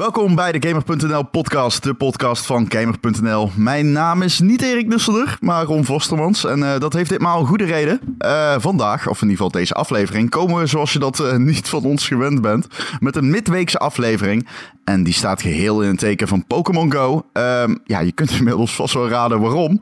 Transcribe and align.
Welkom 0.00 0.34
bij 0.34 0.52
de 0.52 0.68
Gamer.nl 0.68 1.22
podcast, 1.22 1.82
de 1.82 1.94
podcast 1.94 2.46
van 2.46 2.66
Gamer.nl. 2.68 3.50
Mijn 3.56 3.92
naam 3.92 4.22
is 4.22 4.38
niet 4.38 4.62
Erik 4.62 4.86
Nusselder, 4.86 5.36
maar 5.40 5.64
Ron 5.64 5.84
Vostermans. 5.84 6.44
En 6.44 6.58
uh, 6.58 6.78
dat 6.78 6.92
heeft 6.92 7.10
ditmaal 7.10 7.40
een 7.40 7.46
goede 7.46 7.64
reden. 7.64 8.00
Uh, 8.18 8.54
vandaag, 8.58 9.08
of 9.08 9.22
in 9.22 9.28
ieder 9.28 9.44
geval 9.44 9.60
deze 9.60 9.74
aflevering, 9.74 10.30
komen 10.30 10.60
we 10.60 10.66
zoals 10.66 10.92
je 10.92 10.98
dat 10.98 11.20
uh, 11.20 11.36
niet 11.52 11.68
van 11.68 11.84
ons 11.84 12.06
gewend 12.06 12.40
bent, 12.40 12.66
met 13.00 13.16
een 13.16 13.30
midweekse 13.30 13.78
aflevering. 13.78 14.48
En 14.84 15.02
die 15.02 15.14
staat 15.14 15.42
geheel 15.42 15.82
in 15.82 15.88
het 15.88 15.98
teken 15.98 16.28
van 16.28 16.46
Pokémon 16.46 16.92
Go. 16.92 17.26
Ehm, 17.32 17.76
ja, 17.84 18.00
je 18.00 18.12
kunt 18.12 18.30
inmiddels 18.30 18.74
vast 18.74 18.94
wel 18.94 19.08
raden 19.08 19.40
waarom. 19.40 19.80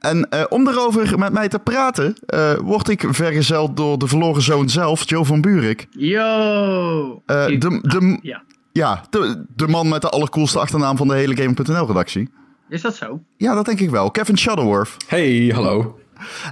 En 0.00 0.28
uh, 0.34 0.42
om 0.48 0.68
erover 0.68 1.18
met 1.18 1.32
mij 1.32 1.48
te 1.48 1.58
praten, 1.58 2.14
uh, 2.34 2.52
word 2.52 2.88
ik 2.88 3.04
vergezeld 3.10 3.76
door 3.76 3.98
de 3.98 4.06
verloren 4.06 4.42
zoon 4.42 4.68
zelf, 4.68 5.08
Joe 5.08 5.24
van 5.24 5.40
Buurik. 5.40 5.86
Yo! 5.90 7.22
Uh, 7.26 7.46
de, 7.46 7.58
de, 7.82 8.18
ja, 8.22 8.42
ja 8.72 9.04
de, 9.10 9.44
de, 9.56 9.68
man 9.68 9.88
met 9.88 10.02
de 10.02 10.08
allercoolste 10.08 10.58
achternaam 10.58 10.96
van 10.96 11.08
de 11.08 11.14
hele 11.14 11.36
Game.nl-redactie. 11.36 12.28
Is 12.68 12.82
dat 12.82 12.96
zo? 12.96 13.20
Ja, 13.36 13.54
dat 13.54 13.64
denk 13.64 13.80
ik 13.80 13.90
wel. 13.90 14.10
Kevin 14.10 14.38
Shutterworth. 14.38 14.96
Hey, 15.06 15.52
hallo. 15.54 15.98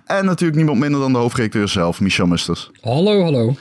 En 0.05 0.25
natuurlijk 0.25 0.57
niemand 0.57 0.79
minder 0.79 1.01
dan 1.01 1.13
de 1.13 1.19
hoofdredacteur 1.19 1.69
zelf, 1.69 2.01
Michel 2.01 2.27
Musters. 2.27 2.71
Hallo, 2.81 3.23
hallo. 3.23 3.55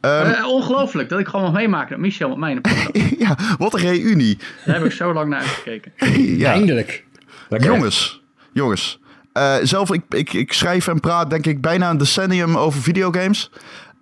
Um, 0.00 0.44
ongelooflijk 0.44 1.08
dat 1.08 1.18
ik 1.18 1.26
gewoon 1.26 1.44
mag 1.44 1.54
meemaken 1.54 1.90
dat 1.90 1.98
Michel 1.98 2.28
met 2.28 2.38
mij 2.38 2.50
in 2.50 2.58
de 2.62 3.14
Ja, 3.18 3.36
wat 3.58 3.74
een 3.74 3.80
reunie. 3.80 4.38
Daar 4.64 4.74
heb 4.74 4.84
ik 4.84 4.92
zo 4.92 5.12
lang 5.12 5.28
naar 5.28 5.40
uitgekeken. 5.40 5.92
ja. 6.38 6.52
Eindelijk. 6.58 7.04
Lekker. 7.48 7.70
Jongens, 7.70 8.22
jongens. 8.52 8.98
Uh, 9.38 9.54
zelf, 9.62 9.92
ik, 9.92 10.02
ik, 10.08 10.32
ik 10.32 10.52
schrijf 10.52 10.88
en 10.88 11.00
praat 11.00 11.30
denk 11.30 11.46
ik 11.46 11.60
bijna 11.60 11.90
een 11.90 11.98
decennium 11.98 12.56
over 12.56 12.82
videogames. 12.82 13.50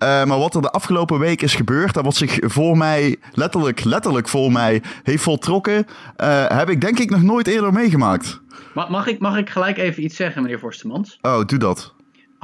Uh, 0.03 0.25
maar 0.25 0.39
wat 0.39 0.55
er 0.55 0.63
de 0.63 0.71
afgelopen 0.71 1.19
week 1.19 1.43
is 1.43 1.55
gebeurd, 1.55 1.95
dat 1.95 2.05
wat 2.05 2.15
zich 2.15 2.39
voor 2.41 2.77
mij, 2.77 3.17
letterlijk, 3.33 3.85
letterlijk 3.85 4.29
voor 4.29 4.53
mij, 4.53 4.83
heeft 5.03 5.23
voltrokken, 5.23 5.87
uh, 6.23 6.47
heb 6.49 6.69
ik 6.69 6.81
denk 6.81 6.99
ik 6.99 7.11
nog 7.11 7.23
nooit 7.23 7.47
eerder 7.47 7.73
meegemaakt. 7.73 8.41
Mag, 8.75 8.89
mag, 8.89 9.07
ik, 9.07 9.19
mag 9.19 9.37
ik 9.37 9.51
gelijk 9.51 9.79
even 9.79 10.03
iets 10.03 10.17
zeggen, 10.17 10.43
meneer 10.43 10.59
Forstemans? 10.59 11.19
Oh, 11.21 11.45
doe 11.45 11.59
dat. 11.59 11.95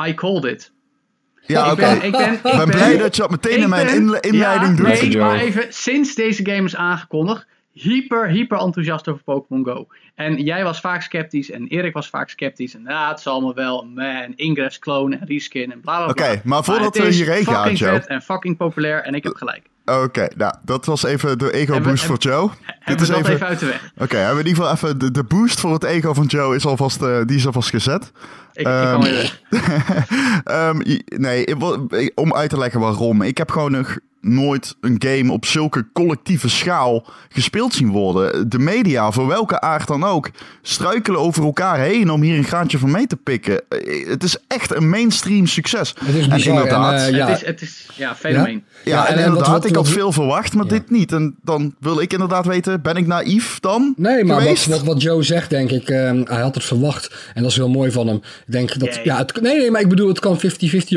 I 0.07 0.15
called 0.15 0.45
it. 0.45 0.73
Ja, 1.47 1.73
oké. 1.73 1.73
Okay. 1.73 1.95
Ik 1.95 2.13
ben, 2.13 2.33
ik 2.33 2.43
ben, 2.43 2.53
ik 2.53 2.59
ben 2.59 2.71
blij 2.71 2.97
dat 2.97 3.17
je 3.17 3.23
dat 3.23 3.31
meteen 3.31 3.59
in 3.59 3.69
mijn 3.69 3.89
inle 3.89 4.21
inleiding 4.21 4.79
ja, 4.79 4.85
doet. 4.85 5.01
Nee, 5.03 5.19
maar 5.19 5.39
even, 5.41 5.67
sinds 5.69 6.15
deze 6.15 6.47
game 6.47 6.65
is 6.65 6.77
aangekondigd, 6.77 7.47
hyper, 7.81 8.29
hyper 8.29 8.59
enthousiast 8.59 9.09
over 9.09 9.23
Pokémon 9.23 9.65
Go. 9.65 9.87
En 10.15 10.43
jij 10.43 10.65
was 10.65 10.81
vaak 10.81 11.03
sceptisch 11.03 11.51
en 11.51 11.67
Erik 11.67 11.93
was 11.93 12.09
vaak 12.09 12.29
sceptisch. 12.29 12.75
En 12.75 12.83
ja, 12.87 13.09
het 13.09 13.21
zal 13.21 13.33
allemaal 13.33 13.55
wel. 13.55 13.87
En 13.97 14.37
Ingress 14.37 14.79
clone 14.79 15.17
en 15.17 15.27
reskin 15.27 15.73
en 15.73 15.81
bla 15.81 15.97
bla 15.97 16.13
bla. 16.13 16.13
Oké, 16.13 16.23
okay, 16.23 16.41
maar 16.45 16.65
voordat 16.65 16.99
maar 16.99 17.07
we 17.07 17.13
hierheen 17.13 17.45
gaan, 17.45 17.75
Joe. 17.75 17.91
vet 17.91 18.07
en 18.07 18.23
fucking 18.23 18.57
populair 18.57 19.03
en 19.03 19.15
ik 19.15 19.25
heb 19.25 19.35
gelijk. 19.35 19.63
Oké, 19.85 19.99
okay, 19.99 20.31
nou, 20.37 20.55
dat 20.63 20.87
was 20.87 21.03
even 21.03 21.39
de 21.39 21.53
ego-boost 21.53 22.05
voor 22.05 22.19
Joe. 22.19 22.51
Dit 22.85 23.01
is 23.01 23.09
even, 23.09 23.33
even 23.33 23.47
uit 23.47 23.59
de 23.59 23.67
weg. 23.67 23.91
Oké, 23.95 24.03
okay, 24.03 24.19
hebben 24.19 24.37
we 24.37 24.43
in 24.43 24.49
ieder 24.49 24.65
geval 24.65 24.89
even 24.89 24.99
de, 24.99 25.11
de, 25.11 25.25
boost 25.25 25.61
voor 25.61 25.73
het 25.73 25.85
ego 25.85 26.15
van 26.15 26.27
Joe 26.27 26.55
is 26.57 26.67
alvast, 26.67 27.03
uh, 27.03 27.21
die 27.25 27.37
is 27.37 27.47
alvast 27.47 27.71
gezet. 27.71 28.13
Ik, 28.53 28.67
um, 28.67 28.83
ik 28.83 28.89
kan 28.89 29.03
weer 29.03 29.13
weg. 29.13 29.41
um, 30.71 30.83
nee, 31.07 31.57
om 32.15 32.35
uit 32.35 32.51
te 32.51 32.59
leggen 32.59 32.81
waarom. 32.81 33.23
Ik 33.23 33.39
heb 33.39 33.51
gewoon 33.51 33.73
nog 33.73 33.99
nooit 34.21 34.77
een 34.81 34.97
game 34.99 35.33
op 35.33 35.45
zulke 35.45 35.87
collectieve 35.93 36.49
schaal 36.49 37.07
gespeeld 37.29 37.75
zien 37.75 37.91
worden. 37.91 38.49
De 38.49 38.59
media, 38.59 39.11
voor 39.11 39.27
welke 39.27 39.61
aard 39.61 39.87
dan 39.87 40.05
ook, 40.05 40.31
struikelen 40.63 41.21
over 41.21 41.45
elkaar 41.45 41.79
heen 41.79 42.11
om 42.11 42.23
hier 42.23 42.37
een 42.37 42.45
graantje 42.45 42.79
van 42.79 42.91
mee 42.91 43.07
te 43.07 43.17
pikken. 43.17 43.61
Het 44.09 44.23
is 44.23 44.37
echt 44.47 44.75
een 44.75 44.89
mainstream 44.89 45.47
succes. 45.47 45.95
Het 46.05 46.15
is 46.15 46.29
bizar, 46.29 46.53
en 46.55 46.63
inderdaad, 46.63 47.01
en, 47.01 47.13
uh, 47.13 47.17
ja. 47.17 47.27
het, 47.27 47.37
is, 47.37 47.47
het 47.47 47.61
is 47.61 47.89
ja, 47.95 48.15
fenomeen. 48.15 48.65
Ja, 48.85 48.93
ja, 48.93 48.97
ja 48.97 49.07
en, 49.07 49.17
en, 49.17 49.25
inderdaad, 49.25 49.47
wat, 49.47 49.63
wat, 49.63 49.71
ik 49.71 49.75
had 49.75 49.89
veel 49.89 50.13
verwacht, 50.13 50.55
maar 50.55 50.65
ja. 50.65 50.71
dit 50.71 50.91
niet. 50.91 51.13
En 51.13 51.37
dan 51.43 51.75
wil 51.81 52.01
ik 52.01 52.13
inderdaad 52.13 52.47
weten, 52.47 52.83
ben 52.83 52.97
ik 52.97 53.07
naïef 53.07 53.61
dan 53.61 53.95
Nee, 53.97 54.25
maar 54.25 54.45
wat, 54.45 54.65
wat, 54.65 54.83
wat, 54.83 55.03
Joe 55.03 55.23
zegt, 55.23 55.51
denk 55.51 55.71
ik, 55.71 55.89
hij 55.89 56.41
had 56.41 56.55
het 56.55 56.65
verwacht. 56.65 57.15
En 57.35 57.43
dat 57.43 57.51
is 57.51 57.57
heel 57.57 57.69
mooi 57.69 57.91
van 57.91 58.07
hem. 58.07 58.17
Ik 58.17 58.53
denk 58.53 58.79
dat, 58.79 59.01
ja, 59.05 59.17
het, 59.17 59.41
nee, 59.41 59.59
nee, 59.59 59.71
maar 59.71 59.81
ik 59.81 59.89
bedoel, 59.89 60.09
het 60.09 60.21
kan 60.21 60.39
50-50 60.39 60.41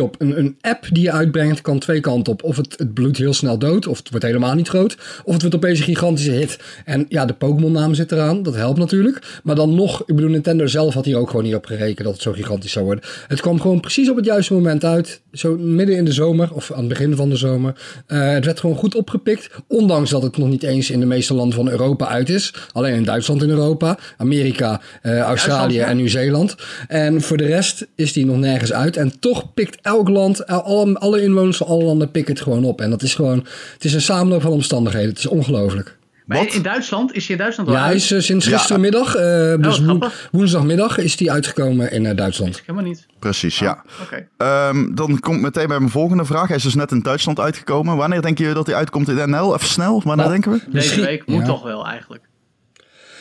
op. 0.01 0.15
Een, 0.19 0.39
een 0.39 0.57
app 0.61 0.87
die 0.91 1.03
je 1.03 1.11
uitbrengt 1.11 1.61
kan 1.61 1.79
twee 1.79 1.99
kanten 1.99 2.33
op. 2.33 2.43
Of 2.43 2.55
het, 2.55 2.73
het 2.77 2.93
heel 3.17 3.33
snel 3.33 3.57
dood, 3.57 3.87
of 3.87 3.97
het 3.97 4.09
wordt 4.09 4.25
helemaal 4.25 4.53
niet 4.53 4.67
groot. 4.67 4.97
Of 5.23 5.33
het 5.33 5.41
wordt 5.41 5.55
opeens 5.55 5.79
een 5.79 5.85
gigantische 5.85 6.31
hit. 6.31 6.59
En 6.85 7.05
ja, 7.09 7.25
de 7.25 7.33
Pokémon-naam 7.33 7.93
zit 7.93 8.11
eraan, 8.11 8.43
dat 8.43 8.55
helpt 8.55 8.79
natuurlijk. 8.79 9.39
Maar 9.43 9.55
dan 9.55 9.75
nog, 9.75 10.01
ik 10.05 10.15
bedoel, 10.15 10.29
Nintendo 10.29 10.67
zelf 10.67 10.93
had 10.93 11.05
hier 11.05 11.17
ook 11.17 11.29
gewoon 11.29 11.45
niet 11.45 11.55
op 11.55 11.65
gerekend 11.65 12.03
dat 12.03 12.13
het 12.13 12.21
zo 12.21 12.31
gigantisch 12.31 12.71
zou 12.71 12.85
worden. 12.85 13.03
Het 13.27 13.41
kwam 13.41 13.61
gewoon 13.61 13.79
precies 13.79 14.09
op 14.09 14.15
het 14.15 14.25
juiste 14.25 14.53
moment 14.53 14.85
uit. 14.85 15.21
Zo 15.31 15.57
midden 15.57 15.95
in 15.95 16.05
de 16.05 16.11
zomer, 16.11 16.53
of 16.53 16.71
aan 16.71 16.79
het 16.79 16.87
begin 16.87 17.15
van 17.15 17.29
de 17.29 17.35
zomer. 17.35 17.73
Uh, 18.07 18.29
het 18.29 18.45
werd 18.45 18.59
gewoon 18.59 18.75
goed 18.75 18.95
opgepikt. 18.95 19.49
Ondanks 19.67 20.09
dat 20.09 20.23
het 20.23 20.37
nog 20.37 20.49
niet 20.49 20.63
eens 20.63 20.89
in 20.89 20.99
de 20.99 21.05
meeste 21.05 21.33
landen 21.33 21.55
van 21.55 21.69
Europa 21.69 22.07
uit 22.07 22.29
is. 22.29 22.53
Alleen 22.71 22.93
in 22.93 23.03
Duitsland 23.03 23.43
in 23.43 23.49
Europa, 23.49 23.97
Amerika, 24.17 24.81
uh, 25.03 25.19
Australië 25.19 25.79
en 25.79 25.97
Nieuw-Zeeland. 25.97 26.55
En 26.87 27.21
voor 27.21 27.37
de 27.37 27.45
rest 27.45 27.87
is 27.95 28.13
die 28.13 28.25
nog 28.25 28.37
nergens 28.37 28.73
uit. 28.73 28.97
En 28.97 29.19
toch 29.19 29.53
pikt 29.53 29.77
elk 29.81 30.09
land, 30.09 30.47
alle, 30.47 30.99
alle 30.99 31.21
inwoners 31.21 31.57
van 31.57 31.67
alle 31.67 31.83
landen 31.83 32.11
pikken 32.11 32.33
het 32.33 32.43
gewoon 32.43 32.63
op. 32.63 32.81
En 32.81 32.89
dat 32.89 33.00
is 33.01 33.15
gewoon, 33.15 33.45
het 33.73 33.85
is 33.85 33.93
een 33.93 34.01
samenloop 34.01 34.41
van 34.41 34.51
omstandigheden. 34.51 35.09
Het 35.09 35.17
is 35.17 35.27
ongelooflijk. 35.27 35.99
Maar 36.25 36.37
Wat? 36.37 36.53
in 36.53 36.61
Duitsland? 36.61 37.13
Is 37.13 37.27
hij 37.27 37.35
in 37.35 37.41
Duitsland 37.41 37.69
al 37.69 37.75
Ja, 37.75 37.83
hij 37.83 37.95
is 37.95 38.11
uh, 38.11 38.19
sinds 38.19 38.47
gistermiddag, 38.47 39.15
uh, 39.15 39.21
dus 39.59 39.79
oh, 39.79 39.85
wo 39.87 40.09
woensdagmiddag, 40.31 40.97
is 40.97 41.19
hij 41.19 41.29
uitgekomen 41.29 41.91
in 41.91 42.03
uh, 42.03 42.15
Duitsland. 42.15 42.51
Dat 42.51 42.61
helemaal 42.65 42.83
niet. 42.83 43.05
Precies, 43.19 43.59
ja. 43.59 43.83
Oh, 43.99 44.01
okay. 44.01 44.69
um, 44.69 44.95
dan 44.95 45.19
komt 45.19 45.41
meteen 45.41 45.67
bij 45.67 45.79
mijn 45.79 45.91
volgende 45.91 46.25
vraag. 46.25 46.47
Hij 46.47 46.57
is 46.57 46.63
dus 46.63 46.75
net 46.75 46.91
in 46.91 47.01
Duitsland 47.01 47.39
uitgekomen. 47.39 47.95
Wanneer 47.95 48.21
denken 48.21 48.39
jullie 48.39 48.57
dat 48.57 48.67
hij 48.67 48.75
uitkomt 48.75 49.07
in 49.09 49.29
NL? 49.29 49.55
Even 49.55 49.67
snel, 49.67 50.01
wanneer 50.03 50.15
nou, 50.25 50.29
denken 50.29 50.51
we? 50.51 50.61
Deze 50.79 51.01
week 51.01 51.25
moet 51.25 51.39
ja. 51.39 51.45
toch 51.45 51.63
wel 51.63 51.87
eigenlijk. 51.87 52.23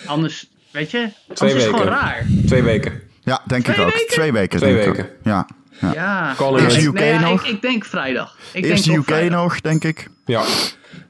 Anders, 0.07 0.51
weet 0.71 0.91
je, 0.91 1.09
Twee 1.33 1.55
is 1.55 1.63
het 1.63 1.73
gewoon 1.75 1.87
raar. 1.87 2.27
Twee 2.47 2.63
weken. 2.63 3.01
Ja, 3.23 3.43
denk 3.47 3.65
Twee 3.65 3.77
ik 3.77 3.83
ook. 3.83 3.93
Weken? 3.93 4.09
Twee 4.09 4.33
weken. 4.33 4.59
Twee 4.59 4.75
denk 4.75 4.87
weken. 4.87 5.05
Ik 5.05 5.11
ook. 5.11 5.25
Ja. 5.25 5.47
Ja, 5.81 6.35
de 6.35 6.83
UK 6.87 6.93
nee, 6.93 7.19
nog. 7.19 7.45
Ik, 7.45 7.53
ik, 7.53 7.63
denk 7.63 7.85
vrijdag. 7.85 8.37
Ik 8.53 8.65
Eerst 8.65 8.85
denk 8.85 8.97
de 8.97 9.03
UK 9.03 9.17
vrijdag. 9.17 9.43
nog, 9.43 9.61
denk 9.61 9.85
ik. 9.85 10.09
Ja. 10.25 10.45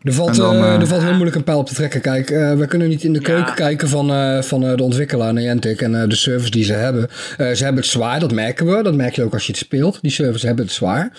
Er 0.03 0.13
valt, 0.13 0.37
dan, 0.37 0.57
uh, 0.57 0.81
er 0.81 0.87
valt 0.87 1.03
heel 1.03 1.13
moeilijk 1.13 1.37
een 1.37 1.45
pijl 1.45 1.59
op 1.59 1.67
te 1.67 1.75
trekken. 1.75 2.01
Kijk, 2.01 2.31
uh, 2.31 2.55
we 2.55 2.67
kunnen 2.67 2.89
niet 2.89 3.05
in 3.05 3.13
de 3.13 3.21
keuken 3.21 3.47
ja. 3.47 3.55
kijken 3.55 3.89
van, 3.89 4.11
uh, 4.11 4.43
van 4.43 4.61
de 4.61 4.83
ontwikkelaar 4.83 5.33
Niantic 5.33 5.81
en 5.81 6.09
de 6.09 6.17
service 6.17 6.51
die 6.51 6.65
ze 6.65 6.73
hebben. 6.73 7.09
ze 7.37 7.65
hebben 7.65 7.83
het 7.83 7.87
zwaar, 7.87 8.21
dat 8.21 8.33
merken 8.33 8.67
we. 8.67 8.83
Dat 8.83 8.95
merk 8.95 9.15
je 9.15 9.23
ook 9.25 9.33
als 9.33 9.47
je 9.47 9.53
het 9.53 9.61
speelt. 9.61 9.99
Die 10.03 10.11
service 10.11 10.47
hebben 10.47 10.65
het 10.65 10.75
zwaar. 10.75 11.13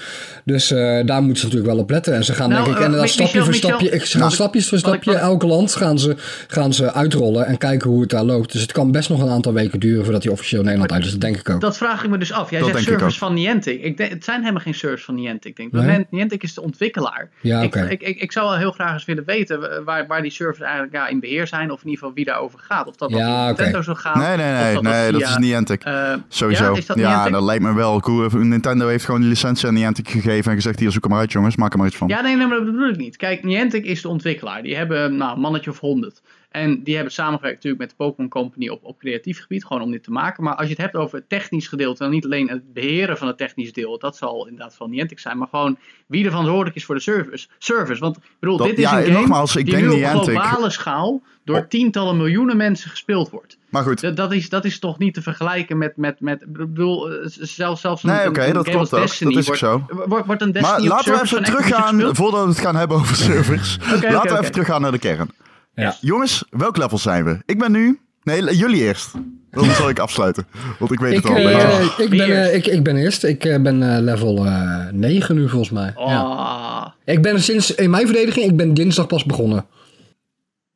Dus 0.45 0.67
daar 0.67 1.21
moeten 1.21 1.37
ze 1.37 1.45
natuurlijk 1.45 1.73
wel 1.73 1.77
op 1.77 1.89
letten. 1.89 2.13
En 2.13 2.23
ze 2.23 2.33
gaan 2.33 2.49
nou, 2.49 2.63
denk 2.63 2.77
ik 2.77 2.83
inderdaad 2.83 3.09
stapje 3.09 3.23
Michel, 3.23 3.45
voor 3.45 3.53
stapje, 3.53 3.89
Michel, 3.91 4.05
ze 4.05 4.11
gaan 4.11 4.19
nou, 4.19 4.33
stapjes 4.33 4.69
voor 4.69 4.77
stapje, 4.77 5.15
elk 5.15 5.43
land 5.43 5.75
gaan 5.75 5.99
ze, 5.99 6.15
gaan 6.47 6.73
ze 6.73 6.93
uitrollen 6.93 7.45
en 7.45 7.57
kijken 7.57 7.89
hoe 7.89 8.01
het 8.01 8.09
daar 8.09 8.23
loopt. 8.23 8.51
Dus 8.51 8.61
het 8.61 8.71
kan 8.71 8.91
best 8.91 9.09
nog 9.09 9.21
een 9.21 9.29
aantal 9.29 9.53
weken 9.53 9.79
duren 9.79 10.03
voordat 10.03 10.23
hij 10.23 10.31
officieel 10.31 10.63
Nederland 10.63 10.91
uit 10.91 11.05
is. 11.05 11.11
Dat 11.11 11.21
denk 11.21 11.37
ik 11.37 11.49
ook. 11.49 11.61
Dat 11.61 11.77
vraag 11.77 12.03
ik 12.03 12.09
me 12.09 12.17
dus 12.17 12.31
af. 12.31 12.49
Jij 12.49 12.59
dat 12.59 12.69
zegt 12.69 12.83
service 12.83 13.17
van 13.17 13.33
Niantic. 13.33 13.83
Ik 13.83 13.97
denk, 13.97 14.11
het 14.11 14.23
zijn 14.23 14.39
helemaal 14.39 14.61
geen 14.61 14.73
service 14.73 15.03
van 15.03 15.15
Niantic. 15.15 15.55
Denk. 15.55 15.71
Nee? 15.71 16.05
Niantic 16.09 16.43
is 16.43 16.53
de 16.53 16.61
ontwikkelaar. 16.61 17.29
Ja, 17.41 17.63
okay. 17.63 17.83
ik, 17.83 17.91
ik, 17.91 18.07
ik, 18.07 18.21
ik 18.21 18.31
zou 18.31 18.49
wel 18.49 18.57
heel 18.57 18.70
graag 18.71 18.93
eens 18.93 19.05
willen 19.05 19.25
weten 19.25 19.83
waar, 19.83 20.07
waar 20.07 20.21
die 20.21 20.31
servers 20.31 20.61
eigenlijk 20.61 20.93
ja, 20.93 21.07
in 21.07 21.19
beheer 21.19 21.47
zijn. 21.47 21.71
Of 21.71 21.79
in 21.81 21.89
ieder 21.89 21.99
geval 21.99 22.13
wie 22.13 22.25
daarover 22.25 22.59
gaat. 22.59 22.87
Of 22.87 22.95
dat 22.95 23.09
ja, 23.09 23.17
dat 23.17 23.27
okay. 23.27 23.45
Nintendo 23.47 23.81
zo 23.81 23.93
gaat. 23.93 24.15
Nee, 24.15 24.37
nee, 24.37 24.53
nee. 24.53 24.73
Dat, 24.73 24.83
nee, 24.83 25.11
dat, 25.11 25.21
via, 25.21 25.29
dat 25.29 25.39
is 25.39 25.47
Niantic. 25.47 25.85
Uh, 25.87 26.13
Sowieso. 26.27 26.71
Ja, 26.71 26.77
is 26.77 26.85
dat, 26.85 26.97
ja 26.97 27.29
dat 27.29 27.43
lijkt 27.43 27.63
me 27.63 27.73
wel 27.73 27.99
cool. 27.99 28.29
Nintendo 28.29 28.87
heeft 28.87 29.05
gewoon 29.05 29.19
die 29.19 29.29
licentie 29.29 29.67
aan 29.67 29.73
Niantic 29.73 30.09
gegeven. 30.09 30.51
En 30.51 30.57
gezegd, 30.57 30.79
hier 30.79 30.91
zoek 30.91 31.03
hem 31.03 31.11
maar 31.11 31.21
uit 31.21 31.31
jongens. 31.31 31.55
Maak 31.55 31.71
er 31.71 31.77
maar 31.77 31.87
iets 31.87 31.97
van. 31.97 32.07
Ja, 32.07 32.21
nee, 32.21 32.35
nee, 32.35 32.47
maar 32.47 32.57
dat 32.57 32.65
bedoel 32.65 32.89
ik 32.89 32.97
niet. 32.97 33.17
Kijk, 33.17 33.43
Niantic 33.43 33.85
is 33.85 34.01
de 34.01 34.07
ontwikkelaar. 34.07 34.61
Die 34.61 34.75
hebben 34.75 35.15
nou, 35.15 35.35
een 35.35 35.41
mannetje 35.41 35.69
of 35.69 35.79
honderd. 35.79 36.21
En 36.51 36.83
die 36.83 36.95
hebben 36.95 37.13
samengewerkt 37.13 37.55
natuurlijk 37.55 37.81
met 37.81 37.89
de 37.89 38.05
Pokémon 38.05 38.29
Company 38.29 38.69
op, 38.69 38.83
op 38.83 38.99
creatief 38.99 39.41
gebied, 39.41 39.65
gewoon 39.65 39.81
om 39.81 39.91
dit 39.91 40.03
te 40.03 40.11
maken. 40.11 40.43
Maar 40.43 40.55
als 40.55 40.67
je 40.67 40.73
het 40.73 40.81
hebt 40.81 40.95
over 40.95 41.17
het 41.17 41.29
technisch 41.29 41.67
gedeelte, 41.67 42.03
dan 42.03 42.11
niet 42.11 42.25
alleen 42.25 42.49
het 42.49 42.73
beheren 42.73 43.17
van 43.17 43.27
het 43.27 43.37
technisch 43.37 43.73
deel, 43.73 43.99
dat 43.99 44.17
zal 44.17 44.47
inderdaad 44.47 44.75
van 44.75 44.89
Niantic 44.89 45.19
zijn, 45.19 45.37
maar 45.37 45.47
gewoon 45.47 45.77
wie 46.07 46.23
er 46.23 46.29
verantwoordelijk 46.29 46.75
is 46.75 46.85
voor 46.85 46.95
de 46.95 47.01
service. 47.01 47.47
service. 47.57 48.01
Want 48.01 48.17
ik 48.17 48.23
bedoel, 48.39 48.57
dat, 48.57 48.67
dit 48.67 48.77
is 48.77 48.83
ja, 48.83 48.97
een 48.97 49.03
game 49.03 49.19
nogmaals, 49.19 49.55
ik 49.55 49.65
die 49.65 49.73
denk 49.73 49.87
nu 49.87 50.03
op 50.03 50.23
globale 50.23 50.69
schaal 50.69 51.21
door 51.43 51.57
oh. 51.57 51.67
tientallen 51.67 52.17
miljoenen 52.17 52.57
mensen 52.57 52.89
gespeeld 52.89 53.29
wordt. 53.29 53.57
Maar 53.69 53.83
goed. 53.83 54.01
Dat, 54.01 54.15
dat, 54.15 54.31
is, 54.31 54.49
dat 54.49 54.65
is 54.65 54.79
toch 54.79 54.97
niet 54.97 55.13
te 55.13 55.21
vergelijken 55.21 55.77
met, 55.77 55.97
met, 55.97 56.19
met 56.19 56.41
ik 56.41 56.53
bedoel, 56.53 57.09
zelfs, 57.25 57.81
zelfs 57.81 58.03
nee, 58.03 58.21
een, 58.21 58.29
okay, 58.29 58.47
een 58.47 58.53
dat 58.53 58.65
game 58.65 58.77
klopt 58.77 58.93
als 58.93 59.01
Destiny 59.01 59.29
dat 59.33 59.39
is 59.39 59.45
wordt, 59.45 59.61
zo. 59.61 59.85
Wordt, 60.07 60.25
wordt 60.25 60.41
een 60.41 60.51
Destiny 60.51 60.87
maar 60.87 60.87
laten 60.87 61.13
we 61.13 61.21
even 61.21 61.43
teruggaan, 61.43 62.15
voordat 62.15 62.43
we 62.43 62.49
het 62.49 62.59
gaan 62.59 62.75
hebben 62.75 62.97
over 62.97 63.15
servers. 63.31 63.75
okay, 63.75 63.91
laten 63.91 64.17
okay, 64.17 64.31
we 64.31 64.39
even 64.39 64.51
teruggaan 64.51 64.81
naar 64.81 64.91
de 64.91 64.99
kern. 64.99 65.29
Ja. 65.73 65.95
Jongens, 66.01 66.45
welk 66.49 66.77
level 66.77 66.97
zijn 66.97 67.23
we? 67.23 67.41
Ik 67.45 67.59
ben 67.59 67.71
nu... 67.71 67.99
Nee, 68.23 68.55
jullie 68.55 68.81
eerst. 68.81 69.11
Dan 69.51 69.65
zal 69.65 69.89
ik 69.89 69.99
afsluiten. 69.99 70.47
Want 70.79 70.91
ik 70.91 70.99
weet 70.99 71.13
ik, 71.13 71.23
het 71.23 71.31
al. 71.31 71.39
Uh, 71.39 71.55
oh. 71.55 71.99
ik, 71.99 72.09
ben, 72.09 72.29
uh, 72.29 72.55
ik, 72.55 72.65
ik 72.65 72.83
ben 72.83 72.95
eerst. 72.95 73.23
Ik 73.23 73.45
uh, 73.45 73.61
ben 73.61 74.03
level 74.03 74.47
9 74.91 75.35
nu 75.35 75.49
volgens 75.49 75.69
mij. 75.69 75.91
Oh. 75.95 76.09
Ja. 76.09 76.95
Ik 77.05 77.21
ben 77.21 77.41
sinds 77.41 77.75
in 77.75 77.89
mijn 77.89 78.05
verdediging, 78.05 78.45
ik 78.45 78.57
ben 78.57 78.73
dinsdag 78.73 79.07
pas 79.07 79.23
begonnen. 79.23 79.65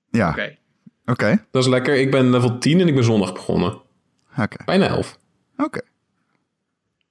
Ja. 0.10 0.30
Oké. 0.30 0.54
Okay. 1.06 1.46
Dat 1.52 1.64
is 1.64 1.70
lekker. 1.70 1.96
Ik 1.96 2.12
ben 2.12 2.30
level 2.30 2.58
10 2.58 2.80
en 2.80 2.88
ik 2.88 2.96
ben 2.96 3.04
zondag 3.04 3.34
begonnen. 3.34 3.70
Oké. 3.70 4.42
Okay. 4.42 4.66
Bijna 4.66 4.88
11. 4.88 5.18
Oké. 5.54 5.64
Okay. 5.64 5.82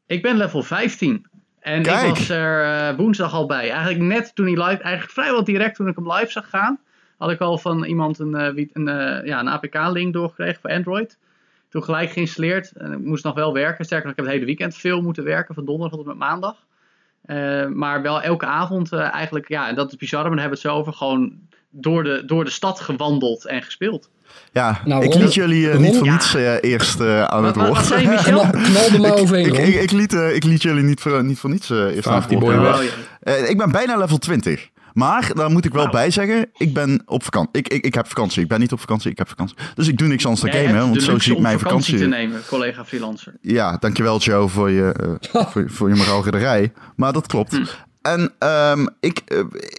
Ik 0.06 0.22
ben 0.22 0.36
level 0.36 0.62
15. 0.62 1.26
En 1.60 1.82
Kijk. 1.82 2.02
ik 2.02 2.08
was 2.08 2.28
er 2.28 2.96
woensdag 2.96 3.32
al 3.32 3.46
bij. 3.46 3.70
Eigenlijk 3.70 4.00
net 4.00 4.34
toen 4.34 4.46
hij 4.46 4.54
live, 4.54 4.82
eigenlijk 4.82 5.10
vrijwel 5.12 5.44
direct 5.44 5.76
toen 5.76 5.88
ik 5.88 5.96
hem 5.96 6.12
live 6.12 6.30
zag 6.30 6.48
gaan. 6.48 6.78
Had 7.18 7.30
ik 7.30 7.40
al 7.40 7.58
van 7.58 7.84
iemand 7.84 8.18
een, 8.18 8.34
eh, 8.34 8.52
wie- 8.54 8.70
een, 8.72 8.88
eh, 8.88 9.26
ja, 9.26 9.40
een 9.40 9.48
APK-link 9.48 10.12
doorgekregen 10.12 10.60
voor 10.60 10.70
Android. 10.70 11.18
Toen 11.68 11.84
gelijk 11.84 12.10
geïnstalleerd. 12.10 12.72
En 12.76 12.92
ik 12.92 12.98
moest 12.98 13.24
nog 13.24 13.34
wel 13.34 13.52
werken. 13.52 13.84
Sterker 13.84 14.06
nog, 14.06 14.12
ik 14.16 14.16
heb 14.18 14.26
het 14.26 14.34
hele 14.34 14.46
weekend 14.56 14.76
veel 14.76 15.00
moeten 15.00 15.24
werken. 15.24 15.54
Van 15.54 15.64
donderdag 15.64 15.98
tot 15.98 16.06
en 16.06 16.08
met 16.18 16.28
maandag. 16.28 16.56
Eh, 17.24 17.66
maar 17.66 18.02
wel 18.02 18.22
elke 18.22 18.46
avond 18.46 18.92
eh, 18.92 19.12
eigenlijk, 19.14 19.48
ja, 19.48 19.68
en 19.68 19.74
dat 19.74 19.90
is 19.92 19.96
bizar, 19.96 20.20
maar 20.22 20.30
daar 20.30 20.40
hebben 20.40 20.58
we 20.62 20.68
het 20.68 20.74
zo 20.74 20.80
over. 20.80 20.92
Gewoon 20.92 21.32
door 21.70 22.04
de, 22.04 22.22
door 22.26 22.44
de 22.44 22.50
stad 22.50 22.80
gewandeld 22.80 23.46
en 23.46 23.62
gespeeld. 23.62 24.10
Ja, 24.52 24.80
Nou, 24.84 25.04
ik 25.04 25.14
liet 25.14 25.34
jullie 25.34 25.68
niet 25.78 25.96
voor 25.96 26.08
niets 26.10 26.34
eerst 26.60 27.00
eh, 27.00 27.24
aan 27.24 27.44
het 27.44 27.56
Wat- 27.56 27.66
woord. 27.66 27.78
wat 27.78 27.86
zei 27.86 28.02
je, 28.02 28.08
Michel? 28.08 28.40
Knal, 28.50 28.50
knal 28.50 28.98
maar 29.00 29.10
ik, 29.10 29.18
overheen, 29.18 29.46
ik, 29.46 29.56
Ron. 29.56 29.64
ik, 29.66 29.74
ik 29.74 29.90
liet, 29.90 30.12
ik 30.12 30.44
liet 30.44 30.62
jullie 30.62 30.82
niet 30.82 31.00
voor, 31.00 31.24
niet 31.24 31.38
voor 31.38 31.50
niets 31.50 31.70
eerst 31.70 32.06
aan 32.06 32.20
het 32.20 32.28
die 32.28 32.38
woord. 32.38 32.82
ik 33.48 33.58
ben 33.58 33.70
bijna 33.72 33.96
level 33.96 34.18
20. 34.18 34.68
Maar 34.94 35.30
daar 35.34 35.50
moet 35.50 35.64
ik 35.64 35.72
wel 35.72 35.82
Wauw. 35.82 35.92
bij 35.92 36.10
zeggen, 36.10 36.46
ik 36.56 36.74
ben 36.74 37.02
op 37.06 37.22
vakantie. 37.24 37.50
Ik, 37.52 37.68
ik, 37.68 37.84
ik 37.84 37.94
heb 37.94 38.06
vakantie. 38.08 38.42
Ik 38.42 38.48
ben 38.48 38.60
niet 38.60 38.72
op 38.72 38.80
vakantie, 38.80 39.10
ik 39.10 39.18
heb 39.18 39.28
vakantie. 39.28 39.56
Dus 39.74 39.88
ik 39.88 39.98
doe 39.98 40.08
niks 40.08 40.24
anders 40.24 40.42
dan 40.42 40.50
Jij 40.50 40.64
gamen, 40.66 40.88
want 40.88 41.02
zo 41.02 41.18
zie 41.18 41.32
ik 41.34 41.38
mijn 41.40 41.58
vakantie 41.58 41.94
vakantie. 41.98 42.16
te 42.18 42.22
nemen, 42.26 42.42
collega 42.48 42.84
freelancer. 42.84 43.34
Ja, 43.40 43.76
dankjewel 43.76 44.18
Joe 44.18 44.48
voor 44.48 44.70
je, 44.70 45.18
eh, 45.32 45.42
voor, 45.46 45.64
voor 45.76 45.88
je 45.88 45.94
moraalridderij. 45.94 46.72
Maar 46.96 47.12
dat 47.12 47.26
klopt. 47.26 47.52
Hm. 47.52 47.64
En 48.02 48.32
ehm, 48.38 48.86
ik, 49.00 49.18
eh, 49.26 49.38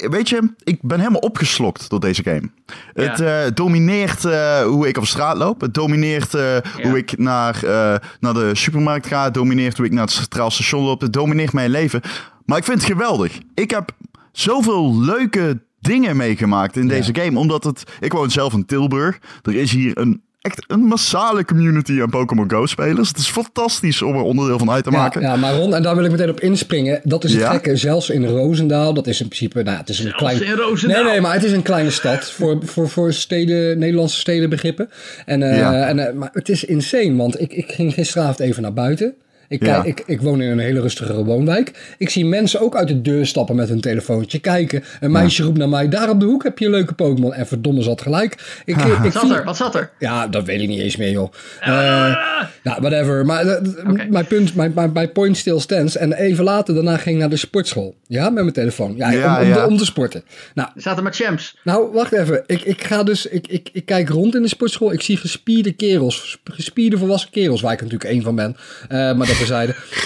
weet 0.10 0.30
je, 0.30 0.54
ik 0.64 0.82
ben 0.82 1.00
helemaal 1.00 1.20
opgeslokt 1.20 1.90
door 1.90 2.00
deze 2.00 2.24
game. 2.24 2.50
Het 2.94 3.20
eh, 3.20 3.42
domineert 3.54 4.26
eh, 4.26 4.62
hoe 4.64 4.88
ik 4.88 4.98
op 4.98 5.06
straat 5.06 5.38
loop. 5.38 5.62
Het 5.62 5.74
domineert 5.74 6.34
eh, 6.34 6.58
hoe 6.84 6.98
ik 6.98 7.18
naar, 7.18 7.56
eh, 7.64 7.96
naar 8.20 8.34
de 8.34 8.52
supermarkt 8.56 9.08
ga. 9.08 9.24
Het 9.24 9.34
domineert 9.34 9.78
hoe 9.78 9.86
ik 9.86 9.92
naar 9.92 10.04
het 10.04 10.12
centraal 10.12 10.52
station 10.52 10.84
loop. 10.84 11.02
Het 11.02 11.14
domineert 11.14 11.54
mijn 11.54 11.70
leven. 11.70 12.02
Maar 12.46 12.58
ik 12.58 12.64
vind 12.64 12.82
het 12.82 12.92
geweldig. 12.92 13.38
Ik 13.54 13.72
heb 13.72 13.92
zoveel 14.40 15.00
leuke 15.00 15.60
dingen 15.80 16.18
meegemaakt 16.18 16.76
in 16.78 16.88
deze 16.88 17.16
game. 17.16 17.40
Omdat 17.40 17.64
het... 17.64 17.84
Ik 18.00 18.12
woon 18.12 18.32
zelf 18.32 18.54
in 18.54 18.66
Tilburg. 18.66 19.18
Er 19.44 19.56
is 19.56 19.72
hier 19.72 19.98
een... 19.98 20.24
Echt 20.42 20.64
een 20.68 20.80
massale 20.80 21.46
community 21.46 22.02
aan 22.02 22.10
Pokémon 22.10 22.50
Go 22.52 22.66
spelers. 22.66 23.08
Het 23.08 23.18
is 23.18 23.28
fantastisch 23.28 24.02
om 24.02 24.16
er 24.16 24.22
onderdeel 24.22 24.58
van 24.58 24.70
uit 24.72 24.84
te 24.84 24.92
Ja, 24.92 24.98
maken. 24.98 25.22
ja, 25.22 25.36
maar 25.36 25.56
Ron, 25.56 25.76
en 25.76 25.84
daar 25.84 25.96
wil 25.96 26.04
ik 26.06 26.12
meteen 26.12 26.30
op 26.30 26.40
inspringen. 26.40 27.02
Dat 27.04 27.24
is 27.24 27.32
het 27.32 27.42
Ja? 27.42 27.52
gekke. 27.52 27.76
Zelfs 27.76 28.10
in 28.10 28.26
Roosendaal, 28.26 28.94
dat 28.94 29.08
is 29.08 29.22
in 29.22 29.28
principe, 29.28 29.64
nou, 29.64 29.78
het 29.78 29.90
is 29.90 30.00
een 30.00 30.12
klein... 30.16 30.44
in 30.46 30.52
Roosendaal. 30.54 31.04
Nee, 31.04 31.12
nee, 31.12 31.22
maar 31.22 31.34
het 31.34 31.44
is 31.44 31.52
een 31.52 31.62
kleine 31.62 31.90
stad 31.90 32.32
voor, 32.32 32.58
voor, 32.64 32.90
voor 32.90 33.14
steden, 33.14 33.80
Nederlandse 33.80 34.20
stedenbegrippen. 34.20 34.90
En, 35.26 35.44
eh, 35.52 35.58
Ja. 35.58 35.88
en, 35.88 36.00
eh, 36.08 36.14
maar 36.14 36.30
het 36.34 36.50
is 36.50 36.64
insane, 36.64 37.16
want 37.16 37.42
ik, 37.42 37.54
ik 37.54 37.72
ging 37.72 37.94
gisteravond 37.94 38.40
even 38.40 38.62
naar 38.62 38.74
buiten. 38.74 39.14
Ik, 39.48 39.66
Ja. 39.66 39.84
ik, 39.84 40.04
ik 40.06 40.22
woon 40.22 40.42
in 40.42 40.50
een 40.50 40.60
hele 40.60 40.82
rustige 40.82 41.24
woonwijk. 41.24 41.96
Ik 41.98 42.10
zie 42.10 42.26
mensen 42.26 42.60
ook 42.62 42.76
uit 42.76 42.88
de 42.88 43.02
deur 43.02 43.26
stappen 43.26 43.56
met 43.56 43.70
hun 43.70 43.82
telefoontje 43.82 44.40
kijken. 44.40 44.84
Een 45.00 45.12
meisje 45.12 45.44
roept 45.44 45.58
naar 45.58 45.70
mij, 45.70 45.90
daar 45.90 46.10
op 46.10 46.20
de 46.20 46.26
hoek 46.26 46.44
heb 46.44 46.60
je 46.60 46.66
een 46.66 46.72
leuke 46.72 46.94
Pokémon. 46.94 47.34
En 47.34 47.48
verdomme 47.48 47.82
zat 47.82 48.02
gelijk. 48.02 48.62
Ik, 48.66 48.76
ik, 48.78 48.86
ik 48.86 48.98
Wat 49.04 49.12
zat 49.14 49.22
zie- 49.26 49.34
er? 49.34 49.44
Wat 49.44 49.58
zat 49.58 49.76
er? 49.76 49.92
ja, 50.00 50.28
dat 50.28 50.46
weet 50.46 50.62
ik 50.62 50.68
niet 50.68 50.80
eens 50.80 50.96
meer, 50.96 51.12
joh. 51.12 51.32
Eh 51.62 52.16
nou, 52.64 52.82
whatever. 52.82 53.26
Maar 53.26 53.46
eh, 53.48 53.62
mijn 54.10 54.26
punt, 54.28 54.56
mijn, 54.56 54.72
mijn, 54.76 54.92
mijn 54.92 55.12
point 55.12 55.38
still 55.38 55.60
stands. 55.60 55.98
En 55.98 56.14
even 56.14 56.44
later, 56.44 56.74
daarna 56.76 56.98
ging 56.98 57.16
ik 57.16 57.22
naar 57.22 57.30
de 57.30 57.38
sportschool. 57.38 57.96
Ja, 58.08 58.24
met 58.24 58.34
mijn 58.44 58.54
telefoon. 58.54 58.94
Ja, 58.98 59.12
Ja, 59.12 59.36
om, 59.38 59.42
om, 59.44 59.48
ja. 59.50 59.62
De, 59.62 59.68
om 59.72 59.78
te 59.78 59.86
sporten. 59.86 60.24
Nou, 60.54 60.70
Er 60.76 60.82
zaten 60.82 61.04
maar 61.04 61.14
champs. 61.14 61.58
nou, 61.64 61.92
wacht 61.94 62.12
even. 62.12 62.44
Ik, 62.48 62.62
ik 62.62 62.84
ga 62.84 63.04
dus, 63.04 63.26
ik, 63.26 63.48
ik, 63.48 63.70
ik 63.74 63.86
kijk 63.86 64.10
rond 64.10 64.36
in 64.36 64.42
de 64.42 64.48
sportschool. 64.48 64.92
Ik 64.94 65.02
zie 65.02 65.18
gespierde 65.18 65.72
kerels. 65.72 66.40
Gespierde 66.44 66.98
volwassen 66.98 67.30
kerels, 67.32 67.62
waar 67.62 67.74
ik 67.74 67.82
natuurlijk 67.82 68.10
één 68.10 68.22
van 68.22 68.36
ben. 68.36 68.56
Eh, 68.90 68.98
maar 68.98 69.28
dat 69.28 69.35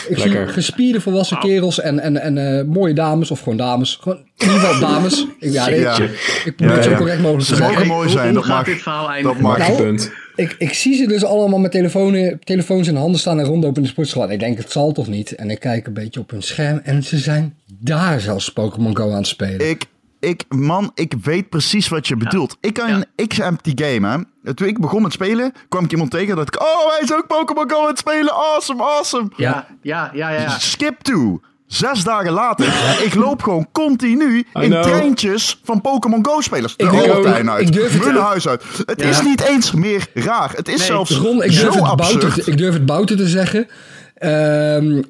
Ik 0.10 0.18
Lekker. 0.18 0.44
zie 0.46 0.54
gespierde 0.54 1.02
volwassen 1.02 1.40
kerels 1.40 1.80
en, 1.80 2.00
en, 2.00 2.18
en 2.22 2.58
eh, 2.60 2.66
mooie 2.66 2.94
dames. 2.94 3.32
Of 3.32 3.40
gewoon 3.40 3.58
dames. 3.58 3.98
Gewoon, 4.02 4.18
in 4.38 4.46
ieder 4.48 4.60
geval 4.60 4.80
dames. 4.90 5.26
Ik, 5.40 5.52
ja, 5.52 5.68
ik, 5.68 5.82
Ja. 5.82 5.98
ik 6.46 6.56
probeer 6.56 6.76
het 6.76 6.78
Ja, 6.78 6.82
zo 6.84 6.90
ja. 6.90 6.98
correct 6.98 7.20
mogelijk 7.22 7.48
te 7.48 7.56
Ze 7.56 7.56
zeggen. 7.56 7.74
mogen 7.76 7.88
mooi 7.88 8.10
zijn, 8.10 8.26
hoe 8.26 8.34
dat 8.34 8.44
gaat 8.46 8.56
mag. 8.56 8.66
dit 8.66 8.82
verhaal 8.82 9.02
Dat 9.06 9.12
eindigen? 9.16 9.42
mag. 9.42 9.58
Nou, 9.58 9.76
punt. 9.76 10.12
Ik, 10.36 10.56
ik 10.58 10.74
zie 10.74 10.96
ze 10.96 11.08
dus 11.08 11.24
allemaal 11.24 11.60
met 11.60 11.72
telefoon, 11.72 12.38
telefoons 12.44 12.88
in 12.88 12.94
de 12.94 13.00
handen 13.00 13.20
staan 13.20 13.40
en 13.40 13.46
rondlopen 13.46 13.78
in 13.78 13.84
de 13.84 13.90
sportschool. 13.90 14.32
Ik 14.32 14.40
denk, 14.40 14.58
het 14.58 14.72
zal 14.72 14.92
toch 14.92 15.08
niet? 15.08 15.32
En 15.36 15.50
ik 15.50 15.60
kijk 15.60 15.88
een 15.88 15.94
beetje 15.94 16.20
op 16.20 16.32
hun 16.32 16.42
scherm 16.44 16.80
en 16.84 17.04
ze 17.04 17.18
zijn 17.18 17.56
daar 17.68 18.20
zelfs 18.20 18.50
Pokémon 18.54 18.98
Go 18.98 19.10
aan 19.12 19.18
het 19.18 19.28
spelen. 19.28 19.70
Ik, 19.70 19.86
ik, 20.20 20.44
man, 20.50 20.92
ik 20.96 21.14
weet 21.24 21.50
precies 21.50 21.88
wat 21.88 22.08
je 22.08 22.16
bedoelt. 22.16 22.58
Ik 22.62 22.74
kan 22.74 22.90
Ja. 22.90 23.04
een 23.16 23.28
X-Empty 23.28 23.72
game, 23.76 24.08
hè. 24.44 24.54
Toen 24.54 24.68
ik 24.68 24.80
begon 24.82 25.02
met 25.02 25.12
spelen, 25.14 25.54
kwam 25.70 25.84
ik 25.84 25.92
iemand 25.92 26.12
tegen 26.12 26.36
dat 26.36 26.48
ik... 26.48 26.62
Oh, 26.62 26.90
hij 26.92 27.00
is 27.04 27.14
ook 27.14 27.28
Pokémon 27.28 27.70
Go 27.72 27.82
aan 27.82 27.88
het 27.88 27.98
spelen. 27.98 28.34
Awesome, 28.34 28.84
awesome. 28.84 29.30
Ja, 29.36 29.68
ja, 29.82 30.12
ja, 30.14 30.30
ja. 30.30 30.42
ja. 30.42 30.50
Skip 30.60 31.00
to. 31.02 31.40
Zes 31.68 32.04
dagen 32.04 32.32
later, 32.32 32.66
ik 33.08 33.16
loop 33.16 33.42
gewoon 33.44 33.68
continu 33.72 34.46
in 34.54 34.70
treintjes 34.70 35.60
van 35.64 35.82
Pokémon 35.82 36.26
Go-spelers. 36.26 36.76
De 36.78 36.84
Ik 36.84 36.90
durf- 36.92 37.08
Albertijn 37.12 37.50
uit, 37.50 37.68
ik 37.68 37.74
durf 37.74 37.94
het- 37.94 38.04
hun 38.06 38.16
huis 38.16 38.48
uit. 38.48 38.64
Het 38.86 39.02
Ja. 39.02 39.08
is 39.10 39.22
niet 39.22 39.42
eens 39.42 39.72
meer 39.72 40.08
raar. 40.14 40.52
Het 40.56 40.68
is 40.68 40.78
Nee, 40.78 40.86
zelfs 40.86 41.12
Ron, 41.18 41.44
ik 41.44 41.52
zo 41.52 41.62
durf, 41.62 41.74
het 41.74 41.84
absurd. 41.84 42.20
bouten, 42.22 42.44
te- 42.44 42.52
ik 42.52 42.58
durf 42.58 42.74
het 42.74 42.86
bouten 42.86 43.18
te 43.18 43.28
zeggen. 43.28 43.68
Ehm, 44.16 45.02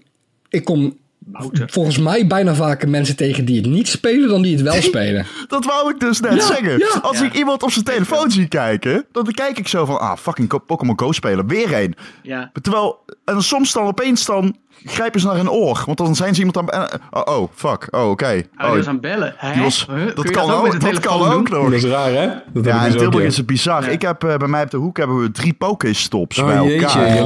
ik 0.50 0.64
kom 0.66 0.98
Volgens 1.66 1.98
mij 1.98 2.28
bijna 2.28 2.54
vaker 2.56 2.90
mensen 2.90 3.16
tegen 3.16 3.46
die 3.46 3.56
het 3.62 3.66
niet 3.70 3.88
spelen 3.88 4.30
dan 4.30 4.42
die 4.42 4.54
het 4.54 4.62
wel 4.62 4.81
spelen. 4.92 5.26
Dat 5.48 5.66
wou 5.66 5.90
ik 5.94 6.00
dus 6.00 6.20
net 6.20 6.34
Ja, 6.34 6.46
zeggen. 6.46 6.78
ja. 6.78 7.00
Als 7.02 7.20
Ja. 7.20 7.26
ik 7.26 7.34
iemand 7.34 7.64
op 7.64 7.72
zijn 7.72 7.86
telefoon 7.86 8.31
zie 8.31 8.48
kijken, 8.48 9.06
dan 9.12 9.31
kijk 9.31 9.58
ik 9.58 9.68
zo 9.68 9.86
van, 9.86 10.00
ah, 10.00 10.18
fucking 10.18 10.66
Pokémon 10.66 11.00
Go 11.00 11.12
spelen, 11.12 11.48
weer 11.48 11.74
een. 11.81 11.96
Ja. 12.24 12.52
Terwijl, 12.62 13.00
en 13.26 13.44
soms 13.44 13.74
dan 13.74 13.84
opeens 13.86 14.26
dan 14.26 14.56
grijpen 14.86 15.20
ze 15.20 15.28
naar 15.28 15.36
een 15.40 15.50
oor, 15.50 15.84
want 15.86 15.98
dan 15.98 16.16
zijn 16.16 16.34
ze 16.36 16.44
iemand 16.44 16.72
aan, 16.72 16.88
eh, 16.90 17.00
oh, 17.12 17.40
oh, 17.40 17.50
fuck, 17.56 17.88
oh, 17.92 18.10
oké. 18.10 18.26
Hij 18.26 18.46
Oh, 18.58 18.70
was 18.76 18.88
aan 18.88 18.94
het 18.94 19.02
bellen. 19.02 19.34
Hè? 19.38 19.64
was- 19.64 19.88
Huh? 19.90 20.16
Dat 20.16 20.30
kan 20.31 20.52
ook 20.52 20.80
dat 20.81 21.00
kan 21.00 21.22
ook 21.31 21.50
nog. 21.50 21.64
Dat 21.64 21.72
is 21.74 21.84
raar, 21.84 22.12
hè? 22.12 22.28
Dat 22.54 22.66
Ja, 22.66 22.86
in 22.86 22.92
dus 22.92 23.02
Tilburg 23.02 23.26
is 23.26 23.38
het 23.38 23.46
bizar. 23.46 23.84
Ja. 23.84 23.90
Ik 23.90 24.02
heb 24.02 24.24
eh, 24.24 24.36
bij 24.38 24.48
mij 24.48 24.64
op 24.64 24.70
de 24.72 24.78
hoek 24.78 24.98
hebben 24.98 25.22
we 25.22 25.31
drie 25.31 25.54
Pokéstops 25.54 26.40
Oh, 26.40 26.46
bij 26.46 26.56
elkaar. 26.56 26.72
jeetje, 27.08 27.24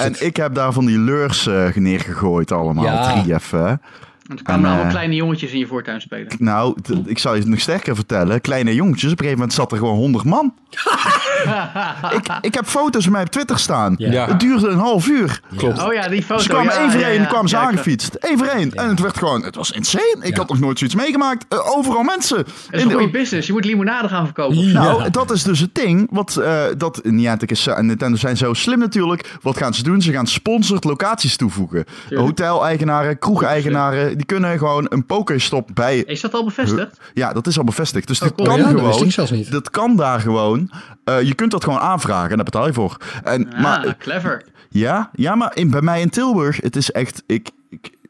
Oh. 0.00 0.04
En 0.04 0.14
ik 0.26 0.36
heb 0.36 0.54
daar 0.54 0.72
van 0.72 0.86
die 0.86 0.98
leurs 0.98 1.46
eh, 1.46 1.74
neergegooid 1.74 2.52
allemaal. 2.52 2.84
Ja. 2.84 3.12
Drie 3.20 3.34
even. 3.34 3.80
Want 4.26 4.38
er 4.38 4.44
kwamen 4.44 4.64
En, 4.64 4.68
allemaal 4.70 4.86
eh, 4.86 4.92
kleine 4.92 5.14
jongetjes 5.14 5.52
in 5.52 5.58
je 5.58 5.66
voortuin 5.66 6.00
spelen. 6.00 6.32
Nou, 6.38 6.76
ik 7.04 7.18
zal 7.18 7.34
je 7.34 7.40
het 7.40 7.48
nog 7.48 7.60
sterker 7.60 7.94
vertellen. 7.94 8.40
Kleine 8.40 8.74
jongetjes, 8.74 9.12
op 9.12 9.18
een 9.18 9.24
gegeven 9.24 9.38
moment 9.38 9.52
zat 9.52 9.72
er 9.72 9.78
gewoon 9.78 9.96
100 9.96 10.24
man. 10.24 10.54
ik, 12.18 12.26
ik 12.40 12.54
heb 12.54 12.66
foto's 12.66 13.02
van 13.02 13.12
mij 13.12 13.22
op 13.22 13.28
Twitter 13.28 13.58
staan. 13.58 13.94
Ja. 13.98 14.26
Het 14.26 14.40
duurde 14.40 14.68
een 14.68 14.78
half 14.78 15.08
uur. 15.08 15.40
Klopt. 15.56 15.82
Oh 15.82 15.92
ja, 15.92 16.08
die 16.08 16.22
foto. 16.22 16.42
Ze 16.42 16.48
kwamen 16.48 16.72
ja, 16.72 16.78
één 16.80 16.90
voor 16.90 17.00
één, 17.00 17.20
ja. 17.20 17.26
kwamen 17.26 17.48
ze 17.48 17.56
aangefietst. 17.56 18.16
Eén 18.20 18.38
voor 18.38 18.46
één. 18.46 18.72
En 18.74 18.88
het 18.88 19.00
werd 19.00 19.18
gewoon, 19.18 19.42
het 19.44 19.54
was 19.54 19.70
insane. 19.70 20.16
Ik 20.20 20.30
Ja. 20.30 20.36
had 20.36 20.48
nog 20.48 20.58
nooit 20.60 20.78
zoiets 20.78 20.96
meegemaakt. 20.96 21.44
Eh, 21.48 21.76
overal 21.76 22.02
mensen. 22.02 22.36
Dat 22.36 22.46
is 22.46 22.62
In 22.70 22.80
een 22.80 22.88
de- 22.88 22.94
goede 22.94 23.10
business. 23.10 23.46
Je 23.46 23.52
moet 23.52 23.64
limonade 23.64 24.08
gaan 24.08 24.24
verkopen. 24.24 24.58
Ja. 24.58 24.82
Nou, 24.82 25.10
dat 25.10 25.30
is 25.30 25.42
dus 25.42 25.60
het 25.60 25.74
ding. 25.74 26.06
Wat 26.10 26.36
eh, 26.36 26.62
dat 26.76 27.00
Niantic 27.04 27.50
is, 27.50 27.66
en 27.66 27.86
Nintendo 27.86 28.16
zijn 28.16 28.36
zo 28.36 28.52
slim 28.54 28.78
natuurlijk. 28.78 29.36
Wat 29.42 29.56
gaan 29.56 29.74
ze 29.74 29.82
doen? 29.82 30.02
Ze 30.02 30.12
gaan 30.12 30.26
sponsored 30.26 30.84
locaties 30.84 31.36
toevoegen. 31.36 31.84
Hotel-eigenaren, 32.14 33.18
kroeg-eigenaren, 33.18 34.15
die 34.16 34.26
kunnen 34.26 34.58
gewoon 34.58 34.86
een 34.88 35.06
pokerstop 35.06 35.70
bij. 35.74 35.98
Is 35.98 36.20
dat 36.20 36.34
al 36.34 36.44
bevestigd? 36.44 37.00
Ja, 37.14 37.32
dat 37.32 37.46
is 37.46 37.58
al 37.58 37.64
bevestigd. 37.64 38.06
Dus 38.06 38.20
Oh, 38.20 38.28
dit 38.28 38.36
cool. 38.36 38.48
kan 38.48 38.56
Ja, 38.58 38.62
dat 38.64 38.72
wist 38.74 38.86
gewoon. 38.90 39.04
ik 39.06 39.12
zelfs 39.12 39.30
niet. 39.30 39.50
Dat 39.50 39.70
kan 39.70 39.96
daar 39.96 40.20
gewoon. 40.20 40.70
Eh, 41.04 41.22
je 41.22 41.34
kunt 41.34 41.50
dat 41.50 41.64
gewoon 41.64 41.78
aanvragen 41.78 42.30
en 42.30 42.36
daar 42.36 42.44
betaal 42.44 42.66
je 42.66 42.72
voor. 42.72 42.96
En, 43.24 43.52
Ah, 43.54 43.60
maar, 43.62 43.96
clever. 43.98 44.44
ja, 44.68 45.10
ja, 45.14 45.34
maar 45.34 45.56
in, 45.56 45.70
bij 45.70 45.82
mij 45.82 46.00
in 46.00 46.10
Tilburg, 46.10 46.56
het 46.60 46.76
is 46.76 46.90
echt. 46.90 47.22
Ik, 47.26 47.48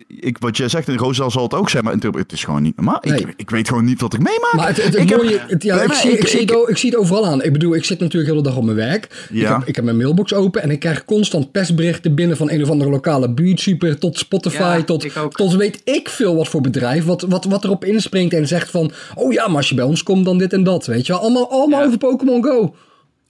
ik, 0.08 0.36
wat 0.38 0.56
jij 0.56 0.68
zegt 0.68 0.88
in 0.88 0.96
Roosendaal 0.96 1.30
zal 1.30 1.42
het 1.42 1.54
ook 1.54 1.70
zijn, 1.70 1.84
maar 1.84 1.94
het 2.12 2.32
is 2.32 2.44
gewoon 2.44 2.62
niet 2.62 2.76
normaal. 2.76 2.98
Nee. 3.02 3.20
Ik, 3.20 3.32
ik 3.36 3.50
weet 3.50 3.68
gewoon 3.68 3.84
niet 3.84 4.00
wat 4.00 4.14
ik 4.14 4.20
meemaak. 4.20 4.52
Maar 4.52 4.66
het, 4.66 4.76
het, 4.76 4.84
het 4.98 5.10
ik 5.10 5.16
mooie, 5.16 5.40
ja, 5.58 5.94
zie, 5.94 6.10
ik, 6.10 6.28
het, 6.28 6.54
o- 6.56 6.66
ik 6.68 6.76
zie 6.76 6.90
het 6.90 6.98
overal 6.98 7.26
aan. 7.26 7.42
Ik 7.42 7.52
bedoel, 7.52 7.74
ik 7.74 7.84
zit 7.84 7.98
natuurlijk 7.98 8.30
de 8.30 8.36
hele 8.36 8.48
dag 8.48 8.56
op 8.56 8.64
mijn 8.64 8.76
werk. 8.76 9.26
Ik, 9.30 9.42
heb, 9.42 9.62
ik 9.64 9.74
heb 9.76 9.84
mijn 9.84 9.96
mailbox 9.96 10.34
open 10.34 10.62
en 10.62 10.70
ik 10.70 10.80
krijg 10.80 11.04
constant 11.04 11.52
pestberichten 11.52 12.14
binnen 12.14 12.36
van 12.36 12.50
een 12.50 12.62
of 12.62 12.70
andere 12.70 12.90
lokale 12.90 13.30
buurtsuper 13.30 13.98
tot 13.98 14.18
Spotify, 14.18 14.58
Ja, 14.62 14.82
tot, 14.82 15.06
tot 15.30 15.54
weet 15.54 15.80
ik 15.84 16.08
veel 16.08 16.36
wat 16.36 16.48
voor 16.48 16.60
bedrijf, 16.60 17.04
wat, 17.04 17.22
wat, 17.22 17.44
wat 17.44 17.64
erop 17.64 17.84
inspringt 17.84 18.34
en 18.34 18.46
zegt 18.46 18.70
van, 18.70 18.90
oh 19.14 19.32
ja, 19.32 19.46
maar 19.46 19.56
als 19.56 19.68
je 19.68 19.74
bij 19.74 19.84
ons 19.84 20.02
komt 20.02 20.24
dan 20.24 20.38
dit 20.38 20.52
en 20.52 20.64
dat, 20.64 20.86
weet 20.86 21.06
je 21.06 21.12
wel. 21.12 21.20
Allemaal, 21.22 21.50
allemaal 21.50 21.80
Ja. 21.80 21.86
over 21.86 21.98
Pokémon 21.98 22.44
Go. 22.44 22.74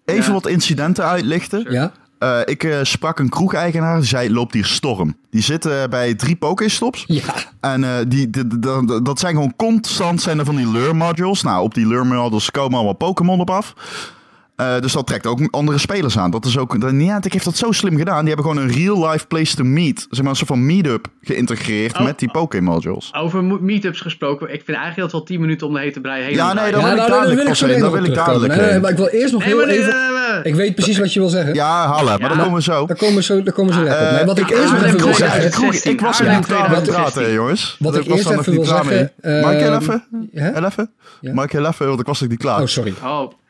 Even 0.04 0.24
Ja. 0.24 0.32
wat 0.32 0.46
incidenten 0.46 1.04
uitlichten. 1.04 1.66
Ja? 1.70 1.92
Eh, 2.18 2.38
ik 2.44 2.64
eh, 2.64 2.78
sprak 2.82 3.18
een 3.18 3.28
kroegeigenaar, 3.28 3.96
die 3.98 4.08
zei, 4.08 4.32
loopt 4.32 4.54
hier 4.54 4.64
storm. 4.64 5.16
Die 5.30 5.42
zitten 5.42 5.90
bij 5.90 6.14
drie 6.14 6.36
Pokéstops. 6.36 7.04
Ja. 7.06 7.22
En 7.60 7.84
eh, 7.84 7.90
die- 8.08 8.30
dat 9.02 9.18
zijn 9.18 9.34
gewoon 9.34 9.56
constant 9.56 10.22
zijn 10.22 10.38
er 10.38 10.44
van 10.44 10.56
die 10.56 10.70
lure 10.70 10.92
modules. 10.94 11.42
Nou, 11.42 11.62
op 11.62 11.74
die 11.74 11.86
lure 11.86 12.04
modules 12.04 12.50
komen 12.50 12.74
allemaal 12.74 12.92
Pokémon 12.94 13.40
op 13.40 13.50
af. 13.50 13.74
Eh, 14.56 14.80
dus 14.80 14.92
dat 14.92 15.06
trekt 15.06 15.26
ook 15.26 15.40
andere 15.50 15.78
spelers 15.78 16.18
aan. 16.18 16.30
Dat 16.30 16.44
is 16.44 16.58
ook, 16.58 16.80
de 16.80 16.92
Niantic 16.92 17.32
heeft 17.32 17.44
dat 17.44 17.56
zo 17.56 17.72
slim 17.72 17.96
gedaan. 17.96 18.24
Die 18.24 18.34
hebben 18.34 18.52
gewoon 18.52 18.68
een 18.68 18.74
real-life 18.74 19.26
place 19.26 19.56
to 19.56 19.64
meet. 19.64 20.06
Zeg 20.10 20.20
maar 20.20 20.30
een 20.30 20.36
soort 20.36 20.48
van 20.48 20.66
meetup 20.66 21.06
geïntegreerd 21.22 21.96
Oh. 21.98 22.04
met 22.04 22.18
die 22.18 22.30
Poké-modules. 22.30 23.14
Over 23.14 23.44
meetups 23.44 24.00
gesproken, 24.00 24.46
ik 24.46 24.62
vind 24.64 24.76
eigenlijk 24.76 24.96
dat 24.96 25.10
we 25.10 25.16
al 25.16 25.22
10 25.22 25.40
minuten 25.40 25.66
om 25.66 25.72
de 25.72 25.80
hete 25.80 26.00
brei 26.00 26.22
heen 26.22 26.34
Ja, 26.34 26.52
nee, 26.52 26.70
dan 26.72 26.80
Ja, 26.80 26.86
wil 26.86 26.92
ik 26.92 26.96
nou, 26.96 26.96
daar 26.96 27.18
dadelijk 27.18 27.26
wil 27.42 27.68
ik 27.70 27.78
Daar 27.78 27.86
op 27.88 27.94
wil 27.94 28.04
ik 28.04 28.14
dadelijk 28.14 28.56
Nee, 28.56 28.80
maar 28.80 28.90
ik 28.90 28.96
wil 28.96 29.06
eerst 29.06 29.32
nog 29.32 29.44
Nee, 29.44 29.54
heel 29.54 29.68
even... 29.68 29.94
Ik 30.42 30.54
weet 30.54 30.74
precies 30.74 30.98
wat 30.98 31.12
je 31.12 31.20
wil 31.20 31.28
zeggen. 31.28 31.54
Ja, 31.54 31.86
halen. 31.86 32.04
Maar 32.04 32.20
Ja. 32.20 32.28
dan 32.28 32.38
komen 32.38 32.54
we 32.54 32.62
zo. 32.62 32.86
Daar 32.86 32.96
komen 32.96 33.14
we 33.14 33.22
zo, 33.22 33.42
daar 33.42 33.52
komen 33.54 33.72
we 33.74 33.78
zo 33.78 33.84
lekker 33.86 34.06
op. 34.06 34.12
Nee, 34.14 34.24
wat 34.24 34.38
ik 34.38 34.50
Eh, 34.50 34.58
eerst 34.60 34.72
nog 34.72 34.82
even 34.84 34.98
wil 35.04 35.14
zeggen... 35.14 35.44
ik 35.46 35.74
Ik 35.84 36.00
was 36.00 36.20
er 36.20 36.34
niet 36.34 36.46
klaar 36.46 36.64
2016. 36.66 36.94
praten, 36.94 37.32
jongens. 37.32 37.76
Wat 37.78 37.96
ik 37.96 38.06
eerst 38.06 38.30
even 38.30 38.44
wil 38.44 38.54
mee. 38.54 38.64
zeggen, 38.64 39.40
Mag 39.40 39.52
ik 39.52 39.58
heel 39.58 39.74
even? 39.76 40.04
Heel 40.32 40.64
even? 40.64 40.90
Mag 41.20 41.44
ik 41.44 41.52
heel 41.52 41.66
even? 41.66 41.86
Want 41.86 42.00
ik 42.00 42.06
was 42.06 42.20
nog 42.20 42.30
niet 42.30 42.38
klaar. 42.38 42.60
Oh, 42.60 42.66
sorry. 42.66 42.94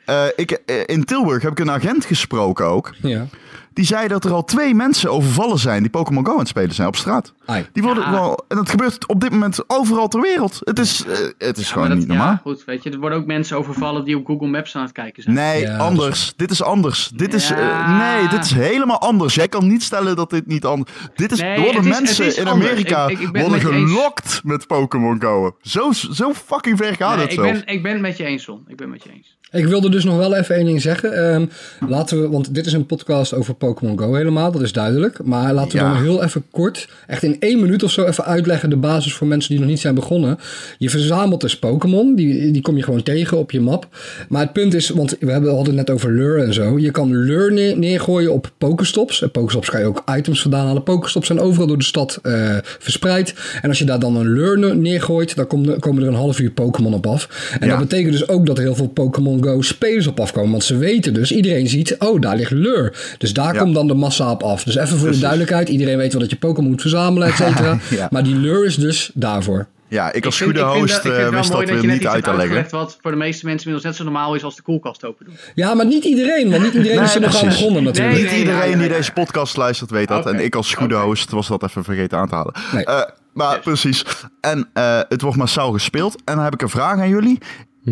Eh, 0.07 0.25
ik, 0.37 0.51
eh, 0.51 0.77
in 0.87 1.05
Tilburg 1.05 1.43
heb 1.43 1.53
ik 1.53 1.59
een 1.59 1.71
agent 1.71 2.05
gesproken 2.05 2.67
ook. 2.67 2.95
Ja. 3.03 3.27
Die 3.73 3.85
zei 3.85 4.09
dat 4.09 4.25
er 4.25 4.33
al 4.33 4.45
twee 4.45 4.75
mensen 4.75 5.11
overvallen 5.11 5.59
zijn 5.59 5.83
die 5.83 5.91
Pokémon 5.91 6.27
Go 6.27 6.33
aan 6.33 6.39
het 6.39 6.49
spelen 6.49 6.75
zijn 6.75 6.89
op 6.89 6.97
straat. 6.97 7.33
Ai. 7.47 7.67
Die 7.73 7.83
worden 7.83 8.03
Ja. 8.05 8.11
wel, 8.11 8.45
en 8.49 8.57
dat 8.57 8.69
gebeurt 8.71 9.07
op 9.09 9.21
dit 9.21 9.31
moment 9.31 9.59
overal 9.67 10.09
ter 10.09 10.21
wereld. 10.21 10.61
Het 10.65 10.79
is, 10.79 11.05
eh, 11.07 11.17
het 11.39 11.59
is 11.59 11.67
ja, 11.67 11.73
gewoon 11.73 11.97
niet 11.99 12.07
normaal. 12.07 12.27
Ja, 12.31 12.41
goed, 12.43 12.65
weet 12.65 12.83
je, 12.83 12.91
er 12.91 12.99
worden 12.99 13.19
ook 13.19 13.27
mensen 13.27 13.57
overvallen 13.59 14.05
die 14.05 14.17
op 14.17 14.27
Google 14.27 14.49
Maps 14.49 14.77
aan 14.77 14.83
het 14.83 14.93
kijken 14.93 15.23
zijn. 15.23 15.35
Nee, 15.35 15.71
anders. 15.71 16.33
Dit 16.37 16.51
is 16.51 16.63
anders. 16.63 17.11
Dit 17.15 17.35
is, 17.35 17.51
nee, 17.99 18.29
dit 18.29 18.45
is 18.45 18.51
helemaal 18.55 19.01
anders. 19.01 19.35
Jij 19.35 19.49
kan 19.49 19.67
niet 19.67 19.83
stellen 19.83 20.17
dat 20.17 20.31
dit 20.31 20.47
niet 20.47 20.65
anders 20.65 20.91
Dit 21.15 21.33
is, 21.33 21.41
Nee, 21.41 21.51
er 21.57 21.61
worden 21.63 21.85
is- 21.87 21.99
mensen 21.99 22.37
in. 22.37 22.49
Amerika 22.49 23.05
Ik- 23.05 23.11
ik- 23.11 23.21
ik 23.27 23.33
ben 23.33 23.43
worden 23.49 23.73
eens. 23.73 23.91
gelokt 23.93 24.41
met 24.45 24.67
Pokémon 24.67 25.21
Go. 25.23 25.57
Zo, 25.63 25.93
zo 25.93 26.33
fucking 26.35 26.77
ver 26.79 26.95
gaat 26.95 27.15
Nee, 27.17 27.23
het 27.25 27.33
ik, 27.33 27.39
zelfs. 27.41 27.65
ben, 27.65 27.75
ik 27.75 27.83
ben 27.83 27.93
het 27.93 28.01
met 28.01 28.17
je 28.17 28.25
eens, 28.25 28.43
Son. 28.43 28.65
Ik 28.69 28.77
ben 28.77 28.91
met 28.91 29.03
je 29.03 29.11
eens. 29.13 29.37
Ik 29.57 29.67
wilde 29.67 29.91
dus 29.91 30.05
nog 30.05 30.17
wel 30.17 30.35
even 30.35 30.55
één 30.55 30.65
ding 30.65 30.83
zeggen. 30.83 31.13
Ehm, 31.33 31.47
laten 31.89 32.21
we, 32.23 32.29
want 32.29 32.55
dit 32.55 32.67
is 32.67 32.73
een 32.73 32.87
podcast 32.87 33.35
over 33.35 33.55
Pokémon 33.55 33.99
Go 33.99 34.15
helemaal, 34.15 34.53
dat 34.53 34.63
is 34.63 34.73
duidelijk. 34.73 35.19
Maar 35.25 35.53
laten 35.55 35.79
we 35.79 35.85
Ja. 35.85 35.93
dan 35.93 36.03
heel 36.03 36.23
even 36.23 36.45
kort, 36.51 36.89
echt 37.07 37.23
in 37.23 37.37
één 37.41 37.61
minuut 37.61 37.83
of 37.83 37.91
zo, 37.91 38.05
even 38.05 38.25
uitleggen 38.25 38.71
de 38.71 38.77
basis 38.77 39.13
voor 39.13 39.27
mensen 39.27 39.51
die 39.51 39.59
nog 39.61 39.69
niet 39.69 39.81
zijn 39.81 39.95
begonnen. 39.95 40.39
Je 40.79 40.91
verzamelt 40.91 41.41
dus 41.41 41.59
Pokémon, 41.59 42.15
die, 42.15 42.51
die 42.51 42.63
kom 42.63 42.77
je 42.77 42.83
gewoon 42.83 43.03
tegen 43.03 43.39
op 43.39 43.51
je 43.51 43.61
map. 43.61 43.87
Maar 44.29 44.43
het 44.43 44.53
punt 44.53 44.75
is, 44.75 44.89
want 44.89 45.17
we 45.21 45.31
hebben, 45.33 45.55
hadden 45.55 45.77
het 45.77 45.87
net 45.87 45.97
over 45.97 46.11
lure 46.13 46.43
en 46.45 46.55
zo. 46.55 46.79
Je 46.79 46.91
kan 46.91 47.11
lure 47.17 47.51
neer- 47.53 47.79
neergooien 47.79 48.33
op 48.33 48.51
Pokestops. 48.59 49.23
En 49.23 49.31
Pokestops 49.31 49.71
kan 49.71 49.81
je 49.81 49.87
ook 49.87 50.03
items 50.17 50.43
vandaan 50.43 50.67
halen. 50.67 50.83
Pokestops 50.83 51.27
zijn 51.27 51.41
overal 51.41 51.67
door 51.67 51.79
de 51.79 51.85
stad 51.85 52.19
eh, 52.23 52.57
verspreid. 52.79 53.35
En 53.63 53.69
als 53.69 53.79
je 53.79 53.85
daar 53.85 53.99
dan 53.99 54.17
een 54.17 54.29
lure 54.33 54.57
ne- 54.59 54.75
neergooit, 54.75 55.37
dan 55.37 55.47
komen 55.47 56.03
er, 56.03 56.09
een 56.09 56.15
half 56.15 56.39
uur 56.41 56.51
Pokémon 56.51 56.95
op 56.95 57.07
af. 57.07 57.51
En 57.61 57.67
Ja. 57.67 57.73
dat 57.79 57.89
betekent 57.89 58.13
dus 58.13 58.29
ook 58.29 58.47
dat 58.47 58.59
heel 58.59 58.75
veel 58.75 58.89
Pokémon 58.89 59.41
Go 59.47 59.63
spelers 59.63 60.07
op 60.07 60.21
afkomen. 60.21 60.51
Want 60.51 60.65
ze 60.65 60.77
weten 60.77 61.15
dus, 61.15 61.33
iedereen 61.33 61.69
ziet, 61.69 61.97
oh 61.99 62.21
daar 62.21 62.37
ligt 62.37 62.51
lure. 62.51 62.93
Dus 63.19 63.33
daar 63.33 63.55
Ja. 63.55 63.61
komt 63.61 63.75
dan 63.75 63.87
de 63.89 63.95
massa 63.95 64.31
op 64.31 64.43
af. 64.43 64.65
Dus 64.65 64.75
even 64.75 64.89
voor 64.89 64.97
Precies. 64.99 65.15
de 65.17 65.21
duidelijkheid, 65.21 65.69
iedereen 65.69 65.97
weet 65.97 66.13
wel 66.13 66.21
dat 66.21 66.31
je 66.31 66.37
Pokémon 66.37 66.71
moet 66.71 66.81
verzamelen, 66.81 67.29
et 67.29 67.35
cetera. 67.35 67.79
Ja. 67.91 68.09
Maar 68.11 68.23
die 68.25 68.35
lure 68.37 68.67
is 68.67 68.77
dus 68.77 69.11
daarvoor. 69.15 69.67
Ja, 69.89 70.13
ik 70.13 70.25
als 70.25 70.37
vind- 70.37 70.51
goede 70.51 70.65
ik 70.67 70.73
vind 70.73 70.81
host 70.91 70.95
dat- 71.03 71.05
ik 71.13 71.19
vind 71.19 71.31
eh, 71.31 71.37
wist 71.37 71.51
dat 71.53 71.65
weer 71.65 71.87
niet 71.87 72.07
uit 72.07 72.25
te 72.25 72.31
leggen. 72.31 72.39
uitgelegd 72.39 72.71
wat 72.71 72.99
voor 73.03 73.11
de 73.11 73.17
meeste 73.17 73.47
mensen 73.47 73.67
inmiddels 73.67 73.83
net 73.85 73.97
zo 73.97 74.13
normaal 74.13 74.35
is 74.35 74.43
als 74.43 74.57
de 74.57 74.63
koelkast 74.63 75.05
open 75.05 75.25
doen. 75.25 75.35
Ja, 75.55 75.75
maar 75.75 75.87
niet 75.87 76.05
iedereen, 76.05 76.51
want 76.51 76.63
niet 76.63 76.75
iedereen 76.83 77.03
is 77.03 77.15
er 77.15 77.21
nog 77.21 77.43
aan 77.43 77.49
begonnen 77.49 77.83
natuurlijk. 77.83 78.15
Nee, 78.15 78.23
Niet 78.23 78.33
nee, 78.33 78.41
iedereen 78.41 78.79
die 78.79 78.89
deze 78.89 79.13
podcast 79.13 79.57
luistert 79.57 79.91
weet 79.91 80.09
dat. 80.09 80.27
En 80.27 80.41
ik 80.45 80.55
als 80.55 80.75
goede 80.75 80.95
host 80.95 81.31
was 81.31 81.49
dat 81.49 81.63
even 81.63 81.85
vergeten 81.85 82.19
aan 82.19 82.29
te 82.29 82.35
halen. 82.35 82.55
Nee. 82.73 82.85
Eh, 82.85 83.01
maar 83.33 83.55
Yes. 83.55 83.65
precies. 83.65 84.05
En 84.41 84.69
eh, 84.73 85.01
het 85.09 85.21
wordt 85.23 85.37
massaal 85.37 85.73
gespeeld. 85.73 86.15
En 86.25 86.35
dan 86.35 86.45
heb 86.45 86.55
ik 86.55 86.63
een 86.63 86.69
vraag 86.69 86.99
aan 86.99 87.09
jullie. 87.09 87.39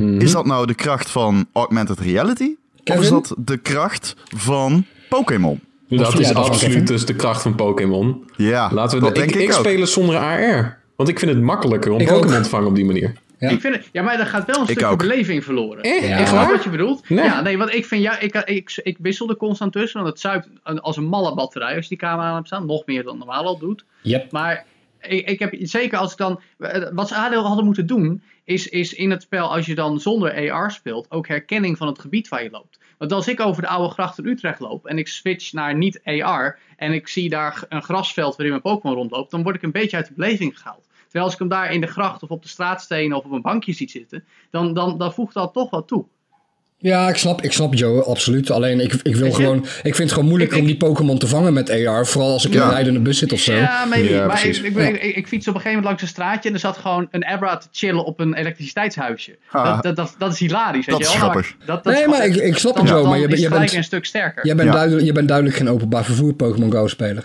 Is 0.02 0.32
dat 0.32 0.46
nou 0.46 0.66
de 0.66 0.74
kracht 0.74 1.10
van 1.10 1.46
augmented 1.52 1.98
reality? 1.98 2.54
Of 2.84 3.00
is 3.00 3.08
dat 3.08 3.34
de 3.38 3.56
kracht 3.56 4.16
van 4.36 4.84
Pokémon? 5.08 5.60
Dat 5.88 6.12
Ja, 6.12 6.18
is 6.18 6.26
dat 6.26 6.36
absoluut 6.36 6.86
dus 6.86 7.06
de 7.06 7.14
kracht 7.14 7.42
van 7.42 7.54
Pokémon. 7.54 8.24
Ja, 8.36 8.70
Laten 8.72 8.98
we 8.98 9.04
dat 9.04 9.14
de- 9.14 9.20
ik, 9.22 9.28
denk 9.32 9.42
ik, 9.50 9.66
ik 9.66 9.78
het 9.78 9.88
zonder 9.88 10.16
AR. 10.16 10.78
Want 10.96 11.08
ik 11.08 11.18
vind 11.18 11.30
het 11.30 11.40
makkelijker 11.40 11.90
om 11.92 12.00
Ik 12.00 12.06
Pokémon 12.08 12.42
te 12.42 12.48
vangen 12.48 12.68
op 12.68 12.74
die 12.74 12.84
manier. 12.84 13.12
Ja. 13.38 13.48
Ik 13.50 13.60
vind 13.60 13.74
het, 13.74 13.88
ja, 13.92 14.02
maar 14.02 14.18
er 14.20 14.26
gaat 14.26 14.46
wel 14.46 14.58
een 14.58 14.64
stukje 14.64 14.86
ook. 14.86 14.98
beleving 14.98 15.44
verloren. 15.44 15.82
Eh, 15.82 16.08
Ja. 16.08 16.16
echt 16.18 16.28
Snap 16.28 16.40
waar? 16.44 16.54
wat 16.54 16.64
je 16.64 16.70
bedoelt? 16.70 17.08
Nee. 17.08 17.24
Ja, 17.24 17.40
nee, 17.40 17.58
want 17.58 17.74
ik 17.74 17.84
vind 17.86 18.02
ja, 18.02 18.18
ik, 18.20 18.34
ik, 18.34 18.80
ik 18.82 18.96
wissel 19.00 19.28
er 19.28 19.36
constant 19.36 19.72
tussen, 19.72 20.00
want 20.00 20.12
het 20.12 20.20
zuipt 20.20 20.48
een- 20.62 20.80
als 20.80 20.96
een 20.96 21.04
malle 21.04 21.34
batterij 21.34 21.74
als 21.74 21.82
je 21.82 21.88
die 21.88 21.98
camera 21.98 22.28
aan 22.28 22.34
hebt 22.34 22.46
staan. 22.46 22.66
Nog 22.66 22.82
meer 22.86 23.02
dan 23.02 23.18
normaal 23.18 23.44
al 23.44 23.58
doet. 23.58 23.84
Yep. 24.02 24.32
Maar 24.32 24.64
ik, 25.08 25.28
ik 25.28 25.38
heb 25.38 25.54
zeker 25.58 25.99
als 25.99 26.12
ik 26.12 26.18
dan. 26.18 26.40
Wat 26.92 27.08
ze 27.08 27.14
ADL 27.14 27.38
hadden 27.38 27.64
moeten 27.64 27.87
doen, 27.87 28.23
is, 28.44 28.68
is 28.68 28.94
in 28.94 29.11
het 29.11 29.23
spel, 29.23 29.54
als 29.54 29.66
je 29.66 29.75
dan 29.75 30.00
zonder 30.00 30.50
AR 30.50 30.70
speelt, 30.70 31.11
ook 31.11 31.28
herkenning 31.28 31.76
van 31.76 31.87
het 31.87 31.99
gebied 31.99 32.28
waar 32.28 32.42
je 32.42 32.50
loopt. 32.50 32.78
Want 32.99 33.12
als 33.12 33.28
ik 33.28 33.40
over 33.40 33.62
de 33.62 33.68
oude 33.68 33.92
gracht 33.92 34.18
in 34.18 34.26
Utrecht 34.26 34.61
loop 34.61 34.87
en 34.87 34.99
ik 34.99 35.08
switch 35.08 35.52
naar 35.52 35.75
niet 35.75 36.00
AR 36.04 36.58
en 36.76 36.92
ik 36.92 37.08
zie 37.08 37.28
daar 37.28 37.64
een 37.68 37.82
grasveld 37.82 38.37
waarin 38.37 38.50
mijn 38.50 38.62
Pokémon 38.62 38.96
rondloopt, 38.96 39.30
dan 39.30 39.42
word 39.42 39.56
ik 39.56 39.62
een 39.62 39.73
beetje 39.73 39.96
uit 39.96 40.06
de 40.06 40.14
beleving 40.14 40.58
gehaald. 40.58 40.87
Terwijl 41.02 41.25
als 41.25 41.32
ik 41.32 41.38
hem 41.38 41.49
daar 41.49 41.73
in 41.73 41.80
de 41.80 41.87
gracht 41.87 42.23
of 42.23 42.30
op 42.30 42.42
de 42.42 42.49
straatstenen 42.49 43.16
of 43.16 43.25
op 43.25 43.32
een 43.32 43.42
bankje 43.42 43.73
ziet 43.73 43.90
zitten, 43.90 44.25
dan, 44.50 44.75
dan, 44.75 44.99
dan 44.99 45.14
voegt 45.14 45.34
dat 45.34 45.52
toch 45.52 45.70
wat 45.70 45.88
toe. 45.88 46.06
Ja, 46.84 47.08
ik 47.08 47.16
snap, 47.16 47.42
ik 47.42 47.52
snap 47.52 47.74
Joe, 47.74 48.02
absoluut. 48.04 48.50
Alleen 48.50 48.80
ik, 48.80 48.92
ik 49.02 49.16
wil 49.16 49.26
je? 49.26 49.32
gewoon. 49.34 49.58
Ik 49.58 49.94
vind 49.94 49.98
het 49.98 50.12
gewoon 50.12 50.28
moeilijk 50.28 50.52
Ik- 50.52 50.58
om 50.58 50.66
die 50.66 50.76
Pokémon 50.76 51.18
te 51.18 51.26
vangen 51.26 51.52
met 51.52 51.70
AR. 51.70 52.06
Vooral 52.06 52.32
als 52.32 52.46
ik 52.46 52.54
in 52.54 52.60
een 52.60 52.70
rijdende 52.70 53.00
bus 53.00 53.18
zit 53.18 53.32
of 53.32 53.40
zo. 53.40 53.52
Ja, 53.54 53.84
maybe. 53.84 54.08
Ja, 54.12 54.26
maar 54.26 54.36
ik, 54.36 54.42
precies. 54.42 54.62
ik, 54.62 54.76
ik, 54.76 55.02
ik, 55.02 55.16
ik 55.16 55.26
fiets 55.26 55.48
op 55.48 55.54
een 55.54 55.60
gegeven 55.60 55.68
moment 55.68 55.84
langs 55.84 56.02
een 56.02 56.08
straatje 56.08 56.48
en 56.48 56.54
er 56.54 56.60
zat 56.60 56.76
gewoon 56.76 57.08
een 57.10 57.24
Abra 57.24 57.56
te 57.56 57.66
chillen 57.72 58.04
op 58.04 58.20
een 58.20 58.34
elektriciteitshuisje. 58.34 59.36
Ah. 59.50 59.64
Dat, 59.64 59.82
dat, 59.82 59.96
dat, 59.96 60.14
dat 60.18 60.32
is 60.32 60.38
hilarisch. 60.38 60.86
Dat 60.86 60.98
weet 60.98 61.06
is 61.06 61.12
je 61.12 61.18
wel? 61.20 61.28
grappig. 61.28 61.54
Maar 61.58 61.66
Dat, 61.66 61.84
dat 61.84 61.94
Nee, 61.94 62.08
maar 62.08 62.26
ik, 62.26 62.34
ik 62.36 62.56
snap 62.56 62.74
dan, 62.74 62.82
het, 62.84 62.92
Joe. 62.92 63.00
dan 63.02 63.10
Maar 63.10 63.18
je, 63.18 63.40
je, 63.40 63.48
bent, 63.48 63.72
een 63.74 63.84
stuk 63.84 64.04
sterker. 64.04 64.46
jij, 64.46 64.54
bent 64.54 64.68
Ja. 64.68 64.74
duidelijk, 64.74 65.06
je 65.06 65.12
bent 65.12 65.28
duidelijk 65.28 65.56
geen 65.56 65.68
openbaar 65.68 66.04
vervoer 66.04 66.34
Pokémon 66.34 66.72
Go 66.72 66.86
speler. 66.86 67.24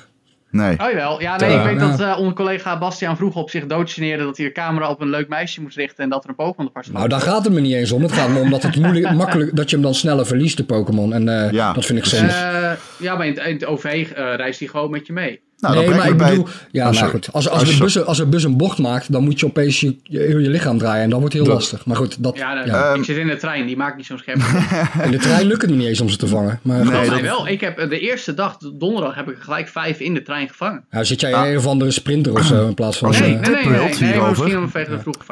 Nee. 0.51 0.71
Oh 0.71 0.89
jawel. 0.89 1.21
Ja, 1.21 1.37
nee, 1.37 1.57
ik 1.57 1.63
weet 1.63 1.79
dat 1.79 1.99
eh, 1.99 2.19
onze 2.19 2.33
collega 2.33 2.77
Bastiaan 2.77 3.17
vroeg 3.17 3.35
op 3.35 3.49
zich 3.49 3.65
doodgeneerde 3.65 4.23
dat 4.23 4.37
hij 4.37 4.45
de 4.45 4.51
camera 4.51 4.89
op 4.89 5.01
een 5.01 5.09
leuk 5.09 5.27
meisje 5.27 5.61
moest 5.61 5.77
richten 5.77 6.03
en 6.03 6.09
dat 6.09 6.23
er 6.23 6.29
een 6.29 6.35
Pokémon 6.35 6.67
apart 6.67 6.85
stond. 6.85 6.97
Nou, 6.97 7.09
daar 7.09 7.21
gaat 7.21 7.43
het 7.43 7.53
me 7.53 7.59
niet 7.59 7.73
eens 7.73 7.91
om. 7.91 8.01
Het 8.01 8.11
gaat 8.11 8.29
me 8.29 8.39
om 8.39 8.49
dat 8.49 8.63
het 8.63 8.75
moeilijk, 8.75 9.13
makkelijk, 9.23 9.55
dat 9.55 9.69
je 9.69 9.75
hem 9.75 9.85
dan 9.85 9.95
sneller 9.95 10.25
verliest, 10.25 10.57
de 10.57 10.63
Pokémon. 10.63 11.13
En 11.13 11.29
eh, 11.29 11.51
Ja, 11.51 11.73
dat 11.73 11.85
vind 11.85 11.99
ik 11.99 12.05
zonde. 12.05 12.33
Eh, 12.33 12.71
ja, 12.99 13.15
maar 13.15 13.27
in 13.27 13.33
het, 13.33 13.45
in 13.45 13.53
het 13.53 13.65
OV 13.65 13.85
eh, 13.85 14.35
reist 14.35 14.59
hij 14.59 14.67
gewoon 14.67 14.91
met 14.91 15.07
je 15.07 15.13
mee. 15.13 15.41
Nou, 15.59 15.75
nee, 15.75 15.85
dan 15.87 15.95
maar 15.97 16.07
ik 16.07 16.17
bedoel, 16.17 16.43
bij- 16.43 16.53
ja, 16.71 16.87
Oh, 16.89 16.93
nou 16.95 17.09
goed. 17.09 17.29
Als, 17.33 17.47
Oh, 17.47 17.53
als, 17.53 17.69
de 17.71 17.77
bus, 17.77 18.03
als 18.05 18.19
een 18.19 18.29
bus 18.29 18.43
een 18.43 18.57
bocht 18.57 18.77
maakt, 18.77 19.11
dan 19.11 19.23
moet 19.23 19.39
je 19.39 19.45
opeens 19.45 19.79
je, 19.79 19.95
je, 20.03 20.19
heel 20.19 20.37
je 20.37 20.49
lichaam 20.49 20.77
draaien. 20.77 21.03
En 21.03 21.09
dat 21.09 21.19
wordt 21.19 21.33
heel 21.33 21.43
Dat- 21.43 21.53
lastig. 21.53 21.85
Maar 21.85 21.95
goed, 21.95 22.23
dat, 22.23 22.37
Ja, 22.37 22.65
Ehm, 22.65 22.99
ik 22.99 23.05
zit 23.05 23.17
in 23.17 23.27
de 23.27 23.35
trein, 23.37 23.65
die 23.67 23.77
maakt 23.77 23.97
niet 23.97 24.05
zo'n 24.05 24.17
scherp. 24.17 24.37
in 25.05 25.11
de 25.11 25.17
trein 25.17 25.45
lukt 25.47 25.61
het 25.61 25.71
niet 25.71 25.87
eens 25.87 26.01
om 26.01 26.09
ze 26.09 26.17
te 26.17 26.27
vangen. 26.27 26.59
Maar 26.61 26.85
Nee, 26.85 26.91
dat- 27.05 27.09
mij 27.09 27.21
wel. 27.21 27.47
Ik 27.47 27.61
heb 27.61 27.77
eh, 27.77 27.89
de 27.89 27.99
eerste 27.99 28.33
dag, 28.33 28.57
donderdag, 28.73 29.15
heb 29.15 29.29
ik 29.29 29.35
gelijk 29.39 29.67
vijf 29.67 29.99
in 29.99 30.13
de 30.13 30.21
trein 30.21 30.47
gevangen. 30.47 30.83
Nou, 30.91 31.05
zit 31.05 31.21
jij 31.21 31.29
in 31.29 31.35
Ah. 31.35 31.49
een 31.49 31.57
of 31.57 31.67
andere 31.67 31.91
sprinter 31.91 32.31
of 32.33 32.43
zo 32.45 32.67
in 32.67 32.73
plaats 32.73 32.97
van... 32.97 33.07
Als 33.07 33.17
je 33.17 33.23
Nee, 33.23 33.33
een 33.33 33.41
nee, 33.41 33.51
nee, 33.51 33.63
nee, 33.63 33.71
nee, 33.71 33.89
maar 33.89 33.97
hierover. 34.11 34.43
misschien 34.43 34.69
vanwege 34.69 34.91
de 34.91 34.99
vroege 34.99 35.23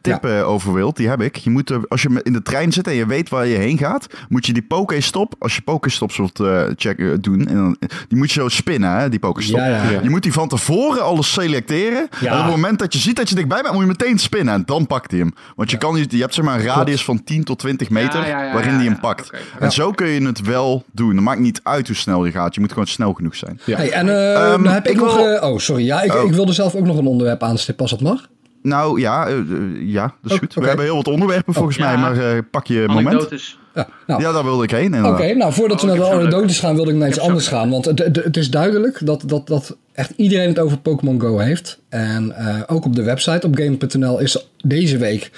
tip 0.00 0.24
eh, 0.24 0.48
over 0.48 0.72
wilt, 0.74 0.96
die 0.96 1.08
heb 1.08 1.20
ik. 1.22 1.36
Je 1.36 1.50
moet, 1.50 1.70
eh, 1.70 1.78
als 1.88 2.02
je 2.02 2.20
in 2.22 2.32
de 2.32 2.42
trein 2.42 2.72
zit 2.72 2.86
en 2.86 2.94
je 2.94 3.06
weet 3.06 3.28
waar 3.28 3.46
je 3.46 3.56
heen 3.56 3.78
gaat, 3.78 4.06
moet 4.28 4.46
je 4.46 4.52
die 4.52 4.62
Pokéstop, 4.62 5.34
als 5.38 5.54
je 5.56 5.62
Pokéstops 5.62 6.16
wilt 6.16 6.40
eh, 6.40 6.62
checken, 6.76 7.20
doen, 7.20 7.46
en 7.48 7.54
dan, 7.54 7.76
die 8.08 8.18
moet 8.18 8.32
je 8.32 8.40
zo 8.40 8.48
spinnen, 8.48 8.90
hè, 8.98 9.08
die 9.08 9.18
Pokéstop. 9.18 9.58
Ja, 9.58 9.66
ja. 9.66 9.90
Ja. 9.90 10.00
Je 10.02 10.10
moet 10.10 10.22
die 10.22 10.32
van 10.32 10.48
tevoren 10.48 11.04
alles 11.04 11.32
selecteren. 11.32 12.08
Ja. 12.20 12.32
En 12.32 12.36
op 12.38 12.44
het 12.44 12.54
moment 12.54 12.78
dat 12.78 12.92
je 12.92 12.98
ziet 12.98 13.16
dat 13.16 13.28
je 13.28 13.34
dichtbij 13.34 13.62
bent, 13.62 13.72
moet 13.74 13.82
je 13.82 13.88
meteen 13.88 14.18
spinnen. 14.18 14.54
En 14.54 14.62
dan 14.66 14.86
pakt 14.86 15.10
hij 15.10 15.20
hem. 15.20 15.32
Want 15.56 15.70
je, 15.70 15.76
kan 15.76 15.94
niet, 15.94 16.12
je 16.12 16.20
hebt 16.20 16.34
zeg 16.34 16.44
maar 16.44 16.58
een 16.58 16.64
radius 16.66 17.04
van 17.04 17.24
10 17.24 17.44
tot 17.44 17.58
20 17.58 17.90
meter 17.90 18.20
Ja, 18.20 18.26
ja, 18.26 18.42
ja, 18.44 18.52
waarin 18.52 18.70
ja, 18.70 18.76
hij 18.76 18.84
hem 18.84 18.94
ja. 18.94 19.00
pakt. 19.00 19.30
En 19.58 19.72
zo 19.72 19.90
kun 19.90 20.08
je 20.08 20.26
het 20.26 20.40
wel 20.40 20.84
doen. 20.92 21.14
Het 21.14 21.20
maakt 21.24 21.40
niet 21.40 21.60
uit 21.62 21.86
hoe 21.86 21.96
snel 21.96 22.24
je 22.24 22.30
gaat. 22.32 22.54
Je 22.54 22.60
moet 22.60 22.70
gewoon 22.72 22.86
snel 22.86 23.12
genoeg 23.12 23.36
zijn. 23.36 23.60
Ja. 23.64 23.76
Hey, 23.76 23.90
en 23.92 24.08
eh, 24.08 24.52
Ehm, 24.52 24.62
dan 24.62 24.72
heb 24.72 24.86
ik, 24.86 24.92
ik 24.92 24.98
nog... 25.00 25.16
wil- 25.16 25.26
eh, 25.26 25.50
oh, 25.50 25.58
sorry. 25.58 25.84
Ja, 25.84 26.02
ik, 26.02 26.14
Oh. 26.14 26.24
ik 26.24 26.32
wilde 26.32 26.52
zelf 26.52 26.74
ook 26.74 26.84
nog 26.86 26.98
een 26.98 27.06
onderwerp 27.06 27.42
aanstippen 27.42 27.82
als 27.82 27.90
dat 27.90 28.00
mag. 28.00 28.28
Nou 28.62 29.00
ja, 29.00 29.26
eh, 29.26 29.38
eh, 29.38 29.44
ja 29.80 30.02
dat 30.02 30.30
is 30.30 30.32
Oh, 30.32 30.38
goed. 30.38 30.54
We 30.54 30.66
hebben 30.66 30.84
heel 30.84 30.96
wat 30.96 31.08
onderwerpen 31.08 31.54
volgens 31.54 31.76
Ja. 31.76 31.84
mij. 31.84 31.96
Maar 32.00 32.36
eh, 32.36 32.42
pak 32.50 32.66
je 32.66 32.84
moment. 32.86 33.06
Anekdotes. 33.06 33.58
Ja, 33.74 33.88
nou, 34.06 34.22
Ja, 34.22 34.32
daar 34.32 34.44
wilde 34.44 34.62
ik 34.62 34.70
heen. 34.70 35.06
Oké, 35.06 35.34
nou 35.34 35.52
voordat 35.52 35.82
we 35.82 35.90
Oh, 35.90 35.96
naar 35.98 36.08
de 36.08 36.14
anekdotes 36.14 36.58
gaan, 36.58 36.74
wilde 36.74 36.90
ik 36.90 36.96
naar 36.96 37.08
iets 37.08 37.18
anders 37.20 37.48
gaan. 37.48 37.70
Want 37.70 37.84
het, 37.84 37.98
het, 37.98 38.16
het 38.16 38.36
is 38.36 38.50
duidelijk 38.50 39.06
dat, 39.06 39.22
dat, 39.26 39.46
dat 39.46 39.76
echt 39.92 40.12
iedereen 40.16 40.48
het 40.48 40.58
over 40.58 40.78
Pokémon 40.78 41.20
Go 41.20 41.38
heeft. 41.38 41.80
En 41.88 42.36
eh, 42.36 42.60
ook 42.66 42.84
op 42.84 42.96
de 42.96 43.02
website 43.02 43.46
op 43.46 43.56
game.nl 43.56 44.18
is 44.18 44.46
deze 44.64 44.96
week 44.96 45.30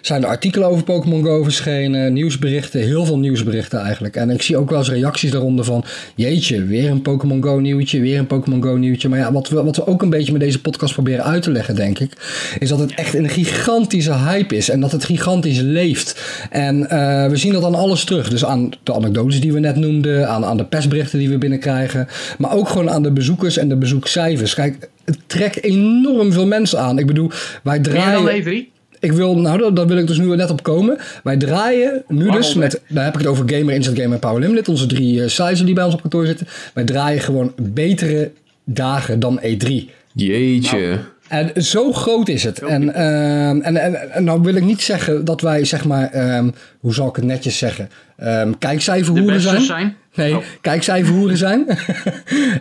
zijn 0.00 0.22
er 0.22 0.28
artikelen 0.28 0.68
over 0.68 0.84
Pokémon 0.84 1.24
Go 1.24 1.42
verschenen, 1.42 2.12
nieuwsberichten, 2.12 2.80
heel 2.80 3.04
veel 3.04 3.18
nieuwsberichten 3.18 3.80
eigenlijk. 3.80 4.16
En 4.16 4.30
ik 4.30 4.42
zie 4.42 4.56
ook 4.56 4.70
wel 4.70 4.78
eens 4.78 4.90
reacties 4.90 5.30
daaronder 5.30 5.64
van, 5.64 5.84
jeetje, 6.14 6.64
weer 6.64 6.90
een 6.90 7.02
Pokémon 7.02 7.42
Go 7.42 7.58
nieuwtje, 7.58 8.00
weer 8.00 8.18
een 8.18 8.26
Pokémon 8.26 8.62
Go 8.62 8.76
nieuwtje. 8.76 9.08
Maar 9.08 9.18
ja, 9.18 9.32
wat 9.32 9.48
we, 9.48 9.62
wat 9.62 9.76
we 9.76 9.86
ook 9.86 10.02
een 10.02 10.10
beetje 10.10 10.32
met 10.32 10.40
deze 10.40 10.60
podcast 10.60 10.92
proberen 10.92 11.24
uit 11.24 11.42
te 11.42 11.50
leggen, 11.50 11.74
denk 11.74 11.98
ik, 11.98 12.12
is 12.58 12.68
dat 12.68 12.78
het 12.78 12.94
echt 12.94 13.14
een 13.14 13.28
gigantische 13.28 14.14
hype 14.14 14.56
is 14.56 14.68
en 14.68 14.80
dat 14.80 14.92
het 14.92 15.04
gigantisch 15.04 15.60
leeft. 15.60 16.20
En 16.50 16.90
eh, 16.90 17.28
we 17.28 17.36
zien 17.36 17.52
dat 17.52 17.64
aan 17.64 17.74
alles 17.74 18.04
terug. 18.04 18.28
Dus 18.28 18.44
aan 18.44 18.70
de 18.82 18.94
anekdotes 18.94 19.40
die 19.40 19.52
we 19.52 19.60
net 19.60 19.76
noemden, 19.76 20.28
aan, 20.28 20.44
aan 20.44 20.56
de 20.56 20.64
persberichten 20.64 21.18
die 21.18 21.28
we 21.28 21.38
binnenkrijgen, 21.38 22.08
maar 22.38 22.52
ook 22.52 22.68
gewoon 22.68 22.90
aan 22.90 23.02
de 23.02 23.12
bezoekers 23.12 23.56
en 23.56 23.68
de 23.68 23.76
bezoekcijfers. 23.76 24.54
Kijk, 24.54 24.88
het 25.06 25.18
trekt 25.26 25.62
enorm 25.62 26.32
veel 26.32 26.46
mensen 26.46 26.80
aan. 26.80 26.98
Ik 26.98 27.06
bedoel, 27.06 27.30
wij 27.62 27.78
Meer 27.78 27.90
draaien... 27.90 28.44
dan 28.44 28.54
E3? 28.54 28.74
ik 29.00 29.12
wil, 29.12 29.38
nou, 29.38 29.72
daar, 29.72 29.86
wil 29.86 29.96
ik 29.96 30.06
dus 30.06 30.18
nu 30.18 30.36
net 30.36 30.50
op 30.50 30.62
komen. 30.62 30.98
Wij 31.22 31.36
draaien 31.36 32.02
nu 32.08 32.24
Waarom, 32.24 32.42
dus 32.42 32.54
met, 32.54 32.80
daar 32.88 33.04
heb 33.04 33.14
ik 33.14 33.20
het 33.20 33.28
over 33.28 33.50
Gamer, 33.50 33.74
Instant 33.74 33.98
Gamer 33.98 34.14
en 34.14 34.18
Power 34.18 34.40
Limited, 34.40 34.68
onze 34.68 34.86
drie 34.86 35.14
uh, 35.38 35.64
die 35.64 35.74
bij 35.74 35.84
ons 35.84 35.94
op 35.94 36.00
kantoor 36.00 36.26
zitten. 36.26 36.46
Wij 36.74 36.84
draaien 36.84 37.20
gewoon 37.20 37.52
betere 37.56 38.30
dagen 38.64 39.20
dan 39.20 39.40
E3. 39.40 39.70
Jeetje. 40.12 40.98
En 41.28 41.62
zo 41.62 41.92
groot 41.92 42.28
is 42.28 42.44
het. 42.44 42.58
En, 42.58 42.82
uh, 42.82 43.48
en, 43.48 43.76
en, 43.76 44.12
en 44.12 44.24
nou 44.24 44.42
wil 44.42 44.54
ik 44.54 44.64
niet 44.64 44.82
zeggen 44.82 45.24
dat 45.24 45.40
wij, 45.40 45.64
zeg 45.64 45.84
maar, 45.84 46.36
um, 46.36 46.52
hoe 46.80 46.94
zal 46.94 47.08
ik 47.08 47.16
het 47.16 47.24
netjes 47.24 47.58
zeggen, 47.58 47.88
um, 48.22 48.58
kijkcijferhoeren 48.58 49.40
zijn. 49.40 49.60
zijn. 49.60 49.96
Nee, 50.14 50.36
oh. 50.36 50.42
kijkcijferhoeren 50.60 51.36
zijn. 51.36 51.66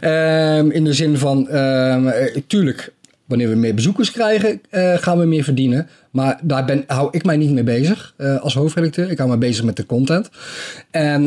um, 0.01 0.71
in 0.77 0.83
de 0.83 0.93
zin 0.93 1.17
van, 1.17 1.49
tuurlijk, 2.47 2.93
wanneer 3.25 3.49
we 3.49 3.55
meer 3.55 3.75
bezoekers 3.75 4.11
krijgen, 4.11 4.61
uh, 4.71 4.93
gaan 4.93 5.19
we 5.19 5.25
meer 5.25 5.43
verdienen. 5.43 5.87
Maar 6.11 6.39
daar 6.41 6.65
ben, 6.65 6.83
hou 6.87 7.07
ik 7.11 7.25
mij 7.25 7.37
niet 7.37 7.51
mee 7.51 7.63
bezig 7.63 8.13
uh, 8.17 8.41
als 8.41 8.53
hoofdredacteur. 8.53 9.11
Ik 9.11 9.17
hou 9.17 9.29
me 9.29 9.37
bezig 9.37 9.63
met 9.63 9.75
de 9.75 9.85
content. 9.85 10.29
En, 10.91 11.23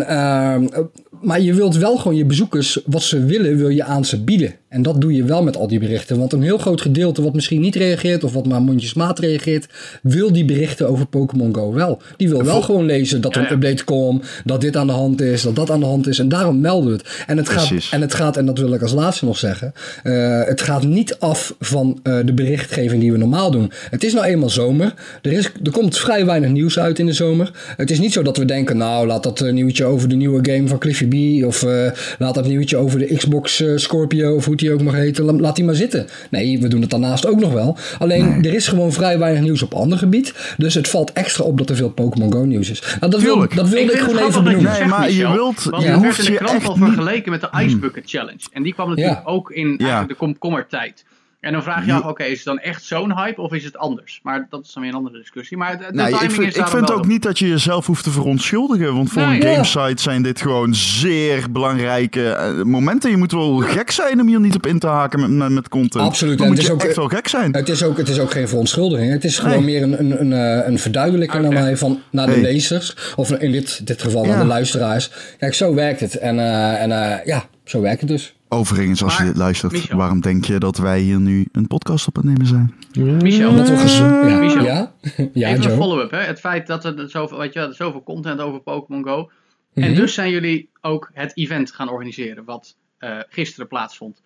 maar 1.23 1.40
je 1.40 1.54
wilt 1.54 1.76
wel 1.76 1.97
gewoon 1.97 2.16
je 2.16 2.25
bezoekers, 2.25 2.80
wat 2.87 3.02
ze 3.02 3.25
willen, 3.25 3.57
wil 3.57 3.68
je 3.68 3.85
aan 3.85 4.04
ze 4.04 4.25
bieden. 4.25 4.54
En 4.68 4.82
dat 4.82 5.00
doe 5.00 5.14
je 5.14 5.25
wel 5.25 5.42
met 5.42 5.56
al 5.56 5.68
die 5.68 5.78
berichten. 5.78 6.18
Want 6.18 6.32
een 6.32 6.42
heel 6.42 6.58
groot 6.58 6.80
gedeelte 6.80 7.22
wat 7.22 7.34
misschien 7.34 7.60
niet 7.60 7.75
reageert 7.75 8.25
of 8.25 8.32
wat 8.32 8.46
maar 8.46 8.62
mondjesmaat 8.62 9.18
reageert, 9.18 9.66
wil 10.02 10.32
die 10.32 10.44
berichten 10.44 10.88
over 10.88 11.06
Pokémon 11.06 11.54
Go 11.54 11.72
wel. 11.72 12.02
Die 12.16 12.28
wil 12.28 12.44
wel 12.44 12.62
gewoon 12.62 12.84
lezen 12.84 13.20
dat 13.20 13.37
er 13.37 13.42
een 13.42 13.52
update 13.52 13.84
komt, 13.84 14.25
dat 14.44 14.60
dit 14.60 14.76
aan 14.76 14.87
de 14.87 14.92
hand 14.92 15.20
is, 15.20 15.42
dat 15.42 15.56
dat 15.56 15.70
aan 15.70 15.80
de 15.80 15.87
hand 15.87 16.06
is. 16.06 16.18
En 16.18 16.28
daarom 16.28 16.60
melden 16.60 16.90
we 16.90 16.96
het. 16.96 17.25
En 17.26 17.37
het, 17.37 17.48
gaat, 17.48 17.70
en, 17.90 18.00
het 18.00 18.14
gaat, 18.14 18.37
en 18.37 18.46
dat 18.46 18.58
wil 18.58 18.72
ik 18.72 18.82
als 18.82 18.92
laatste 18.92 19.25
nog 19.25 19.38
zeggen, 19.38 19.72
uh, 20.04 20.44
het 20.44 20.60
gaat 20.60 20.84
niet 20.84 21.16
af 21.18 21.54
van 21.60 22.00
uh, 22.02 22.18
de 22.25 22.32
berichtgeving 22.32 23.00
die 23.00 23.12
we 23.12 23.18
normaal 23.18 23.50
doen. 23.50 23.72
Het 23.90 24.04
is 24.04 24.12
nou 24.12 24.26
eenmaal 24.26 24.50
zomer. 24.50 24.94
Er, 25.22 25.32
is, 25.32 25.50
er 25.64 25.72
komt 25.72 25.98
vrij 25.98 26.26
weinig 26.26 26.50
nieuws 26.50 26.78
uit 26.78 26.98
in 26.98 27.06
de 27.06 27.12
zomer. 27.12 27.50
Het 27.76 27.90
is 27.90 27.98
niet 27.98 28.12
zo 28.12 28.22
dat 28.22 28.37
we 28.37 28.44
denken, 28.44 28.76
nou 28.76 29.06
laat 29.06 29.22
dat 29.22 29.40
uh, 29.40 29.52
nieuwtje 29.52 29.84
over 29.84 30.08
de 30.08 30.16
nieuwe 30.16 30.50
game 30.52 30.68
van 30.68 30.78
Cliffy 30.78 31.06
B. 31.06 31.44
Of 31.46 31.62
uh, 31.62 31.90
laat 32.18 32.34
dat 32.34 32.46
nieuwtje 32.46 32.76
over 32.76 32.98
de 32.98 33.14
Xbox 33.14 33.62
Scorpio 33.75 34.34
of 34.34 34.44
hoe 34.44 34.56
die 34.59 34.73
ook 34.73 34.83
mag 34.83 34.95
heten. 34.95 35.41
Laat 35.41 35.57
die 35.57 35.65
maar 35.65 35.75
zitten. 35.75 36.07
Nee, 36.31 36.61
we 36.61 36.69
doen 36.69 36.81
het 36.81 36.91
daarnaast 36.91 37.27
ook 37.27 37.41
nog 37.41 37.53
wel. 37.53 37.77
Alleen 37.99 38.45
er 38.45 38.55
is 38.55 38.69
gewoon 38.69 38.93
vrij 38.93 39.19
weinig 39.19 39.43
nieuws 39.43 39.62
op 39.62 39.75
ander 39.75 39.99
gebied. 39.99 40.55
Dus 40.57 40.75
het 40.75 40.88
valt 40.88 41.12
extra 41.12 41.45
op 41.45 41.59
dat 41.59 41.71
er 41.71 41.77
veel 41.77 41.91
Pokémon 41.91 42.33
Go 42.33 42.45
nieuws 42.45 42.71
is. 42.71 42.97
Nou, 43.00 43.12
dat, 43.12 43.23
wil, 43.23 43.38
dat 43.38 43.69
wilde 43.69 43.81
ik, 43.81 43.91
ik 43.91 43.99
gewoon 43.99 44.29
even 44.29 44.45
benoemen. 44.45 44.73
Nee, 44.73 44.85
maar 44.88 45.11
je 45.11 45.33
wilt... 45.33 45.65
Want 45.65 45.83
je 45.83 45.88
het 45.88 46.00
werd 46.00 46.19
in 46.19 46.25
de 46.25 46.38
krant 46.38 46.67
al 46.67 46.77
vergeleken 46.77 47.31
met 47.31 47.41
de 47.41 47.50
Ice 47.65 47.79
Bucket 47.79 48.11
Challenge. 48.11 48.41
En 48.53 48.62
die 48.62 48.75
kwam 48.75 48.88
natuurlijk 48.88 49.23
ja. 49.25 49.31
ook 49.31 49.50
in 49.50 49.75
ja. 49.79 50.05
de 50.05 50.15
komkommertijd. 50.15 51.05
En 51.40 51.52
dan 51.52 51.62
vraag 51.62 51.87
je 51.87 51.92
af, 51.92 51.99
oké, 51.99 52.09
okay, 52.09 52.28
is 52.28 52.37
het 52.37 52.45
dan 52.45 52.59
echt 52.59 52.85
zo'n 52.85 53.16
hype 53.16 53.40
of 53.40 53.52
is 53.52 53.64
het 53.64 53.76
anders? 53.76 54.21
Maar 54.23 54.47
dat 54.50 54.64
is 54.64 54.73
dan 54.73 54.83
weer 54.83 54.92
een 54.92 54.99
andere 54.99 55.18
discussie. 55.18 55.57
Maar 55.57 55.78
de 55.78 55.87
nee, 55.90 56.12
ik 56.12 56.30
vind, 56.30 56.57
ik 56.57 56.66
vind 56.66 56.92
ook 56.92 57.07
niet 57.07 57.23
dat 57.23 57.38
je 57.38 57.49
jezelf 57.49 57.87
hoeft 57.87 58.04
te 58.04 58.11
verontschuldigen. 58.11 58.95
Want 58.95 59.11
voor 59.11 59.23
nee, 59.23 59.37
een 59.37 59.42
gamesite 59.42 59.88
ja. 59.88 59.97
zijn 59.97 60.23
dit 60.23 60.40
gewoon 60.40 60.75
zeer 60.75 61.50
belangrijke 61.50 62.54
uh, 62.57 62.64
momenten. 62.64 63.11
Je 63.11 63.16
moet 63.16 63.33
wel 63.33 63.57
gek 63.57 63.90
zijn 63.90 64.21
om 64.21 64.26
hier 64.26 64.40
niet 64.40 64.54
op 64.54 64.66
in 64.66 64.78
te 64.78 64.87
haken 64.87 65.21
met, 65.21 65.30
met, 65.30 65.50
met 65.50 65.68
content. 65.68 66.04
Absoluut. 66.04 66.38
Dan 66.38 66.47
en 66.47 66.52
moet 66.52 66.62
het 66.62 66.66
je 66.66 66.75
is 66.75 66.83
ook, 66.83 66.88
echt 66.88 66.97
wel 66.97 67.09
gek 67.09 67.28
zijn. 67.28 67.54
Het 67.54 67.68
is 67.68 67.83
ook, 67.83 67.97
het 67.97 68.09
is 68.09 68.18
ook 68.18 68.30
geen 68.30 68.49
verontschuldiging. 68.49 69.12
Het 69.12 69.25
is 69.25 69.38
gewoon 69.38 69.64
nee. 69.64 69.80
meer 69.80 69.83
een, 69.83 70.00
een, 70.00 70.21
een, 70.21 70.68
een 70.68 70.78
verduidelijking 70.78 71.45
okay. 71.45 71.54
naar 71.54 71.62
mij 71.62 71.76
van, 71.76 72.00
naar 72.11 72.26
de 72.26 72.33
hey. 72.33 72.42
lezers. 72.42 72.97
Of 73.16 73.30
in 73.30 73.52
dit, 73.52 73.87
dit 73.87 74.02
geval 74.02 74.25
naar 74.25 74.38
de 74.38 74.45
luisteraars. 74.45 75.11
Kijk, 75.38 75.54
zo 75.54 75.75
werkt 75.75 76.00
het. 76.00 76.18
En, 76.18 76.37
uh, 76.37 76.83
en 76.83 76.90
uh, 76.90 77.25
ja, 77.25 77.45
zo 77.64 77.80
werkt 77.80 78.00
het 78.00 78.11
dus. 78.11 78.38
Overigens, 78.49 79.02
als 79.02 79.17
Maar, 79.17 79.26
je 79.26 79.33
dit 79.33 79.40
luistert, 79.40 79.73
Michel. 79.73 79.97
waarom 79.97 80.21
denk 80.21 80.45
je 80.45 80.59
dat 80.59 80.76
wij 80.78 81.00
hier 81.00 81.21
nu 81.21 81.49
een 81.52 81.67
podcast 81.67 82.07
op 82.09 82.14
het 82.17 82.25
nemen 82.25 82.47
zijn? 82.47 82.75
Michel, 83.23 83.49
Omdat 83.50 83.69
we 83.69 83.75
ja, 84.28 84.38
Michel. 84.38 84.64
ja, 84.64 84.93
ja, 85.33 85.49
even 85.49 85.71
een 85.71 85.76
follow-up. 85.76 86.11
Hè? 86.11 86.19
Het 86.19 86.40
feit 86.40 86.67
dat 86.67 86.85
er 86.85 87.11
zoveel, 87.11 87.38
weet 87.38 87.52
je, 87.52 87.59
wel, 87.61 87.73
zoveel 87.73 88.02
content 88.02 88.40
over 88.40 88.61
Pokémon 88.61 89.05
Go. 89.05 89.31
En 89.75 89.90
Mhm. 89.90 89.95
dus 90.00 90.14
zijn 90.14 90.31
jullie 90.31 90.69
ook 90.81 91.11
het 91.14 91.33
event 91.35 91.73
gaan 91.73 91.90
organiseren, 91.90 92.45
wat 92.45 92.76
eh, 92.99 93.11
gisteren 93.28 93.69
plaatsvond. 93.69 94.23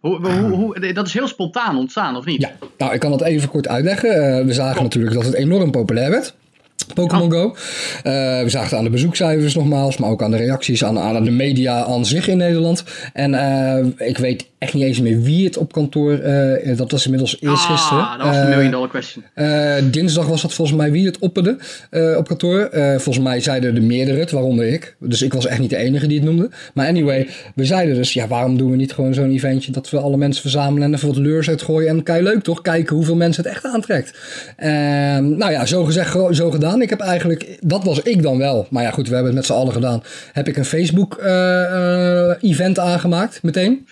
Hoe, 0.00 0.26
hoe, 0.30 0.50
hoe, 0.50 0.92
dat 0.92 1.06
is 1.06 1.12
heel 1.12 1.28
spontaan 1.28 1.76
ontstaan, 1.76 2.16
of 2.16 2.24
niet? 2.24 2.40
Ja, 2.40 2.50
nou, 2.78 2.92
ik 2.94 3.00
kan 3.00 3.10
dat 3.10 3.22
even 3.22 3.48
kort 3.48 3.68
uitleggen. 3.68 4.10
Eh, 4.38 4.44
we 4.44 4.52
zagen 4.52 4.82
natuurlijk 4.82 5.14
dat 5.14 5.24
het 5.24 5.34
enorm 5.34 5.70
populair 5.70 6.10
werd. 6.10 6.34
Pokémon 6.84 7.32
Go. 7.32 7.54
Eh, 8.02 8.12
we 8.42 8.48
zagen 8.48 8.68
het 8.68 8.78
aan 8.78 8.84
de 8.84 8.90
bezoekcijfers 8.90 9.54
nogmaals, 9.54 9.96
maar 9.96 10.10
ook 10.10 10.22
aan 10.22 10.30
de 10.30 10.36
reacties, 10.36 10.84
aan, 10.84 10.98
aan 10.98 11.24
de 11.24 11.30
media 11.30 11.84
aan 11.84 12.06
zich 12.06 12.28
in 12.28 12.36
Nederland. 12.36 12.84
En 13.12 13.34
eh, 13.34 14.08
ik 14.08 14.18
weet 14.18 14.49
echt 14.60 14.74
niet 14.74 14.82
eens 14.82 15.00
meer 15.00 15.20
wie 15.22 15.44
het 15.44 15.56
op 15.56 15.72
kantoor, 15.72 16.12
eh, 16.18 16.76
dat 16.76 16.90
was 16.90 17.04
inmiddels 17.04 17.36
eerst 17.40 17.64
gisteren. 17.64 18.02
Ah, 18.02 18.16
dat 18.18 18.26
was 18.26 18.36
de 18.36 18.42
Eh, 18.42 18.48
million 18.48 18.70
dollar 18.70 18.88
question. 18.88 19.24
eh, 19.34 19.74
dinsdag 19.90 20.26
was 20.26 20.42
dat 20.42 20.52
volgens 20.52 20.76
mij 20.76 20.90
wie 20.90 21.06
het 21.06 21.18
opperde 21.18 21.56
eh, 21.90 22.16
op 22.16 22.26
kantoor. 22.28 22.60
Eh, 22.60 22.90
volgens 22.90 23.18
mij 23.24 23.40
zeiden 23.40 23.76
er 23.76 23.82
meerdere 23.82 24.18
het, 24.18 24.30
waaronder 24.30 24.66
ik. 24.66 24.96
Dus 24.98 25.22
ik 25.22 25.32
was 25.32 25.46
echt 25.46 25.58
niet 25.60 25.70
de 25.70 25.76
enige 25.76 26.06
die 26.06 26.16
het 26.18 26.26
noemde. 26.28 26.50
Maar 26.74 26.86
anyway, 26.86 27.28
we 27.54 27.64
zeiden 27.64 27.94
dus, 27.94 28.12
ja, 28.12 28.26
waarom 28.28 28.58
doen 28.58 28.70
we 28.70 28.76
niet 28.76 28.92
gewoon 28.92 29.14
zo'n 29.14 29.30
eventje 29.30 29.72
dat 29.72 29.90
we 29.90 29.98
alle 29.98 30.16
mensen 30.16 30.42
verzamelen 30.42 30.82
en 30.88 30.94
even 30.94 31.08
wat 31.08 31.16
leurs 31.16 31.48
uitgooien. 31.48 31.88
En 31.88 32.02
kei 32.02 32.22
leuk 32.22 32.42
toch, 32.42 32.60
kijken 32.62 32.96
hoeveel 32.96 33.16
mensen 33.16 33.42
het 33.42 33.52
echt 33.52 33.64
aantrekt. 33.64 34.18
En, 34.56 35.36
nou 35.38 35.52
ja, 35.52 35.66
zo 35.66 35.84
gezegd, 35.84 36.16
zo 36.30 36.50
gedaan. 36.50 36.82
Ik 36.82 36.90
heb 36.90 37.00
eigenlijk, 37.00 37.58
dat 37.60 37.84
was 37.84 38.02
ik 38.02 38.22
dan 38.22 38.38
wel. 38.38 38.66
Maar 38.70 38.82
ja 38.82 38.90
goed, 38.90 39.08
we 39.08 39.14
hebben 39.14 39.32
het 39.32 39.40
met 39.40 39.46
z'n 39.50 39.60
allen 39.60 39.72
gedaan. 39.72 40.02
Heb 40.32 40.48
ik 40.48 40.56
een 40.56 40.64
Facebook 40.64 41.14
eh, 41.16 41.62
eh, 42.30 42.36
event 42.40 42.78
aangemaakt, 42.78 43.42
meteen. 43.42 43.86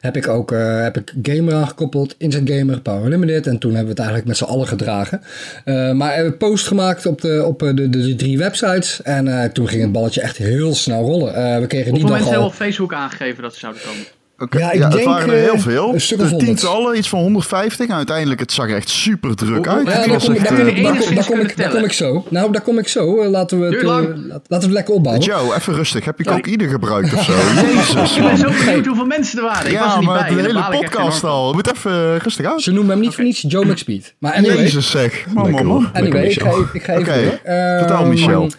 Heb 0.00 0.16
ik 0.16 0.28
ook 0.28 0.52
eh, 0.52 0.82
heb 0.82 0.96
ik 0.96 1.12
Gamer 1.22 1.54
aangekoppeld, 1.54 2.14
Instant 2.18 2.50
Gamer, 2.50 2.80
Power 2.80 3.08
Limited. 3.08 3.46
En 3.46 3.58
toen 3.58 3.74
hebben 3.74 3.94
we 3.94 4.02
het 4.02 4.10
eigenlijk 4.10 4.28
met 4.28 4.36
z'n 4.36 4.44
allen 4.44 4.66
gedragen. 4.66 5.22
Eh, 5.64 5.92
maar 5.92 6.14
hebben 6.14 6.32
we 6.32 6.38
post 6.38 6.66
gemaakt 6.66 7.06
op 7.06 7.20
de, 7.20 7.44
op 7.46 7.62
eh, 7.62 7.68
de, 7.74 7.88
de, 7.88 8.00
de 8.00 8.14
drie 8.14 8.38
websites. 8.38 9.02
En 9.02 9.52
toen 9.52 9.68
ging 9.68 9.82
het 9.82 9.92
balletje 9.92 10.20
echt 10.20 10.36
heel 10.36 10.74
snel 10.74 11.02
rollen. 11.02 11.60
We 11.60 11.66
kregen 11.66 11.94
die 11.94 12.02
Hoeveel 12.02 12.24
dag 12.24 12.36
al... 12.36 12.44
op 12.44 12.52
Facebook 12.52 12.92
aangegeven 12.92 13.42
dat 13.42 13.52
ze 13.52 13.58
zouden 13.58 13.82
komen? 13.82 14.17
Ja, 14.50 14.70
ik 14.72 14.82
het 14.82 14.92
denk, 14.92 15.04
waren 15.04 15.28
er 15.28 15.36
eh, 15.36 15.42
heel 15.42 15.58
veel. 15.58 15.94
een 15.94 16.00
stuk 16.00 16.38
tientallen, 16.38 16.96
iets 16.96 17.08
van 17.08 17.18
150. 17.20 17.88
En 17.88 17.94
uiteindelijk, 17.94 18.40
het 18.40 18.52
zag 18.52 18.68
er 18.70 18.76
echt 18.76 18.88
super 18.88 19.36
druk 19.36 19.66
uit. 19.68 19.86
Ja, 19.86 19.92
Het 19.92 20.00
daar 20.04 20.08
was 20.08 20.24
kom, 20.24 20.34
ik, 20.34 20.40
echt, 20.40 20.48
daar, 20.48 20.58
eh, 20.58 20.64
kom 20.66 20.76
ik, 20.76 20.82
daar, 20.82 20.84
kom, 20.84 20.92
enigszins 20.94 21.14
daar, 21.14 21.24
kom 21.26 21.38
ik, 21.40 21.46
kunnen 21.46 21.56
daar 21.56 21.70
kom 21.74 21.84
ik 21.84 21.92
zo. 21.92 22.24
Nou, 22.28 22.52
daar 22.52 22.62
kom 22.62 22.78
ik 22.78 22.88
zo. 22.88 23.20
Eh, 23.22 23.28
Laten 23.30 23.60
we 23.60 23.66
het, 23.66 23.82
eh, 23.82 23.86
laten 23.88 24.42
we 24.48 24.54
het 24.54 24.70
lekker 24.70 24.94
opbouwen. 24.94 25.24
Joe, 25.24 25.54
even 25.54 25.74
rustig. 25.74 26.04
Heb 26.04 26.18
je 26.18 26.24
Sorry. 26.24 26.40
cocaïne 26.40 26.68
gebruikt 26.68 27.14
of 27.14 27.22
zo? 27.24 27.32
Jezus, 27.66 28.16
Ik 28.16 28.22
ben 28.22 28.36
zo 28.38 28.50
benieuwd 28.64 28.86
hoeveel 28.86 29.06
mensen 29.06 29.38
er 29.38 29.44
waren. 29.44 29.70
Ik 29.72 29.78
was 29.78 29.86
Ja, 29.86 29.92
er 29.92 29.98
niet 29.98 30.08
maar 30.08 30.18
bij. 30.34 30.34
de 30.36 30.42
hele 30.42 30.64
podcast 30.80 31.24
al. 31.24 31.52
Moet 31.52 31.74
even 31.74 31.90
eh, 31.92 32.16
rustig 32.16 32.46
uit. 32.46 32.62
Ze 32.62 32.72
noemen 32.72 32.90
hem 32.90 33.00
niet 33.00 33.14
voor 33.14 33.24
niets 33.24 33.44
Joe 33.48 33.64
McSpeed. 33.64 34.14
Maar 34.18 34.32
anyway, 34.32 34.56
Jezus 34.56 34.90
zeg. 34.90 35.24
Man, 35.34 35.50
man, 35.50 35.66
man. 35.66 35.88
Anyway, 35.92 36.24
ik 36.26 36.40
ga, 36.42 36.50
ik 36.72 36.82
ga 36.82 36.92
even 36.94 37.12
Oké, 37.12 37.20
door. 37.22 37.78
vertel, 37.78 38.06
Michel. 38.06 38.50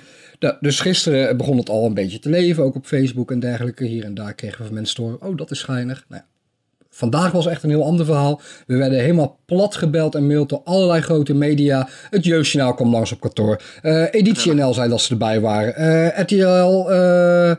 Dus 0.59 0.79
gisteren 0.79 1.37
begon 1.37 1.57
het 1.57 1.69
al 1.69 1.85
een 1.85 1.93
beetje 1.93 2.19
te 2.19 2.29
leven, 2.29 2.63
ook 2.63 2.75
op 2.75 2.85
Facebook 2.85 3.31
en 3.31 3.39
dergelijke. 3.39 3.85
Hier 3.85 4.03
en 4.03 4.13
daar 4.13 4.33
kregen 4.33 4.57
we 4.57 4.65
van 4.65 4.73
mensen 4.73 4.95
te 4.95 5.01
horen, 5.01 5.21
oh 5.21 5.37
dat 5.37 5.51
is 5.51 5.59
schijnig. 5.59 6.05
Nou. 6.07 6.21
Vandaag 6.89 7.31
was 7.31 7.47
echt 7.47 7.63
een 7.63 7.69
heel 7.69 7.83
ander 7.83 8.05
verhaal. 8.05 8.41
We 8.67 8.77
werden 8.77 8.99
helemaal 8.99 9.39
plat 9.45 9.75
gebeld 9.75 10.15
en 10.15 10.27
maild 10.27 10.49
door 10.49 10.61
allerlei 10.63 11.01
grote 11.01 11.33
media. 11.33 11.89
Het 12.09 12.25
Jeugdjournaal 12.25 12.73
kwam 12.73 12.91
langs 12.91 13.11
op 13.11 13.19
kantoor. 13.19 13.61
Eh 13.81 14.05
Editie 14.11 14.53
NL 14.53 14.73
zei 14.73 14.89
dat 14.89 15.01
ze 15.01 15.11
erbij 15.11 15.39
waren. 15.39 15.75
Eh 15.75 16.21
RTL... 16.21 16.89
eh, 16.89 17.55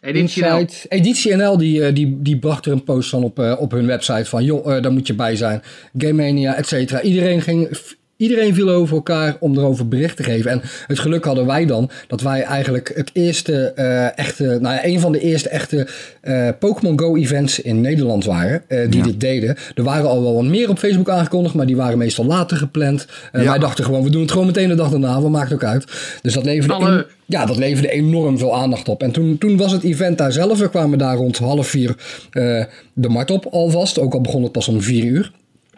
Editie 0.00 0.44
NL. 0.44 0.66
Editie 0.88 1.36
NL 1.36 1.56
die, 1.56 1.92
die, 1.92 2.22
die 2.22 2.38
bracht 2.38 2.66
er 2.66 2.72
een 2.72 2.84
post 2.84 3.08
van 3.10 3.24
op, 3.24 3.56
op 3.58 3.70
hun 3.70 3.86
website 3.86 4.24
van 4.24 4.44
joh, 4.44 4.82
daar 4.82 4.92
moet 4.92 5.06
je 5.06 5.14
bij 5.14 5.36
zijn. 5.36 5.62
Game 5.98 6.12
Mania, 6.12 6.54
et 6.54 6.66
cetera. 6.66 7.00
Iedereen 7.02 7.42
ging... 7.42 7.78
Iedereen 8.16 8.54
viel 8.54 8.68
over 8.70 8.94
elkaar 8.96 9.36
om 9.40 9.58
erover 9.58 9.88
bericht 9.88 10.16
te 10.16 10.22
geven. 10.22 10.50
En 10.50 10.60
het 10.86 10.98
geluk 10.98 11.24
hadden 11.24 11.46
wij 11.46 11.66
dan 11.66 11.90
dat 12.08 12.20
wij 12.20 12.42
eigenlijk 12.42 12.92
het 12.94 13.10
eerste 13.12 13.72
eh, 13.72 14.18
echte, 14.18 14.44
nou 14.44 14.74
ja, 14.74 14.84
een 14.84 15.00
van 15.00 15.12
de 15.12 15.20
eerste 15.20 15.48
echte 15.48 15.86
eh, 16.20 16.48
Pokémon 16.58 16.98
Go 16.98 17.16
events 17.16 17.60
in 17.60 17.80
Nederland 17.80 18.24
waren. 18.24 18.62
eh, 18.68 18.90
die 18.90 18.98
Ja. 19.00 19.04
dit 19.06 19.20
deden. 19.20 19.56
Er 19.74 19.82
waren 19.82 20.08
al 20.08 20.22
wel 20.22 20.34
wat 20.34 20.44
meer 20.44 20.68
op 20.68 20.78
Facebook 20.78 21.08
aangekondigd, 21.10 21.54
maar 21.54 21.66
die 21.66 21.76
waren 21.76 21.98
meestal 21.98 22.24
later 22.24 22.56
gepland. 22.56 23.06
Eh, 23.32 23.42
Ja. 23.42 23.48
Wij 23.50 23.58
dachten 23.58 23.84
gewoon, 23.84 24.02
we 24.02 24.10
doen 24.10 24.22
het 24.22 24.30
gewoon 24.30 24.46
meteen 24.46 24.68
de 24.68 24.74
dag 24.74 24.90
daarna. 24.90 25.20
Wat 25.20 25.30
maakt 25.30 25.52
ook 25.52 25.64
uit. 25.64 25.84
Dus 26.22 26.32
dat 26.34 26.44
leverde, 26.44 26.74
Alle- 26.74 27.06
ja, 27.26 27.46
dat 27.46 27.56
leverde 27.56 27.90
enorm 27.90 28.38
veel 28.38 28.56
aandacht 28.56 28.88
op. 28.88 29.02
En 29.02 29.10
toen, 29.10 29.38
toen 29.38 29.56
was 29.56 29.72
het 29.72 29.82
event 29.82 30.18
daar 30.18 30.32
zelf. 30.32 30.58
We 30.58 30.70
kwamen 30.70 30.98
daar 30.98 31.16
rond 31.16 31.38
half 31.38 31.68
vier 31.68 31.94
eh, 32.30 32.64
de 32.92 33.08
markt 33.08 33.30
op 33.30 33.46
alvast. 33.50 33.98
Ook 33.98 34.14
al 34.14 34.20
begon 34.20 34.42
het 34.42 34.52
pas 34.52 34.68
om 34.68 34.82
vier 34.82 35.04
uur. 35.04 35.32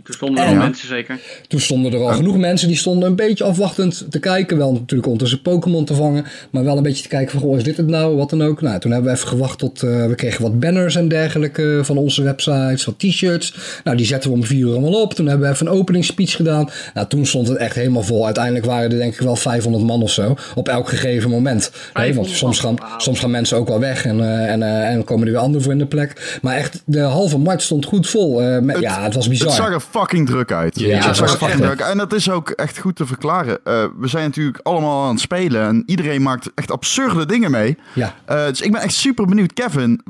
Toen 0.08 0.16
stonden 0.16 0.42
er 0.42 0.48
al 0.48 0.54
Ja. 0.54 0.62
mensen 0.62 0.88
zeker. 0.88 1.18
Toen 1.48 1.60
stonden 1.60 1.92
er 1.92 1.98
al 1.98 2.12
genoeg 2.12 2.36
mensen 2.36 2.68
die 2.68 2.76
stonden 2.76 3.08
een 3.08 3.16
beetje 3.16 3.44
afwachtend 3.44 4.06
te 4.10 4.18
kijken. 4.18 4.56
Wel 4.56 4.72
natuurlijk 4.72 5.04
ondertussen 5.04 5.42
Pokémon 5.42 5.84
te 5.84 5.94
vangen. 5.94 6.24
Maar 6.50 6.64
wel 6.64 6.76
een 6.76 6.82
beetje 6.82 7.02
te 7.02 7.08
kijken 7.08 7.30
van, 7.30 7.40
goh, 7.40 7.56
is 7.56 7.62
dit 7.62 7.76
het 7.76 7.86
nou? 7.86 8.16
Wat 8.16 8.30
dan 8.30 8.42
ook. 8.42 8.60
Nou, 8.60 8.80
toen 8.80 8.90
hebben 8.90 9.10
we 9.10 9.16
even 9.16 9.28
gewacht 9.28 9.58
tot 9.58 9.82
eh, 9.82 10.06
we 10.06 10.14
kregen 10.14 10.42
wat 10.42 10.60
banners 10.60 10.96
en 10.96 11.08
dergelijke 11.08 11.80
van 11.82 11.96
onze 11.96 12.22
websites. 12.22 12.84
Wat 12.84 12.98
t-shirts. 12.98 13.54
Nou, 13.84 13.96
die 13.96 14.06
zetten 14.06 14.30
we 14.30 14.36
om 14.36 14.44
vier 14.44 14.58
uur 14.66 14.70
allemaal 14.72 15.02
op. 15.02 15.14
Toen 15.14 15.26
hebben 15.26 15.48
we 15.48 15.54
even 15.54 15.66
een 15.66 15.72
openingsspeech 15.72 16.36
gedaan. 16.36 16.70
Nou, 16.94 17.06
toen 17.06 17.26
stond 17.26 17.48
het 17.48 17.56
echt 17.56 17.74
helemaal 17.74 18.02
vol. 18.02 18.24
Uiteindelijk 18.24 18.64
waren 18.64 18.90
er 18.90 18.98
denk 18.98 19.12
ik 19.12 19.20
wel 19.20 19.36
500 19.36 19.84
man 19.84 20.02
of 20.02 20.10
zo. 20.10 20.36
Op 20.54 20.68
elk 20.68 20.88
gegeven 20.88 21.30
moment. 21.30 21.70
Nee, 21.94 22.14
want 22.14 22.26
500 22.28 22.36
soms 22.36 22.60
gaan, 22.60 22.76
soms 22.96 23.20
gaan 23.20 23.30
mensen 23.30 23.56
ook 23.56 23.68
wel 23.68 23.80
weg. 23.80 24.04
En, 24.04 24.20
eh, 24.20 24.52
en, 24.52 24.62
eh, 24.62 24.88
en 24.88 25.04
komen 25.04 25.26
er 25.26 25.32
weer 25.32 25.40
anderen 25.42 25.62
voor 25.62 25.72
in 25.72 25.78
de 25.78 25.86
plek. 25.86 26.38
Maar 26.42 26.56
echt, 26.56 26.82
de 26.84 27.00
halve 27.00 27.38
markt 27.38 27.62
stond 27.62 27.84
goed 27.84 28.08
vol. 28.08 28.42
Eh, 28.42 28.58
met, 28.58 28.78
ja, 28.80 29.02
het 29.02 29.14
was 29.14 29.28
bizar. 29.28 29.46
Het 29.46 29.56
zag 29.56 29.72
er 29.72 29.80
fucking 29.98 30.26
druk 30.26 30.52
uit. 30.52 30.78
Ja, 30.78 31.06
het 31.06 31.16
zag 31.16 31.32
er 31.32 31.38
fucking 31.38 31.60
druk 31.60 31.82
uit. 31.82 31.92
En 31.92 31.98
dat 31.98 32.12
is 32.12 32.30
ook 32.30 32.50
echt 32.50 32.78
goed 32.78 32.96
te 32.96 33.06
verklaren. 33.06 33.58
Eh, 33.64 33.84
we 33.98 34.08
zijn 34.08 34.24
natuurlijk 34.24 34.60
allemaal 34.62 35.04
aan 35.04 35.10
het 35.10 35.20
spelen 35.20 35.66
en 35.66 35.82
iedereen 35.86 36.22
maakt 36.22 36.50
echt 36.54 36.70
absurde 36.70 37.26
dingen 37.26 37.50
mee. 37.50 37.76
Ja. 37.92 38.14
Eh, 38.24 38.46
dus 38.46 38.60
ik 38.60 38.72
ben 38.72 38.80
echt 38.80 38.94
super 38.94 39.26
benieuwd. 39.26 39.52
Kevin, 39.52 40.02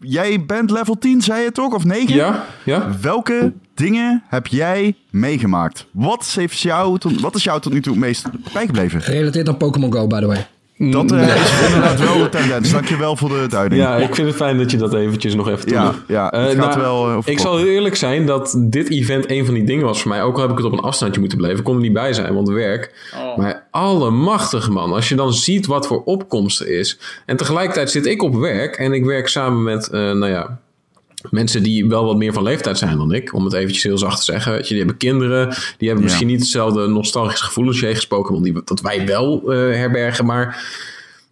jij 0.00 0.44
bent 0.44 0.70
level 0.70 0.98
10, 0.98 1.22
zei 1.22 1.42
je 1.42 1.52
toch? 1.52 1.74
Of 1.74 1.84
9? 1.84 2.14
Ja, 2.14 2.44
ja. 2.64 2.88
Welke 3.00 3.52
dingen 3.74 4.22
heb 4.28 4.46
jij 4.46 4.96
meegemaakt? 5.10 5.86
Wat, 5.92 6.32
heeft 6.36 6.58
jou 6.58 6.98
tot, 6.98 7.20
wat 7.20 7.34
is 7.34 7.44
jou 7.44 7.60
tot 7.60 7.72
nu 7.72 7.80
toe 7.80 7.92
het 7.92 8.02
meest 8.02 8.26
bijgebleven? 8.52 9.02
Gerelateerd 9.02 9.48
aan 9.48 9.56
Pokémon 9.56 9.92
Go, 9.92 10.06
by 10.06 10.20
the 10.20 10.26
way. 10.26 10.46
Dat 10.82 11.12
eh, 11.12 11.36
is 11.36 11.64
inderdaad 11.66 11.98
wel 12.00 12.18
de 12.22 12.28
tendens. 12.28 12.70
Dankjewel 12.72 13.16
voor 13.16 13.28
de 13.28 13.46
duiding. 13.48 13.82
Ja, 13.82 13.96
ik 13.96 14.14
vind 14.14 14.26
het 14.28 14.36
fijn 14.36 14.58
dat 14.58 14.70
je 14.70 14.76
dat 14.76 14.94
eventjes 14.94 15.34
nog 15.34 15.48
even 15.48 15.70
ja, 15.70 15.82
toelicht. 15.82 16.02
ja, 16.06 16.32
Eh, 16.32 16.42
het 16.42 16.54
gaat 16.58 16.76
nou, 16.76 16.80
wel... 16.80 17.08
eh, 17.08 17.16
over 17.16 17.30
ik 17.32 17.38
zal 17.38 17.56
heel 17.56 17.66
eerlijk 17.66 17.96
zijn 17.96 18.26
dat 18.26 18.54
dit 18.58 18.90
event 18.90 19.30
een 19.30 19.44
van 19.44 19.54
die 19.54 19.64
dingen 19.64 19.84
was 19.84 20.00
voor 20.02 20.10
mij. 20.10 20.22
Ook 20.22 20.34
al 20.34 20.40
heb 20.42 20.50
ik 20.50 20.56
het 20.56 20.66
op 20.66 20.72
een 20.72 20.78
afstandje 20.80 21.20
moeten 21.20 21.38
blijven. 21.38 21.58
Ik 21.60 21.64
kon 21.64 21.74
er 21.74 21.80
niet 21.80 21.92
bij 21.92 22.12
zijn, 22.12 22.34
want 22.34 22.48
werk. 22.48 23.10
Oh. 23.14 23.36
Maar 23.36 23.66
allemachtig 23.70 24.68
man, 24.70 24.92
als 24.92 25.08
je 25.08 25.14
dan 25.14 25.32
ziet 25.32 25.66
wat 25.66 25.86
voor 25.86 26.02
opkomst 26.04 26.60
er 26.60 26.68
is. 26.68 26.98
En 27.26 27.36
tegelijkertijd 27.36 27.90
zit 27.90 28.06
ik 28.06 28.22
op 28.22 28.34
werk 28.34 28.76
en 28.76 28.92
ik 28.92 29.04
werk 29.04 29.28
samen 29.28 29.62
met, 29.62 29.88
eh, 29.88 30.00
nou 30.00 30.28
ja, 30.28 30.58
mensen 31.30 31.62
die 31.62 31.86
wel 31.86 32.04
wat 32.04 32.16
meer 32.16 32.32
van 32.32 32.42
leeftijd 32.42 32.78
zijn 32.78 32.96
dan 32.96 33.12
ik. 33.14 33.34
Om 33.34 33.44
het 33.44 33.52
eventjes 33.52 33.82
heel 33.82 33.98
zacht 33.98 34.18
te 34.18 34.24
zeggen. 34.24 34.52
Weet 34.52 34.62
je, 34.62 34.68
die 34.68 34.78
hebben 34.78 34.96
kinderen, 34.96 35.48
die 35.48 35.88
hebben 35.88 35.96
Ja. 35.96 36.02
misschien 36.02 36.26
niet 36.26 36.40
hetzelfde 36.40 36.86
nostalgisch 36.86 37.40
gevoel 37.40 37.66
als 37.66 37.80
jij 37.80 37.94
gesproken. 37.94 38.32
Want 38.32 38.44
die, 38.44 38.60
dat 38.64 38.80
wij 38.80 39.06
wel 39.06 39.52
eh, 39.52 39.58
herbergen, 39.58 40.26
maar... 40.26 40.78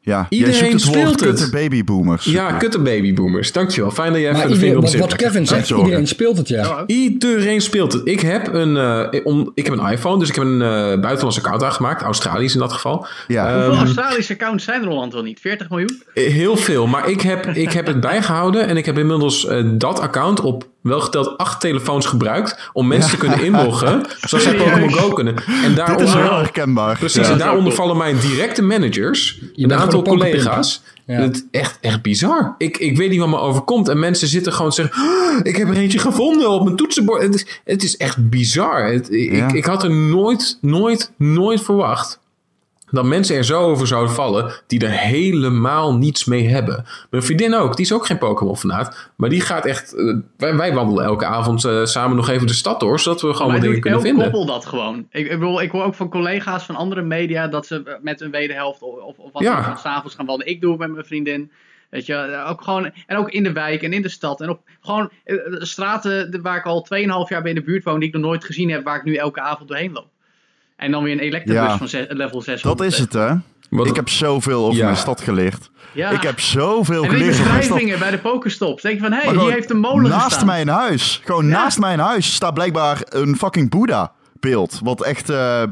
Ja, 0.08 0.26
Iedereen 0.28 0.54
jij 0.54 0.70
zoekt 0.70 0.84
het 0.84 0.94
woord 0.94 0.98
speelt 0.98 1.20
het. 1.20 1.38
kutte 1.38 1.50
babyboomers. 1.56 2.24
Ja, 2.24 2.52
kutte 2.52 2.78
babyboomers. 2.78 3.52
Dankjewel. 3.52 3.90
Fijn 3.90 4.12
dat 4.12 4.20
jij 4.20 4.30
even 4.34 4.48
de 4.48 4.56
vinger 4.56 4.76
op 4.76 4.82
wat, 4.82 4.90
zit. 4.90 5.00
wat 5.00 5.16
Kevin 5.16 5.46
zegt, 5.46 5.70
iedereen 5.70 6.06
speelt 6.06 6.36
het, 6.38 6.48
ja. 6.48 6.84
Iedereen 6.86 7.60
speelt 7.60 7.92
het. 7.92 8.02
Ik 8.04 8.20
heb 8.20 8.54
een, 8.54 8.76
eh, 8.76 9.20
om, 9.24 9.50
ik 9.54 9.66
heb 9.66 9.78
een 9.78 9.90
iPhone, 9.90 10.18
dus 10.18 10.28
ik 10.28 10.34
heb 10.34 10.44
een 10.44 10.62
eh 10.62 10.68
buitenlandse 11.00 11.40
account 11.40 11.62
aangemaakt. 11.62 12.02
Australisch 12.02 12.54
in 12.54 12.60
dat 12.60 12.72
geval. 12.72 13.06
Ja. 13.28 13.46
Ehm, 13.48 13.56
Hoeveel 13.64 13.84
Australische 13.84 14.32
accounts 14.32 14.64
zijn 14.64 14.82
er 14.82 14.88
Holland 14.88 15.12
wel 15.12 15.22
niet? 15.22 15.40
40 15.40 15.70
miljoen? 15.70 16.02
Heel 16.14 16.56
veel, 16.56 16.86
maar 16.86 17.08
ik 17.08 17.20
heb, 17.20 17.46
ik 17.46 17.72
heb 17.72 17.86
het 17.86 18.00
bijgehouden 18.00 18.66
en 18.66 18.76
ik 18.76 18.86
heb 18.86 18.98
inmiddels 18.98 19.46
eh, 19.46 19.64
dat 19.72 20.00
account 20.00 20.40
op 20.40 20.66
wel 20.82 21.00
geteld 21.00 21.38
acht 21.38 21.60
telefoons 21.60 22.06
gebruikt 22.06 22.70
om 22.72 22.86
mensen 22.86 23.10
te 23.10 23.16
kunnen 23.16 23.44
inloggen, 23.44 24.06
zodat 24.20 24.46
zij 24.46 24.54
Pokémon 24.64 24.92
Go 24.92 25.08
kunnen. 25.12 25.36
En 25.36 25.44
Dit 25.62 25.68
is 25.70 25.74
daaronder, 25.74 26.22
wel 26.22 26.38
herkenbaar. 26.38 26.98
precies, 26.98 27.26
Ja. 27.26 27.32
en 27.32 27.38
daaronder 27.38 27.72
vallen 27.72 27.96
mijn 27.96 28.18
directe 28.18 28.62
managers, 28.62 29.40
een 29.54 29.74
aantal 29.74 30.02
collega's. 30.02 30.82
Ja. 31.06 31.14
Het 31.20 31.34
is 31.36 31.42
echt, 31.60 31.78
echt 31.80 32.02
bizar. 32.02 32.54
Ik, 32.58 32.76
ik 32.78 32.96
weet 32.96 33.10
niet 33.10 33.18
wat 33.18 33.28
me 33.28 33.38
overkomt. 33.38 33.88
En 33.88 33.98
mensen 33.98 34.28
zitten 34.28 34.52
gewoon 34.52 34.70
te 34.70 34.74
zeggen... 34.82 35.02
"Ah, 35.02 35.40
ik 35.42 35.56
heb 35.56 35.68
er 35.68 35.76
eentje 35.76 35.98
gevonden 35.98 36.50
op 36.50 36.64
mijn 36.64 36.76
toetsenbord. 36.76 37.22
Het 37.22 37.34
is, 37.34 37.46
het 37.64 37.82
is 37.82 37.96
echt 37.96 38.28
bizar. 38.30 38.84
Het, 38.92 39.10
ik, 39.12 39.52
ik 39.52 39.64
had 39.64 39.82
er 39.82 39.90
nooit, 39.90 40.58
nooit, 40.60 41.12
nooit 41.16 41.62
verwacht... 41.62 42.18
dat 42.90 43.04
mensen 43.04 43.36
er 43.36 43.44
zo 43.44 43.60
over 43.60 43.86
zouden 43.86 44.14
vallen... 44.14 44.52
die 44.66 44.84
er 44.84 44.90
helemaal 44.90 45.94
niets 45.94 46.24
mee 46.24 46.48
hebben. 46.48 46.84
Mijn 47.10 47.22
vriendin 47.22 47.54
ook. 47.54 47.76
Die 47.76 47.84
is 47.84 47.92
ook 47.92 48.06
geen 48.06 48.18
Pokémon-fanaat. 48.18 49.10
Maar 49.16 49.28
die 49.28 49.40
gaat 49.40 49.64
echt... 49.66 49.94
eh, 49.94 50.16
wij, 50.36 50.56
wij 50.56 50.74
wandelen 50.74 51.04
elke 51.04 51.24
avond 51.26 51.64
eh, 51.64 51.84
samen 51.84 52.16
nog 52.16 52.28
even 52.28 52.46
de 52.46 52.52
stad 52.52 52.80
door... 52.80 53.00
zodat 53.00 53.20
we 53.20 53.34
gewoon 53.34 53.52
wat 53.52 53.60
dingen 53.60 53.80
kunnen 53.80 54.00
vinden. 54.00 54.22
koppel 54.22 54.46
dat 54.46 54.66
gewoon. 54.66 55.06
Ik, 55.10 55.24
ik, 55.30 55.38
bedoel, 55.38 55.62
ik 55.62 55.70
hoor 55.70 55.84
ook 55.84 55.94
van 55.94 56.08
collega's 56.08 56.64
van 56.64 56.76
andere 56.76 57.02
media 57.02 57.48
dat 57.48 57.66
ze 57.66 57.98
met 58.02 58.20
hun 58.20 58.30
wederhelft 58.30 58.82
of, 58.82 59.18
of, 59.18 59.32
wat 59.32 59.42
Ja. 59.42 59.62
dan 59.66 59.78
s'avonds 59.78 60.14
gaan 60.14 60.26
wandelen. 60.26 60.52
Ik 60.52 60.60
doe 60.60 60.70
het 60.70 60.80
met 60.80 60.92
mijn 60.92 61.04
vriendin. 61.06 61.50
Weet 61.90 62.06
je, 62.06 62.44
ook 62.48 62.62
gewoon, 62.62 62.90
en 63.06 63.16
ook 63.16 63.30
in 63.30 63.42
de 63.42 63.52
wijk 63.52 63.82
en 63.82 63.92
in 63.92 64.02
de 64.02 64.08
stad. 64.08 64.40
En 64.40 64.48
op 64.48 64.60
gewoon 64.80 65.10
eh, 65.24 65.36
straten 65.58 66.42
waar 66.42 66.56
ik 66.56 66.64
al 66.64 66.86
2,5 66.94 67.00
jaar 67.28 67.42
bij 67.42 67.50
in 67.50 67.54
de 67.54 67.62
buurt 67.62 67.84
woon, 67.84 67.98
die 67.98 68.08
ik 68.08 68.14
nog 68.14 68.22
nooit 68.22 68.44
gezien 68.44 68.70
heb, 68.70 68.84
waar 68.84 68.96
ik 68.96 69.04
nu 69.04 69.14
elke 69.14 69.40
avond 69.40 69.68
doorheen 69.68 69.92
loop. 69.92 70.08
En 70.78 70.90
dan 70.90 71.02
weer 71.02 71.12
een 71.12 71.18
elektrobus 71.18 71.62
Ja. 71.70 71.78
van 71.78 71.88
zes- 71.88 72.06
level 72.08 72.42
6. 72.42 72.62
Dat 72.62 72.80
is 72.80 72.98
het, 72.98 73.12
hè? 73.12 73.28
Wat- 73.70 73.86
Ik 73.86 73.96
heb 73.96 74.08
zoveel 74.08 74.64
over 74.64 74.78
Ja. 74.78 74.84
mijn 74.84 74.96
stad 74.96 75.20
geleerd. 75.20 75.70
Ja. 75.92 76.10
Ik 76.10 76.22
heb 76.22 76.40
zoveel 76.40 77.02
en 77.04 77.08
die 77.10 77.18
geleerd 77.18 77.36
beschrijvingen 77.38 77.98
bij 77.98 78.10
de 78.10 78.18
pokerstops. 78.18 78.82
Denk 78.82 78.94
je 78.94 79.00
van, 79.02 79.12
hé, 79.12 79.18
hey, 79.28 79.38
hier 79.38 79.52
heeft 79.52 79.70
een 79.70 79.78
molen 79.80 80.10
Naast 80.10 80.24
gestaan. 80.24 80.46
mijn 80.46 80.68
huis. 80.68 81.20
Gewoon 81.24 81.46
Ja. 81.46 81.50
naast 81.52 81.78
mijn 81.78 81.98
huis 81.98 82.34
staat 82.34 82.54
blijkbaar 82.54 83.00
een 83.08 83.36
fucking 83.36 83.70
Boeddha. 83.70 84.12
Beeld. 84.40 84.80
Wat 84.82 85.02
echt, 85.04 85.30
eh, 85.30 85.62
eh, 85.62 85.68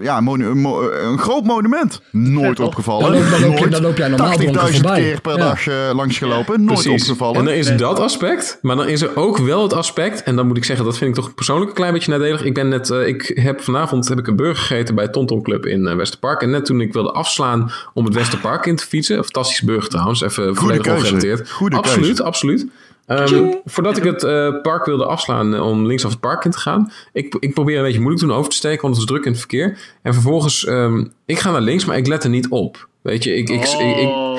ja, 0.00 0.20
monu- 0.20 0.54
mo- 0.54 0.90
een 0.90 1.18
groot 1.18 1.44
monument. 1.44 2.00
Nooit 2.10 2.60
opgevallen. 2.60 3.12
Dan 3.12 3.20
loop- 3.20 3.30
dan 3.30 3.40
loop 3.40 3.58
Nooit 3.58 3.72
dan 3.72 3.82
loop 3.82 3.96
jij 3.96 4.08
normaal 4.08 4.26
80.000 4.28 4.52
dronken 4.52 4.74
voorbij. 4.74 5.00
keer 5.02 5.20
per 5.20 5.32
Ja. 5.36 5.38
dag 5.38 5.66
eh, 5.66 5.74
langsgelopen. 5.94 6.64
Nooit 6.64 6.80
Precies. 6.82 7.02
opgevallen. 7.02 7.38
En 7.38 7.44
dan 7.44 7.54
is 7.54 7.68
Nee. 7.68 7.76
dat 7.76 8.00
aspect. 8.00 8.58
Maar 8.62 8.76
dan 8.76 8.88
is 8.88 9.02
er 9.02 9.16
ook 9.16 9.38
wel 9.38 9.62
het 9.62 9.72
aspect. 9.72 10.22
En 10.22 10.36
dan 10.36 10.46
moet 10.46 10.56
ik 10.56 10.64
zeggen, 10.64 10.84
dat 10.84 10.98
vind 10.98 11.16
ik 11.16 11.22
toch 11.22 11.34
persoonlijk 11.34 11.68
een 11.70 11.76
klein 11.76 11.92
beetje 11.92 12.10
nadelig. 12.10 12.44
Ik 12.44 12.54
ben 12.54 12.68
net, 12.68 12.90
eh, 12.90 13.06
ik 13.06 13.30
heb 13.34 13.60
vanavond 13.62 14.08
heb 14.08 14.18
ik 14.18 14.26
een 14.26 14.36
burger 14.36 14.56
gegeten 14.64 14.94
bij 14.94 15.08
Tonton 15.08 15.42
Club 15.42 15.66
in 15.66 15.86
eh, 15.86 15.94
Westerpark. 15.96 16.42
En 16.42 16.50
net 16.50 16.64
toen 16.64 16.80
ik 16.80 16.92
wilde 16.92 17.10
afslaan 17.12 17.70
om 17.94 18.04
het 18.04 18.14
Westerpark 18.14 18.66
in 18.66 18.76
te 18.76 18.84
fietsen. 18.86 19.16
Een 19.16 19.22
fantastische 19.24 19.64
burger 19.64 19.88
trouwens. 19.88 20.20
Even 20.20 20.56
volledig. 20.56 21.50
Goede 21.50 21.76
absoluut, 21.76 22.06
keuze. 22.06 22.22
absoluut. 22.22 22.66
Ehm, 23.06 23.44
voordat 23.64 23.96
ik 23.96 24.04
het 24.04 24.22
eh, 24.22 24.60
park 24.62 24.84
wilde 24.84 25.04
afslaan 25.06 25.54
eh, 25.54 25.66
om 25.66 25.86
linksaf 25.86 26.10
het 26.10 26.20
park 26.20 26.44
in 26.44 26.50
te 26.50 26.58
gaan. 26.58 26.92
Ik, 27.12 27.36
ik 27.40 27.54
probeer 27.54 27.76
een 27.76 27.82
beetje 27.82 27.98
moeilijk 27.98 28.20
te 28.22 28.28
doen 28.28 28.36
over 28.38 28.50
te 28.50 28.56
steken, 28.56 28.82
want 28.82 28.94
het 28.94 29.02
is 29.04 29.10
druk 29.10 29.24
in 29.24 29.30
het 29.30 29.40
verkeer. 29.40 29.78
En 30.02 30.12
vervolgens, 30.12 30.64
ehm, 30.64 31.04
ik 31.26 31.38
ga 31.38 31.50
naar 31.50 31.60
links, 31.60 31.84
maar 31.84 31.96
ik 31.96 32.06
let 32.06 32.24
er 32.24 32.30
niet 32.30 32.48
op. 32.48 32.88
Weet 33.02 33.24
je, 33.24 33.36
ik, 33.36 33.48
ik, 33.48 33.62
ik, 33.64 33.96
ik- 33.96 34.08
Oh. 34.08 34.38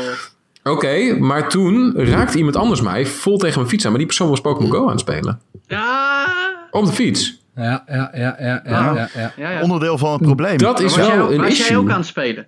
Oké, 0.63 1.15
maar 1.19 1.49
toen 1.49 1.93
raakte 1.95 2.37
iemand 2.37 2.55
anders 2.55 2.81
mij 2.81 3.05
vol 3.05 3.37
tegen 3.37 3.57
mijn 3.57 3.69
fiets 3.69 3.83
aan. 3.83 3.89
Maar 3.89 3.99
die 3.99 4.07
persoon 4.07 4.29
was 4.29 4.41
Pokémon 4.41 4.71
Go 4.71 4.83
aan 4.83 4.89
het 4.91 4.99
spelen. 4.99 5.39
Ja. 5.67 6.25
Op 6.71 6.85
de 6.85 6.91
fiets. 6.91 7.41
Ja, 7.55 7.83
ja, 7.87 8.11
ja, 8.13 8.35
ja, 8.39 8.39
ja, 8.39 8.61
ja, 8.65 9.09
ja. 9.15 9.31
Ja, 9.37 9.51
ja. 9.51 9.61
Onderdeel 9.61 9.97
van 9.97 10.11
het 10.13 10.21
probleem. 10.21 10.57
Dat 10.57 10.79
is 10.79 10.95
was 10.95 11.05
jij, 11.07 11.15
wel 11.17 11.25
ook- 11.25 11.31
een 11.31 11.37
was 11.41 11.57
jij 11.57 11.65
ook 11.65 11.81
issue. 11.81 11.91
aan 11.91 11.97
het 11.99 12.07
spelen? 12.07 12.47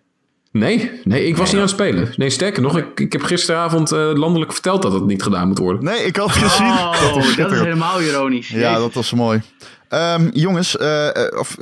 Nee, 0.57 0.91
nee, 1.03 1.25
ik 1.27 1.37
was 1.37 1.47
niet 1.47 1.55
aan 1.55 1.61
het 1.61 1.69
spelen. 1.69 2.13
Nee, 2.15 2.29
sterker 2.29 2.61
nog, 2.61 2.77
ik, 2.77 2.99
ik 2.99 3.11
heb 3.11 3.21
gisteravond 3.23 3.91
eh, 3.91 4.11
landelijk 4.13 4.53
verteld 4.53 4.81
dat 4.81 4.93
het 4.93 5.05
niet 5.05 5.23
gedaan 5.23 5.47
moet 5.47 5.57
worden. 5.57 5.83
Nee, 5.83 6.03
ik 6.05 6.15
had 6.15 6.31
gezien. 6.31 6.73
Oh, 6.85 7.13
dat 7.13 7.23
is, 7.23 7.35
helemaal 7.35 8.01
ironisch. 8.01 8.49
Ja, 8.49 8.57
Jezus. 8.57 8.77
dat 8.77 8.93
was 8.93 9.13
mooi. 9.13 9.41
Ehm, 9.89 10.29
jongens, 10.33 10.77
eh, 10.77 11.07
eh, 11.27 11.39
of, 11.39 11.57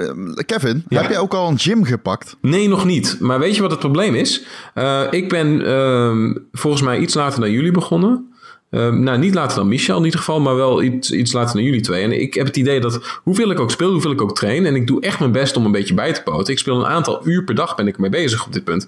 Kevin, 0.46 0.84
Ja. 0.90 1.02
heb 1.02 1.10
jij 1.10 1.20
ook 1.20 1.34
al 1.34 1.50
een 1.50 1.60
gym 1.60 1.84
gepakt? 1.84 2.38
Nee, 2.42 2.68
nog 2.68 2.86
niet. 2.86 3.18
Maar 3.20 3.40
weet 3.40 3.56
je 3.56 3.62
wat 3.62 3.72
het 3.72 3.80
probleem 3.80 4.16
is? 4.16 4.44
Eh, 4.74 5.02
ik 5.10 5.30
ben 5.30 5.66
ehm, 5.66 6.34
volgens 6.52 6.82
mij 6.84 6.98
iets 7.00 7.14
later 7.14 7.40
dan 7.40 7.52
jullie 7.52 7.72
begonnen. 7.72 8.33
Ehm, 8.74 9.04
nou, 9.04 9.18
niet 9.18 9.34
later 9.34 9.58
dan 9.58 9.68
Michel 9.68 9.98
in 9.98 10.04
ieder 10.06 10.20
geval, 10.20 10.40
maar 10.40 10.56
wel 10.56 10.84
iets, 10.84 11.12
iets 11.12 11.34
later 11.34 11.54
dan 11.56 11.64
jullie 11.64 11.82
twee. 11.82 12.04
En 12.04 12.22
ik 12.22 12.34
heb 12.34 12.46
het 12.46 12.58
idee 12.58 12.80
dat 12.80 13.20
hoeveel 13.24 13.52
ik 13.52 13.60
ook 13.60 13.72
speel, 13.72 13.92
hoeveel 13.92 14.12
ik 14.12 14.22
ook 14.22 14.36
train. 14.36 14.66
En 14.66 14.76
ik 14.76 14.88
doe 14.88 15.02
echt 15.02 15.20
mijn 15.20 15.32
best 15.32 15.56
om 15.58 15.66
een 15.66 15.72
beetje 15.72 15.94
bij 15.94 16.14
te 16.14 16.22
poten. 16.24 16.54
Ik 16.54 16.60
speel 16.60 16.80
een 16.80 16.86
aantal 16.86 17.28
uur 17.28 17.44
per 17.44 17.56
dag 17.56 17.76
ben 17.76 17.88
ik 17.88 17.96
ermee 17.96 18.10
bezig 18.10 18.46
op 18.46 18.54
dit 18.54 18.64
punt. 18.64 18.88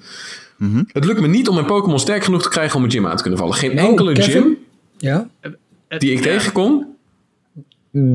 Het 0.87 1.05
lukt 1.05 1.21
me 1.21 1.27
niet 1.27 1.47
om 1.47 1.55
mijn 1.55 1.67
Pokémon 1.67 1.99
sterk 1.99 2.23
genoeg 2.23 2.41
te 2.41 2.49
krijgen 2.49 2.77
om 2.77 2.83
een 2.83 2.91
gym 2.91 3.07
aan 3.07 3.15
te 3.15 3.21
kunnen 3.21 3.39
vallen. 3.39 3.55
Geen 3.55 3.75
Nou, 3.75 3.87
enkele 3.89 4.13
Kevin? 4.13 4.31
gym 4.31 4.57
Ja? 4.97 5.29
Het- 5.39 5.57
die 5.99 6.11
ik 6.11 6.17
ja. 6.17 6.23
tegenkom, 6.23 6.94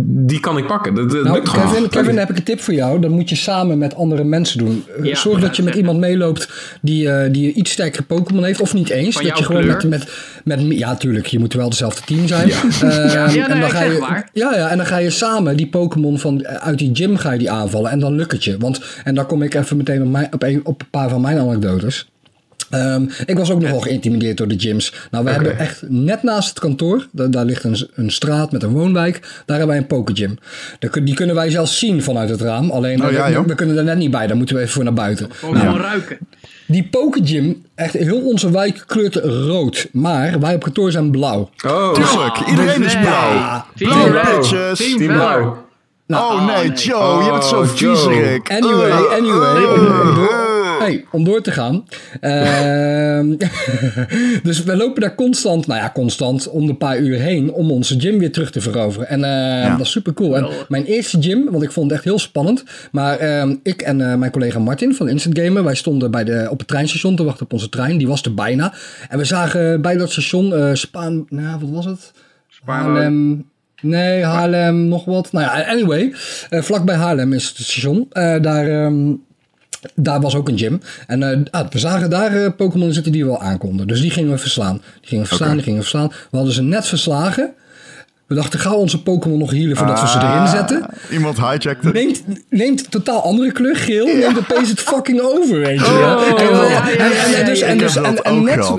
die 0.04 0.40
kan 0.40 0.58
ik 0.58 0.66
pakken. 0.66 0.94
Dat, 0.94 1.10
dat 1.10 1.22
Nou, 1.22 1.34
lukt 1.34 1.48
gewoon. 1.48 1.68
Kevin, 1.68 1.88
Kevin, 1.88 2.18
heb 2.18 2.30
ik 2.30 2.36
een 2.36 2.42
tip 2.42 2.60
voor 2.60 2.74
jou. 2.74 3.00
Dat 3.00 3.10
moet 3.10 3.28
je 3.28 3.36
samen 3.36 3.78
met 3.78 3.94
andere 3.94 4.24
mensen 4.24 4.58
doen. 4.58 4.84
Eh, 4.98 5.04
Ja, 5.04 5.14
Zorg 5.14 5.40
ja, 5.40 5.46
dat 5.46 5.56
je 5.56 5.62
met 5.62 5.74
iemand 5.74 5.98
meeloopt 5.98 6.48
die, 6.82 7.10
eh, 7.10 7.32
die 7.32 7.52
iets 7.52 7.70
sterkere 7.70 8.02
Pokémon 8.02 8.44
heeft. 8.44 8.60
Of 8.60 8.74
niet 8.74 8.90
eens. 8.90 9.14
Van 9.14 9.24
dat 9.24 9.32
je 9.32 9.44
jouw 9.44 9.46
gewoon 9.46 9.66
met, 9.66 9.76
kleur? 9.76 9.90
met, 10.44 10.68
met... 10.68 10.78
Ja, 10.78 10.96
tuurlijk. 10.96 11.26
Je 11.26 11.38
moet 11.38 11.52
wel 11.52 11.70
dezelfde 11.70 12.02
team 12.04 12.26
zijn. 12.26 12.48
Ja. 12.48 12.54
Ehm, 12.80 13.26
nee, 13.32 13.42
en 13.42 13.60
dan 13.60 13.70
ga 13.70 13.82
je. 13.82 14.24
Ja, 14.32 14.54
ja, 14.54 14.68
en 14.68 14.76
dan 14.76 14.86
ga 14.86 14.96
je 14.96 15.10
samen 15.10 15.56
die 15.56 15.66
Pokémon 15.68 16.18
van 16.18 16.42
eh, 16.42 16.54
uit 16.54 16.78
die 16.78 16.90
gym 16.92 17.16
ga 17.16 17.32
je 17.32 17.38
die 17.38 17.50
aanvallen. 17.50 17.90
En 17.90 17.98
dan 17.98 18.14
lukt 18.14 18.32
het 18.32 18.44
je. 18.44 18.56
Want, 18.58 18.80
en 19.04 19.14
dan 19.14 19.26
kom 19.26 19.42
ik 19.42 19.54
even 19.54 19.76
meteen 19.76 20.02
op, 20.02 20.08
mijn, 20.08 20.28
op, 20.32 20.42
een, 20.42 20.60
op 20.64 20.80
een 20.80 20.90
paar 20.90 21.08
van 21.08 21.20
mijn 21.20 21.38
anekdotes. 21.38 22.09
Ehm, 22.70 23.04
ik 23.26 23.36
was 23.38 23.50
ook 23.50 23.60
nogal 23.60 23.80
geïntimideerd 23.80 24.36
door 24.36 24.48
de 24.48 24.58
gyms. 24.58 24.92
Nou, 25.10 25.24
we 25.24 25.30
hebben 25.30 25.58
echt 25.58 25.82
net 25.88 26.22
naast 26.22 26.48
het 26.48 26.58
kantoor, 26.58 27.06
da- 27.12 27.26
daar 27.26 27.44
ligt 27.44 27.64
een, 27.64 27.88
een 27.94 28.10
straat 28.10 28.52
met 28.52 28.62
een 28.62 28.70
woonwijk, 28.70 29.20
daar 29.20 29.58
hebben 29.58 29.66
wij 29.66 29.76
een. 29.76 30.38
Daar 30.78 30.90
kun- 30.90 31.04
Die 31.04 31.14
kunnen 31.14 31.34
wij 31.34 31.50
zelfs 31.50 31.78
zien 31.78 32.02
vanuit 32.02 32.28
het 32.28 32.40
raam, 32.40 32.70
alleen 32.70 33.04
Oh, 33.04 33.10
ja, 33.12 33.44
we, 33.44 33.54
kunnen 33.54 33.76
er 33.78 33.84
net 33.84 33.96
niet 33.96 34.10
bij, 34.10 34.26
daar 34.26 34.36
moeten 34.36 34.54
we 34.56 34.60
even 34.60 34.74
voor 34.74 34.84
naar 34.84 34.92
buiten. 34.92 35.28
Gewoon 35.32 35.54
Nou, 35.54 35.66
gewoon 35.66 35.80
ruiken. 35.82 36.18
die 36.66 36.88
pokegym, 36.90 37.64
echt 37.74 37.92
heel 37.92 38.20
onze 38.20 38.50
wijk 38.50 38.84
kleurt 38.86 39.14
rood, 39.24 39.88
maar 39.92 40.40
wij 40.40 40.54
op 40.54 40.62
kantoor 40.62 40.90
zijn 40.90 41.10
blauw. 41.10 41.50
Oh, 41.66 41.92
Tuurlijk, 41.92 42.38
iedereen 42.48 42.82
is 42.82 42.98
blauw. 42.98 43.64
Team 43.76 43.90
Blauw 43.90 44.10
Red. 44.12 44.36
bitches. 44.36 44.78
Team. 44.78 45.06
Blauw. 45.06 45.68
oh 46.08 46.18
oh, 46.18 46.46
nee, 46.46 46.68
nee. 46.68 46.72
Joe, 46.76 47.24
je 47.24 47.30
bent 47.30 47.44
zo 47.44 47.60
Oh, 47.60 47.66
viezerik. 47.66 48.50
Anyway, 48.50 48.88
Uh, 48.88 49.12
anyway, 49.12 49.62
uh, 49.62 50.39
om, 50.80 50.86
om 50.86 50.94
door, 50.94 51.02
hey, 51.02 51.04
om 51.10 51.24
door 51.24 51.40
te 51.40 51.50
gaan. 51.50 51.84
Ehm, 52.20 53.36
dus 54.48 54.64
we 54.64 54.76
lopen 54.76 55.00
daar 55.00 55.14
constant, 55.14 55.66
nou 55.66 55.80
ja, 55.80 55.90
constant 55.94 56.48
om 56.48 56.66
de 56.66 56.74
paar 56.74 56.98
uur 56.98 57.18
heen 57.18 57.52
om 57.52 57.70
onze 57.70 58.00
gym 58.00 58.18
weer 58.18 58.32
terug 58.32 58.50
te 58.50 58.60
veroveren. 58.60 59.08
En 59.08 59.24
eh, 59.24 59.76
dat 59.76 59.86
is 59.86 59.92
super 59.92 60.14
cool. 60.14 60.36
En 60.36 60.48
mijn 60.68 60.84
eerste 60.84 61.22
gym, 61.22 61.50
want 61.50 61.62
ik 61.62 61.72
vond 61.72 61.86
het 61.86 61.94
echt 61.94 62.04
heel 62.04 62.18
spannend. 62.18 62.64
Maar 62.92 63.18
ehm, 63.18 63.56
ik 63.62 63.82
en 63.82 64.10
eh, 64.10 64.16
mijn 64.16 64.30
collega 64.30 64.58
Martin 64.58 64.94
van 64.94 65.08
Instant 65.08 65.38
Gamer, 65.38 65.64
wij 65.64 65.74
stonden 65.74 66.10
bij 66.10 66.24
de, 66.24 66.46
op 66.50 66.58
het 66.58 66.68
treinstation 66.68 67.16
te 67.16 67.24
wachten 67.24 67.44
op 67.44 67.52
onze 67.52 67.68
trein. 67.68 67.98
Die 67.98 68.08
was 68.08 68.22
er 68.22 68.34
bijna. 68.34 68.74
En 69.08 69.18
we 69.18 69.24
zagen 69.24 69.80
bij 69.80 69.96
dat 69.96 70.10
station 70.10 70.54
eh 70.54 70.70
Spaan, 70.72 71.26
nou 71.28 71.58
wat 71.60 71.70
was 71.70 71.84
het? 71.84 72.12
Haarlem, 72.64 73.44
Nee, 73.80 74.24
Haarlem, 74.24 74.88
nog 74.88 75.04
wat. 75.04 75.32
Nou 75.32 75.44
ja, 75.44 75.70
anyway. 75.70 76.14
Uh, 76.50 76.62
vlakbij 76.62 76.94
Haarlem 76.94 77.32
is 77.32 77.48
het 77.48 77.56
station. 77.56 77.96
Uh, 78.12 78.40
daar, 78.40 78.84
um, 78.84 79.22
daar 79.94 80.20
was 80.20 80.34
ook 80.34 80.48
een 80.48 80.58
gym. 80.58 80.80
En 81.06 81.20
uh, 81.20 81.38
ah, 81.50 81.70
we 81.70 81.78
zagen 81.78 82.10
daar 82.10 82.52
Pokémon 82.52 82.92
zitten 82.92 83.12
die 83.12 83.24
wel 83.24 83.40
aankonden. 83.40 83.86
Dus 83.86 84.00
die 84.00 84.10
gingen 84.10 84.30
we 84.30 84.38
verslaan. 84.38 84.82
Die 85.00 85.08
gingen 85.08 85.22
we 85.22 85.28
verslaan, 85.28 85.48
okay. 85.48 85.62
die 85.62 85.64
gingen 85.64 85.80
we 85.80 85.88
verslaan. 85.88 86.08
We 86.30 86.36
hadden 86.36 86.54
ze 86.54 86.62
net 86.62 86.86
verslagen. 86.86 87.54
We 88.30 88.36
dachten, 88.36 88.60
gauw 88.60 88.76
onze 88.76 89.02
Pokémon 89.02 89.38
nog 89.38 89.50
healen 89.50 89.76
voordat 89.76 89.96
ah, 89.96 90.02
we 90.02 90.08
ze 90.08 90.26
erin 90.26 90.48
zetten. 90.48 90.86
Iemand 91.10 91.36
hijackte. 91.36 91.90
Neemt, 91.92 92.22
neemt 92.48 92.80
een 92.80 92.88
totaal 92.90 93.22
andere 93.22 93.52
kleur, 93.52 93.76
geel. 93.76 94.06
Ja. 94.06 94.14
Neemt 94.14 94.38
opeens 94.38 94.68
het 94.68 94.80
fucking 94.80 95.20
over, 95.20 95.58
weet 95.58 95.80
je 95.80 97.64
En 97.64 97.78
dus 97.78 97.94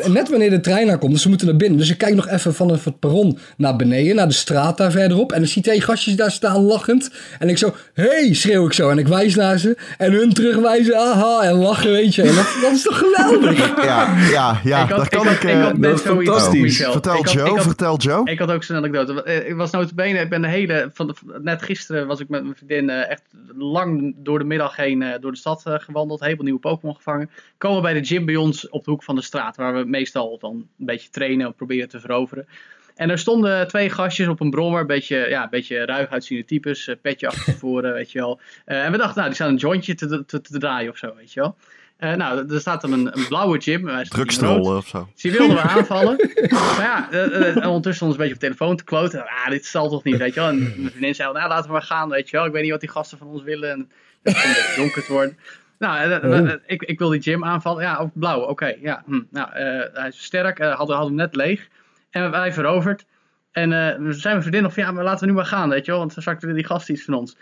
net, 0.07 0.29
wanneer 0.29 0.49
de 0.49 0.59
trein 0.59 0.87
naar 0.87 0.97
komt, 0.97 1.11
dus 1.11 1.21
ze 1.21 1.29
moeten 1.29 1.47
naar 1.47 1.55
binnen. 1.55 1.77
Dus 1.77 1.89
ik 1.89 1.97
kijk 1.97 2.15
nog 2.15 2.27
even 2.27 2.53
vanaf 2.53 2.85
het 2.85 2.99
perron 2.99 3.37
naar 3.57 3.75
beneden, 3.75 4.15
naar 4.15 4.27
de 4.27 4.33
straat 4.33 4.77
daar 4.77 4.91
verderop. 4.91 5.31
En 5.31 5.39
dan 5.39 5.47
zie 5.47 5.61
twee 5.61 5.81
gastjes 5.81 6.15
daar 6.15 6.31
staan 6.31 6.61
lachend. 6.61 7.11
En 7.39 7.49
ik 7.49 7.57
zo, 7.57 7.75
hey, 7.93 8.33
schreeuw 8.33 8.65
ik 8.65 8.73
zo. 8.73 8.89
En 8.89 8.97
ik 8.97 9.07
wijs 9.07 9.35
naar 9.35 9.57
ze. 9.57 9.77
En 9.97 10.11
hun 10.11 10.33
terugwijzen, 10.33 10.97
aha, 10.97 11.41
en 11.41 11.53
lachen, 11.53 11.91
weet 11.91 12.15
je. 12.15 12.21
En 12.21 12.35
dat, 12.35 12.57
dat 12.61 12.71
is 12.71 12.81
toch 12.81 12.97
geweldig? 12.97 13.59
Ja, 13.81 14.15
ja, 14.31 14.59
ja. 14.63 14.83
Ik 14.83 14.89
had, 14.89 14.97
dat 14.97 15.09
kan 15.09 15.27
ik. 15.27 15.43
ik, 15.43 15.73
ik 15.73 15.81
dat 15.81 15.93
is 15.93 16.01
fantastisch. 16.01 16.77
Vertel 16.77 17.25
Joe, 17.25 17.61
vertel 17.61 17.97
Joe. 17.97 18.29
Ik 18.29 18.39
had 18.39 18.51
ook 18.51 18.63
zo'n 18.63 18.75
anekdote 18.75 19.39
ik 19.47 19.55
was 19.55 19.71
notabene, 19.71 20.19
ik 20.19 20.29
ben 20.29 20.41
de 20.41 20.47
hele, 20.47 20.89
van 20.93 21.15
net 21.41 21.61
gisteren 21.61 22.07
was 22.07 22.19
ik 22.19 22.29
met 22.29 22.43
mijn 22.43 22.55
vriendin 22.55 22.89
uh, 22.89 23.09
echt 23.09 23.23
lang 23.57 24.15
door 24.17 24.39
de 24.39 24.45
middag 24.45 24.75
heen 24.75 25.01
uh, 25.01 25.13
door 25.19 25.31
de 25.31 25.37
stad 25.37 25.63
gewandeld. 25.65 26.23
Veel 26.23 26.35
nieuwe 26.43 26.59
Pokémon 26.59 26.95
gevangen. 26.95 27.29
Komen 27.57 27.81
bij 27.81 27.93
de 27.93 28.05
gym 28.05 28.25
bij 28.25 28.35
ons 28.35 28.69
op 28.69 28.83
de 28.83 28.91
hoek 28.91 29.03
van 29.03 29.15
de 29.15 29.21
straat, 29.21 29.55
waar 29.55 29.73
we 29.73 29.83
meestal 29.85 30.37
dan 30.39 30.67
een 30.79 30.85
beetje 30.85 31.09
trainen 31.09 31.45
en 31.45 31.55
proberen 31.55 31.89
te 31.89 31.99
veroveren. 31.99 32.47
En 32.95 33.09
er 33.09 33.17
stonden 33.17 33.67
twee 33.67 33.89
gastjes 33.89 34.27
op 34.27 34.39
een 34.39 34.49
brommer, 34.49 34.81
een 34.81 34.87
beetje, 34.87 35.29
ja, 35.29 35.43
een 35.43 35.49
beetje 35.49 35.85
ruig 35.85 36.09
uitziende 36.09 36.45
types, 36.45 36.95
petje 37.01 37.27
achter 37.27 37.53
voren, 37.53 37.93
weet 37.99 38.11
je 38.11 38.19
wel. 38.19 38.39
en 38.65 38.91
we 38.91 38.97
dachten, 38.97 39.15
nou, 39.15 39.25
die 39.25 39.35
staan 39.35 39.49
een 39.49 39.55
jointje 39.55 39.95
te, 39.95 40.25
te, 40.25 40.41
te 40.41 40.59
draaien 40.59 40.91
of 40.91 40.97
zo, 40.97 41.15
weet 41.15 41.33
je 41.33 41.39
wel. 41.39 41.55
Uh, 42.03 42.13
nou, 42.13 42.53
er 42.53 42.59
staat 42.59 42.81
dan 42.81 42.91
een, 42.91 43.17
een 43.17 43.27
blauwe 43.27 43.61
gym. 43.61 44.03
Drugsrollen 44.03 44.77
of 44.77 44.87
zo. 44.87 45.09
Dus 45.13 45.21
die 45.21 45.31
wilden 45.31 45.55
we 45.55 45.61
aanvallen. 45.77 46.29
maar 46.49 46.81
ja, 46.81 47.07
uh, 47.11 47.55
uh, 47.55 47.55
ondertussen 47.55 47.93
stond 47.93 48.11
een 48.11 48.17
beetje 48.17 48.33
op 48.33 48.39
telefoon 48.39 48.75
te 48.75 48.83
kloten. 48.83 49.27
Ah, 49.27 49.49
dit 49.49 49.65
zal 49.65 49.89
toch 49.89 50.03
niet, 50.03 50.17
weet 50.17 50.33
je 50.33 50.39
wel. 50.39 50.49
En 50.49 50.59
mijn 50.59 50.89
vriendin 50.89 51.15
zei, 51.15 51.33
nou, 51.33 51.47
laten 51.47 51.65
we 51.65 51.71
maar 51.71 51.81
gaan, 51.81 52.09
weet 52.09 52.29
je 52.29 52.37
wel. 52.37 52.45
Ik 52.45 52.51
weet 52.51 52.61
niet 52.61 52.71
wat 52.71 52.79
die 52.79 52.89
gasten 52.89 53.17
van 53.17 53.27
ons 53.27 53.43
willen. 53.43 53.71
En 53.71 53.89
het 54.23 54.33
beetje 54.33 54.73
donker 54.75 55.03
te 55.03 55.11
worden. 55.11 55.37
Nou, 55.79 56.13
oh. 56.23 56.51
ik, 56.65 56.81
ik 56.81 56.99
wil 56.99 57.09
die 57.09 57.21
gym 57.21 57.45
aanvallen. 57.45 57.83
Ja, 57.83 57.99
op 57.99 58.11
blauw, 58.13 58.41
oké. 58.41 58.75
ja, 58.81 59.03
hm. 59.05 59.21
Nou, 59.29 59.49
hij 59.93 60.07
is 60.07 60.23
sterk. 60.23 60.57
hadden, 60.57 60.77
hadden 60.77 61.05
hem 61.05 61.15
net 61.15 61.35
leeg. 61.35 61.67
En 62.09 62.31
wij 62.31 62.53
veroverd. 62.53 63.05
En 63.51 63.69
we 64.03 64.13
zijn 64.13 64.33
mijn 64.33 64.41
vriendin 64.41 64.63
nog 64.63 64.73
van, 64.73 64.83
ja, 64.83 64.91
maar 64.91 65.03
laten 65.03 65.19
we 65.19 65.25
nu 65.25 65.33
maar 65.33 65.45
gaan, 65.45 65.69
weet 65.69 65.85
je 65.85 65.91
wel. 65.91 65.99
Want 65.99 66.11
straks 66.11 66.41
willen 66.41 66.55
die 66.55 66.65
gasten 66.65 66.93
iets 66.93 67.03
van 67.03 67.13
ons. 67.13 67.37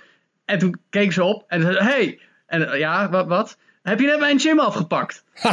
En 0.45 0.59
toen 0.59 0.79
keek 0.89 1.11
ze 1.11 1.23
op 1.23 1.43
en 1.47 1.61
zei, 1.61 1.77
hey! 1.77 2.19
En 2.45 2.77
ja, 2.77 3.09
wat? 3.09 3.27
wat? 3.27 3.57
Heb 3.89 3.99
je 3.99 4.05
net 4.05 4.19
mijn 4.19 4.39
gym 4.39 4.59
afgepakt? 4.59 5.23
ja, 5.43 5.49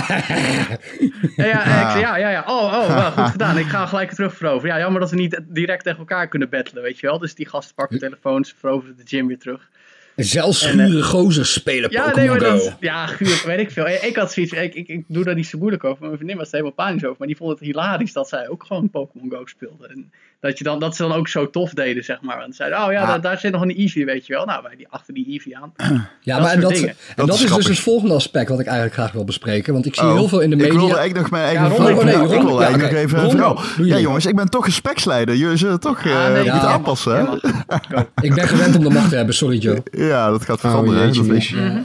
ja, 1.36 1.94
ik, 1.94 2.00
ja, 2.00 2.16
ja, 2.16 2.30
ja. 2.30 2.44
Oh, 2.46 2.64
oh, 2.64 2.94
wel, 2.94 3.10
goed 3.10 3.30
gedaan. 3.36 3.58
Ik 3.58 3.66
ga 3.66 3.86
gelijk 3.86 4.12
terug 4.12 4.36
veroveren. 4.36 4.74
Ja, 4.74 4.82
jammer 4.82 5.00
dat 5.00 5.10
we 5.10 5.16
niet 5.16 5.40
direct 5.48 5.84
tegen 5.84 5.98
elkaar 5.98 6.28
kunnen 6.28 6.48
battelen, 6.48 6.82
weet 6.82 6.98
je 6.98 7.06
wel. 7.06 7.18
Dus 7.18 7.34
die 7.34 7.48
gasten 7.48 7.74
pakken 7.74 7.98
telefoons, 7.98 8.54
veroveren 8.58 8.96
de 8.96 9.02
gym 9.04 9.26
weer 9.26 9.38
terug. 9.38 9.68
Zelfs 10.16 10.66
gure 10.66 10.88
uh, 10.88 11.04
gozers 11.04 11.52
spelen 11.52 11.90
ja, 11.90 12.04
Pokémon 12.04 12.38
nee, 12.38 12.50
Go. 12.50 12.64
Dat, 12.64 12.76
ja, 12.80 13.06
guur, 13.06 13.42
weet 13.46 13.58
ik 13.58 13.70
veel. 13.70 13.86
Ik 13.86 14.16
had 14.16 14.32
zoiets, 14.32 14.52
ik, 14.52 14.74
ik, 14.74 14.88
ik 14.88 15.04
doe 15.08 15.24
daar 15.24 15.34
niet 15.34 15.46
zo 15.46 15.58
moeilijk 15.58 15.84
over. 15.84 16.04
Mijn 16.04 16.16
vriendin 16.16 16.36
was 16.36 16.46
er 16.46 16.52
helemaal 16.52 16.86
panisch 16.86 17.04
over. 17.04 17.16
Maar 17.18 17.26
die 17.26 17.36
vond 17.36 17.50
het 17.50 17.60
hilarisch 17.60 18.12
dat 18.12 18.28
zij 18.28 18.48
ook 18.48 18.64
gewoon 18.66 18.90
Pokémon 18.90 19.30
Go 19.30 19.46
speelde. 19.46 19.86
En 19.86 20.12
dat, 20.40 20.58
je 20.58 20.64
dan, 20.64 20.78
dat 20.78 20.96
ze 20.96 21.02
dan 21.02 21.12
ook 21.12 21.28
zo 21.28 21.50
tof 21.50 21.70
deden, 21.70 22.04
zeg 22.04 22.20
maar. 22.20 22.42
En 22.42 22.52
zeiden, 22.52 22.84
oh 22.84 22.92
ja, 22.92 23.00
ah. 23.00 23.08
daar, 23.08 23.20
daar, 23.20 23.38
zit 23.38 23.52
nog 23.52 23.62
een 23.62 23.78
Eevee, 23.80 24.04
weet 24.04 24.26
je 24.26 24.32
wel. 24.32 24.44
Nou, 24.44 24.62
wij 24.62 24.76
die 24.76 24.86
achter 24.88 25.14
die 25.14 25.26
Eevee 25.28 25.56
aan. 25.56 25.72
Ja, 26.20 26.38
maar 26.40 26.52
en 26.52 26.60
dat, 26.60 26.72
en 26.72 26.94
dat, 27.16 27.34
is, 27.34 27.54
dus 27.54 27.66
het 27.66 27.78
volgende 27.78 28.14
aspect 28.14 28.48
wat 28.48 28.60
ik 28.60 28.66
eigenlijk 28.66 28.96
graag 28.96 29.12
wil 29.12 29.24
bespreken. 29.24 29.72
Want 29.72 29.86
ik 29.86 29.94
zie 29.94 30.04
oh, 30.04 30.12
heel 30.12 30.28
veel 30.28 30.40
in 30.40 30.50
de 30.50 30.56
media... 30.56 30.72
Ik 30.72 30.78
wilde 30.78 30.96
eigenlijk 30.96 31.30
nog 31.30 31.40
mijn 31.40 31.44
eigen 31.44 31.64
ja, 31.64 31.74
vrouw... 31.74 31.96
Oh, 31.96 32.04
nee, 32.04 32.38
ik 32.38 32.42
wil 32.42 32.62
eigenlijk 32.62 32.92
nog 32.92 33.02
even 33.02 33.30
vrouw. 33.30 33.58
Ja, 33.84 33.98
jongens, 33.98 34.26
ik 34.26 34.36
ben 34.36 34.48
toch 34.48 34.64
gespreksleider. 34.64 35.36
Jullie 35.36 35.56
zullen 35.56 35.80
toch 35.80 36.04
uh, 36.04 36.32
nee, 36.32 36.50
moeten 36.50 36.68
aanpassen, 36.68 37.16
hè? 37.16 37.22
Ik 38.20 38.34
ben 38.34 38.48
gewend 38.48 38.76
om 38.76 38.82
de 38.82 38.90
macht 38.90 39.08
te 39.08 39.16
hebben, 39.16 39.34
sorry 39.34 39.58
Joe. 39.58 39.82
Ja, 39.90 40.30
dat 40.30 40.44
gaat 40.44 40.60
veranderen, 40.60 41.14
dat 41.14 41.26
weet 41.26 41.46
je. 41.46 41.82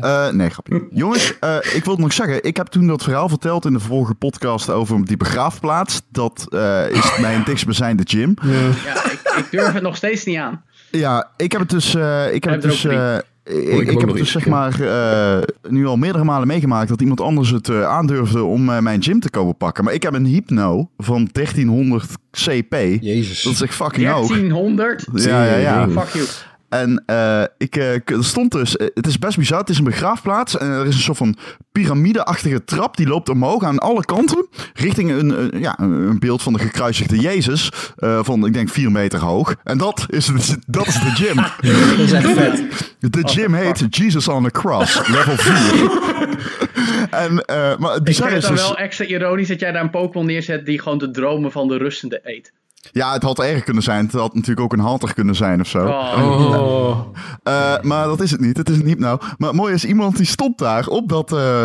Uh, 0.00 0.30
nee, 0.30 0.50
grapje. 0.50 0.86
Jongens, 1.02 1.34
uh, 1.44 1.56
ik 1.74 1.84
wil 1.84 1.96
nog 1.96 2.12
zeggen. 2.12 2.44
Ik 2.44 2.56
heb 2.56 2.66
toen 2.66 2.86
dat 2.86 3.02
verhaal 3.02 3.28
verteld 3.28 3.64
in 3.64 3.72
de 3.72 3.80
vorige 3.80 4.14
podcast 4.14 4.70
over 4.70 5.04
die 5.04 5.16
begraafplaats. 5.16 6.02
Dat 6.10 6.46
uh, 6.50 6.90
is 6.90 7.18
mijn 7.18 7.42
dichtstbijzijnde 7.46 8.02
gym. 8.06 8.34
Ja, 8.42 8.50
ja 8.84 9.04
ik, 9.04 9.20
ik, 9.36 9.46
durf 9.50 9.72
het 9.72 9.82
nog 9.82 9.96
steeds 9.96 10.24
niet 10.24 10.38
aan. 10.38 10.62
Ja, 10.90 11.30
ik 11.36 11.52
heb 11.52 11.60
het 11.60 11.70
dus... 11.70 11.94
ik 12.32 12.44
heb 12.44 12.52
het 12.52 12.62
dus... 12.62 12.84
Ik, 12.84 13.88
ik, 13.88 14.00
heb 14.00 14.08
het 14.08 14.16
dus 14.16 14.30
zeg 14.30 14.46
maar 14.46 14.80
nu 15.68 15.86
al 15.86 15.96
meerdere 15.96 16.24
malen 16.24 16.46
meegemaakt 16.46 16.88
dat 16.88 17.00
iemand 17.00 17.20
anders 17.20 17.50
het 17.50 17.70
aandurfde 17.70 18.44
om 18.44 18.64
mijn 18.64 19.02
gym 19.02 19.20
te 19.20 19.30
komen 19.30 19.56
pakken. 19.56 19.84
Maar 19.84 19.92
ik 19.92 20.02
heb 20.02 20.14
een 20.14 20.24
Hypno 20.24 20.90
van 20.96 21.28
1300 21.32 22.10
CP. 22.30 22.74
Jezus. 23.00 23.42
Dat 23.42 23.52
is 23.52 23.62
echt 23.62 23.74
fucking 23.74 24.08
hoog. 24.08 24.28
1300? 24.28 25.06
Ja, 25.14 25.44
ja, 25.44 25.56
ja. 25.56 25.88
Fuck 25.88 26.08
you. 26.08 26.26
En 26.68 27.02
uh, 27.06 27.42
ik 27.58 27.76
uh, 27.76 28.20
stond 28.20 28.52
dus, 28.52 28.72
het 28.72 29.06
is 29.06 29.18
best 29.18 29.38
bizar, 29.38 29.58
het 29.58 29.68
is 29.68 29.78
een 29.78 29.84
begraafplaats 29.84 30.58
en 30.58 30.70
er 30.70 30.86
is 30.86 30.94
een 30.94 31.00
soort 31.00 31.16
van 31.16 31.36
piramideachtige 31.72 32.64
trap 32.64 32.96
die 32.96 33.06
loopt 33.06 33.28
omhoog 33.28 33.64
aan 33.64 33.78
alle 33.78 34.04
kanten 34.04 34.46
richting 34.74 35.10
een, 35.10 35.60
ja, 35.60 35.78
een 35.78 36.18
beeld 36.18 36.42
van 36.42 36.52
de 36.52 36.58
gekruisigde 36.58 37.18
Jezus 37.18 37.70
uh, 37.98 38.18
van 38.22 38.46
ik 38.46 38.52
denk 38.52 38.68
vier 38.68 38.90
meter 38.90 39.20
hoog. 39.20 39.54
En 39.64 39.78
dat 39.78 40.06
is, 40.08 40.30
dat 40.66 40.86
is 40.86 40.94
de 40.94 41.10
gym. 41.14 41.36
dat 41.96 41.98
is 41.98 42.12
echt 42.12 42.32
vet. 42.32 42.64
De 42.98 43.28
gym 43.28 43.54
heet 43.54 43.86
Jesus 43.90 44.28
on 44.28 44.44
the 44.44 44.50
Cross, 44.50 45.08
level 45.08 45.36
4. 45.36 45.90
en, 47.24 47.34
maar 47.78 47.92
het 47.92 48.04
bizar 48.04 48.26
ik 48.26 48.32
vind 48.32 48.32
het 48.32 48.42
dan 48.42 48.52
dus... 48.52 48.62
wel 48.62 48.78
extra 48.78 49.04
ironisch 49.04 49.48
dat 49.48 49.60
jij 49.60 49.72
daar 49.72 49.82
een 49.82 49.90
Pokémon 49.90 50.26
neerzet 50.26 50.66
die 50.66 50.80
gewoon 50.80 50.98
de 50.98 51.10
dromen 51.10 51.52
van 51.52 51.68
de 51.68 51.76
rustende 51.76 52.20
eet. 52.22 52.52
Ja, 52.92 53.12
het 53.12 53.22
had 53.22 53.38
erger 53.38 53.62
kunnen 53.62 53.82
zijn. 53.82 54.04
Het 54.04 54.12
had 54.12 54.34
natuurlijk 54.34 54.60
ook 54.60 54.72
een 54.72 54.78
halter 54.78 55.14
kunnen 55.14 55.34
zijn 55.34 55.60
of 55.60 55.68
zo. 55.68 55.86
Oh. 55.86 57.00
Uh, 57.48 57.80
maar 57.90 58.06
dat 58.06 58.20
is 58.20 58.30
het 58.30 58.40
niet. 58.40 58.56
Het 58.56 58.68
is 58.68 58.76
een 58.76 58.86
hypno. 58.86 59.18
Maar 59.38 59.54
mooi 59.54 59.74
is, 59.74 59.84
iemand 59.84 60.16
die 60.16 60.26
stond 60.26 60.58
daar 60.58 60.86
op 60.86 61.08
dat... 61.08 61.32
Uh, 61.32 61.64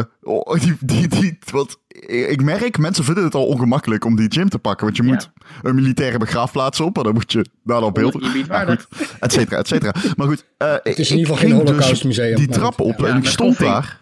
die, 0.59 0.77
die, 0.79 1.07
die, 1.07 1.37
wat, 1.51 1.79
ik 2.07 2.43
merk, 2.43 2.77
mensen 2.77 3.03
vinden 3.03 3.23
het 3.23 3.35
al 3.35 3.45
ongemakkelijk 3.45 4.05
om 4.05 4.15
die 4.15 4.31
gym 4.31 4.49
te 4.49 4.59
pakken. 4.59 4.85
Want 4.85 4.97
je 4.97 5.03
moet 5.03 5.31
een 5.61 5.75
militaire 5.75 6.17
begraafplaats 6.17 6.79
op. 6.79 6.97
En 6.97 7.03
dan 7.03 7.13
moet 7.13 7.31
je 7.31 7.45
daar 7.63 7.81
al 7.81 7.91
beelden. 7.91 8.45
Ja, 8.47 8.65
goed, 8.65 8.87
et 9.19 9.31
cetera, 9.31 9.57
et 9.57 9.67
cetera. 9.67 9.93
Maar 10.15 10.27
goed. 10.27 10.45
Uh, 10.57 10.73
het 10.83 10.99
is 10.99 11.11
in 11.11 11.17
ieder 11.17 11.33
geval 11.33 11.49
geen 11.49 11.59
dus 11.59 11.69
Holocaustmuseum. 11.69 12.35
Die 12.35 12.47
trap 12.47 12.79
op 12.79 13.03
en 13.03 13.17
ik 13.17 13.25
stond 13.25 13.59
daar. 13.59 14.01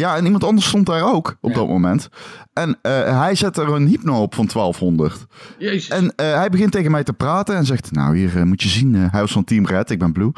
Ja, 0.00 0.16
en 0.16 0.24
iemand 0.24 0.44
anders 0.44 0.66
stond 0.66 0.86
daar 0.86 1.12
ook 1.12 1.36
op 1.40 1.54
dat 1.54 1.68
moment. 1.68 2.08
En 2.52 2.68
uh, 2.68 3.20
hij 3.20 3.34
zet 3.34 3.56
er 3.56 3.68
een 3.68 3.86
hypno 3.86 4.22
op 4.22 4.34
van 4.34 4.46
1200. 4.52 5.26
Jezus. 5.58 5.88
En 5.88 6.04
uh, 6.04 6.10
hij 6.16 6.48
begint 6.50 6.72
tegen 6.72 6.90
mij 6.90 7.02
te 7.02 7.12
praten 7.12 7.56
en 7.56 7.66
zegt: 7.66 7.92
Nou, 7.92 8.16
hier 8.16 8.36
uh, 8.36 8.42
moet 8.42 8.62
je 8.62 8.68
zien, 8.68 8.94
hij 8.94 9.20
was 9.20 9.32
van 9.32 9.44
Team 9.44 9.66
Red, 9.66 9.90
ik 9.90 9.98
ben 9.98 10.12
Blue. 10.12 10.32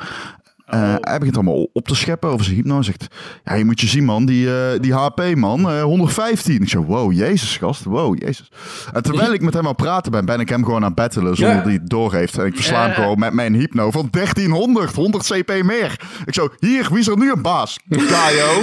Uh, 0.75 0.95
Hij 1.01 1.19
begint 1.19 1.37
allemaal 1.37 1.69
op 1.73 1.89
te 1.89 1.95
scheppen 1.95 2.31
over 2.31 2.45
zijn 2.45 2.57
hypno. 2.57 2.77
En 2.77 2.85
zegt, 2.85 3.07
ja, 3.45 3.55
je 3.55 3.65
moet 3.65 3.81
je 3.81 3.87
zien 3.87 4.05
man, 4.05 4.27
die, 4.27 4.47
uh, 4.47 4.55
die 4.81 4.95
HP 4.95 5.35
man, 5.35 5.61
uh, 5.61 5.83
115. 5.83 6.63
Ik 6.63 6.69
zeg, 6.69 6.81
wow, 6.81 7.13
jezus 7.13 7.57
gast, 7.57 7.85
wow, 7.85 8.19
jezus. 8.19 8.51
En 8.93 9.03
terwijl 9.03 9.33
ik 9.33 9.41
met 9.43 9.55
hem 9.55 9.63
aan 9.63 9.69
het 9.69 9.77
praten 9.77 10.13
ben, 10.13 10.25
ben 10.25 10.41
ik 10.41 10.49
hem 10.49 10.65
gewoon 10.65 10.81
aan 10.81 10.87
het 10.87 10.95
battelen 10.95 11.37
zonder 11.37 11.57
dat 11.57 11.65
hij 11.65 11.73
het 11.73 11.91
doorheeft. 11.91 12.39
En 12.39 12.47
ik 12.47 12.55
versla 12.55 12.83
hem 12.87 12.95
gewoon 12.95 13.19
met 13.19 13.33
mijn 13.33 13.55
hypno 13.55 13.91
van 13.91 14.09
1300, 14.11 14.95
100 14.95 15.27
CP 15.27 15.63
meer. 15.63 16.01
Ik 16.25 16.35
zo, 16.35 16.49
hier, 16.59 16.89
wie 16.91 16.99
is 16.99 17.09
er 17.09 17.19
nu 17.19 17.33
een 17.33 17.43
baas? 17.43 17.79
Kaio. 17.89 18.63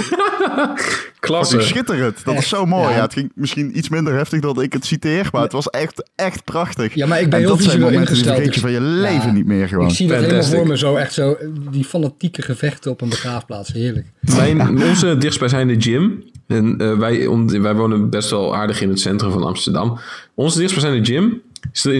Klasse. 1.20 1.60
schitterend. 1.60 2.24
Dat 2.24 2.34
is 2.34 2.48
zo 2.48 2.66
mooi. 2.66 2.94
Ja. 2.94 3.00
het 3.00 3.12
ging 3.12 3.32
misschien 3.34 3.78
iets 3.78 3.88
minder 3.88 4.14
heftig 4.14 4.40
dan 4.40 4.62
ik 4.62 4.72
het 4.72 4.84
citeer, 4.86 5.28
maar 5.32 5.42
het 5.42 5.52
was 5.52 5.70
echt, 5.70 6.10
echt 6.14 6.44
prachtig. 6.44 6.94
Ja, 6.94 7.06
maar 7.06 7.20
ik 7.20 7.30
ben 7.30 7.38
en 7.38 7.44
heel 7.44 7.56
dat 7.56 7.64
zijn 7.64 7.80
momenten 7.80 8.00
ingesteld. 8.00 8.36
die 8.36 8.54
je 8.54 8.60
van 8.60 8.70
je 8.70 8.80
leven 8.80 9.34
niet 9.34 9.46
meer 9.46 9.68
gewoon. 9.68 9.88
Ik 9.88 9.94
zie 9.94 10.08
dat 10.08 10.20
helemaal 10.20 10.42
voor 10.42 10.66
me 10.66 10.78
zo, 10.78 10.96
echt 10.96 11.12
zo, 11.12 11.36
die 11.70 11.86
fanatieke 11.90 12.42
gevechten 12.42 12.90
op 12.90 13.00
een 13.00 13.08
begraafplaats. 13.08 13.72
Heerlijk. 13.72 14.06
Mijn, 14.20 14.82
onze 14.82 15.16
dichtstbijzijnde 15.18 15.80
gym, 15.80 16.24
en 16.46 16.82
uh, 16.82 16.98
wij, 16.98 17.28
wij 17.60 17.74
wonen 17.74 18.10
best 18.10 18.30
wel 18.30 18.56
aardig 18.56 18.80
in 18.80 18.88
het 18.88 19.00
centrum 19.00 19.32
van 19.32 19.42
Amsterdam. 19.42 19.98
Onze 20.34 20.58
dichtstbijzijnde 20.58 21.12
gym 21.12 21.42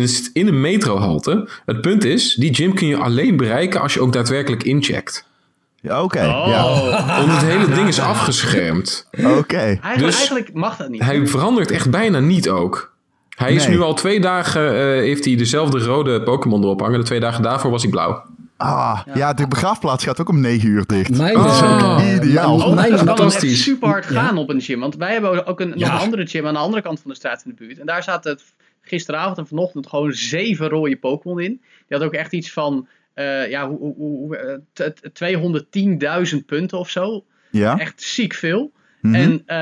is 0.00 0.30
in 0.32 0.46
een 0.46 0.60
metrohalte. 0.60 1.48
Het 1.66 1.80
punt 1.80 2.04
is, 2.04 2.34
die 2.34 2.54
gym 2.54 2.74
kun 2.74 2.86
je 2.86 2.96
alleen 2.96 3.36
bereiken 3.36 3.80
als 3.80 3.94
je 3.94 4.00
ook 4.00 4.12
daadwerkelijk 4.12 4.62
incheckt. 4.62 5.28
Ja, 5.80 6.02
oké. 6.02 6.18
Oh. 6.18 6.46
Ja. 6.46 6.64
Want 7.20 7.32
het 7.32 7.50
hele 7.50 7.74
ding 7.74 7.88
is 7.88 8.00
afgeschermd. 8.00 9.08
Oké. 9.12 9.56
Eigenlijk, 9.56 9.98
Dus 9.98 10.16
eigenlijk 10.16 10.52
mag 10.54 10.76
dat 10.76 10.88
niet. 10.88 11.02
Hij 11.02 11.26
verandert 11.26 11.70
echt 11.70 11.90
bijna 11.90 12.18
niet 12.18 12.48
ook. 12.48 12.92
Hij 13.28 13.52
is 13.52 13.68
nu 13.68 13.80
al 13.80 13.94
twee 13.94 14.20
dagen, 14.20 14.68
eh, 14.68 14.82
heeft 14.82 15.24
hij 15.24 15.36
dezelfde 15.36 15.78
rode 15.78 16.22
Pokémon 16.22 16.62
erop 16.62 16.80
hangen. 16.80 16.98
De 16.98 17.04
twee 17.04 17.20
dagen 17.20 17.42
daarvoor 17.42 17.70
was 17.70 17.82
hij 17.82 17.90
blauw. 17.90 18.22
Ah, 18.60 19.00
ja. 19.14 19.32
de 19.34 19.48
begraafplaats 19.48 20.04
gaat 20.04 20.20
ook 20.20 20.28
om 20.28 20.40
9 20.40 20.68
uur 20.68 20.84
dicht. 20.86 21.16
Mijn 21.16 21.34
dat 21.34 21.52
is 21.52 21.60
Oh. 21.62 21.92
ook 21.94 22.00
ideaal. 22.22 22.54
Oh, 22.56 22.74
Mijn- 22.74 22.98
fantastisch. 22.98 23.62
super 23.62 23.88
hard 23.88 24.04
Ja. 24.08 24.22
gaan 24.22 24.36
op 24.38 24.48
een 24.50 24.60
gym. 24.60 24.80
Want 24.80 24.96
wij 24.96 25.12
hebben 25.12 25.46
ook 25.46 25.60
een, 25.60 25.68
nog 25.68 25.88
een 25.88 25.90
andere 25.90 26.26
gym 26.26 26.46
aan 26.46 26.52
de 26.54 26.58
andere 26.60 26.82
kant 26.82 27.00
van 27.00 27.10
de 27.10 27.16
straat 27.16 27.42
in 27.44 27.50
de 27.56 27.64
buurt. 27.64 27.78
En 27.78 27.86
daar 27.86 28.02
zaten 28.02 28.38
gisteravond 28.82 29.38
en 29.38 29.46
vanochtend 29.46 29.86
gewoon 29.86 30.12
zeven 30.12 30.68
rode 30.68 30.96
Pokémon 30.96 31.40
in. 31.40 31.50
Die 31.88 31.98
had 31.98 32.02
ook 32.02 32.12
echt 32.12 32.32
iets 32.32 32.52
van 32.52 32.88
eh, 33.14 33.50
ja, 33.50 33.68
hoe, 33.68 33.78
hoe, 33.78 33.94
hoe, 33.96 34.36
eh, 34.36 34.54
t- 34.72 34.96
t- 35.02 35.14
210.000 35.14 36.46
punten 36.46 36.78
of 36.78 36.90
zo. 36.90 37.24
Ja? 37.50 37.78
Echt 37.78 38.02
ziek 38.02 38.34
veel. 38.34 38.72
Mhm. 39.00 39.14
En 39.14 39.42
eh, 39.46 39.56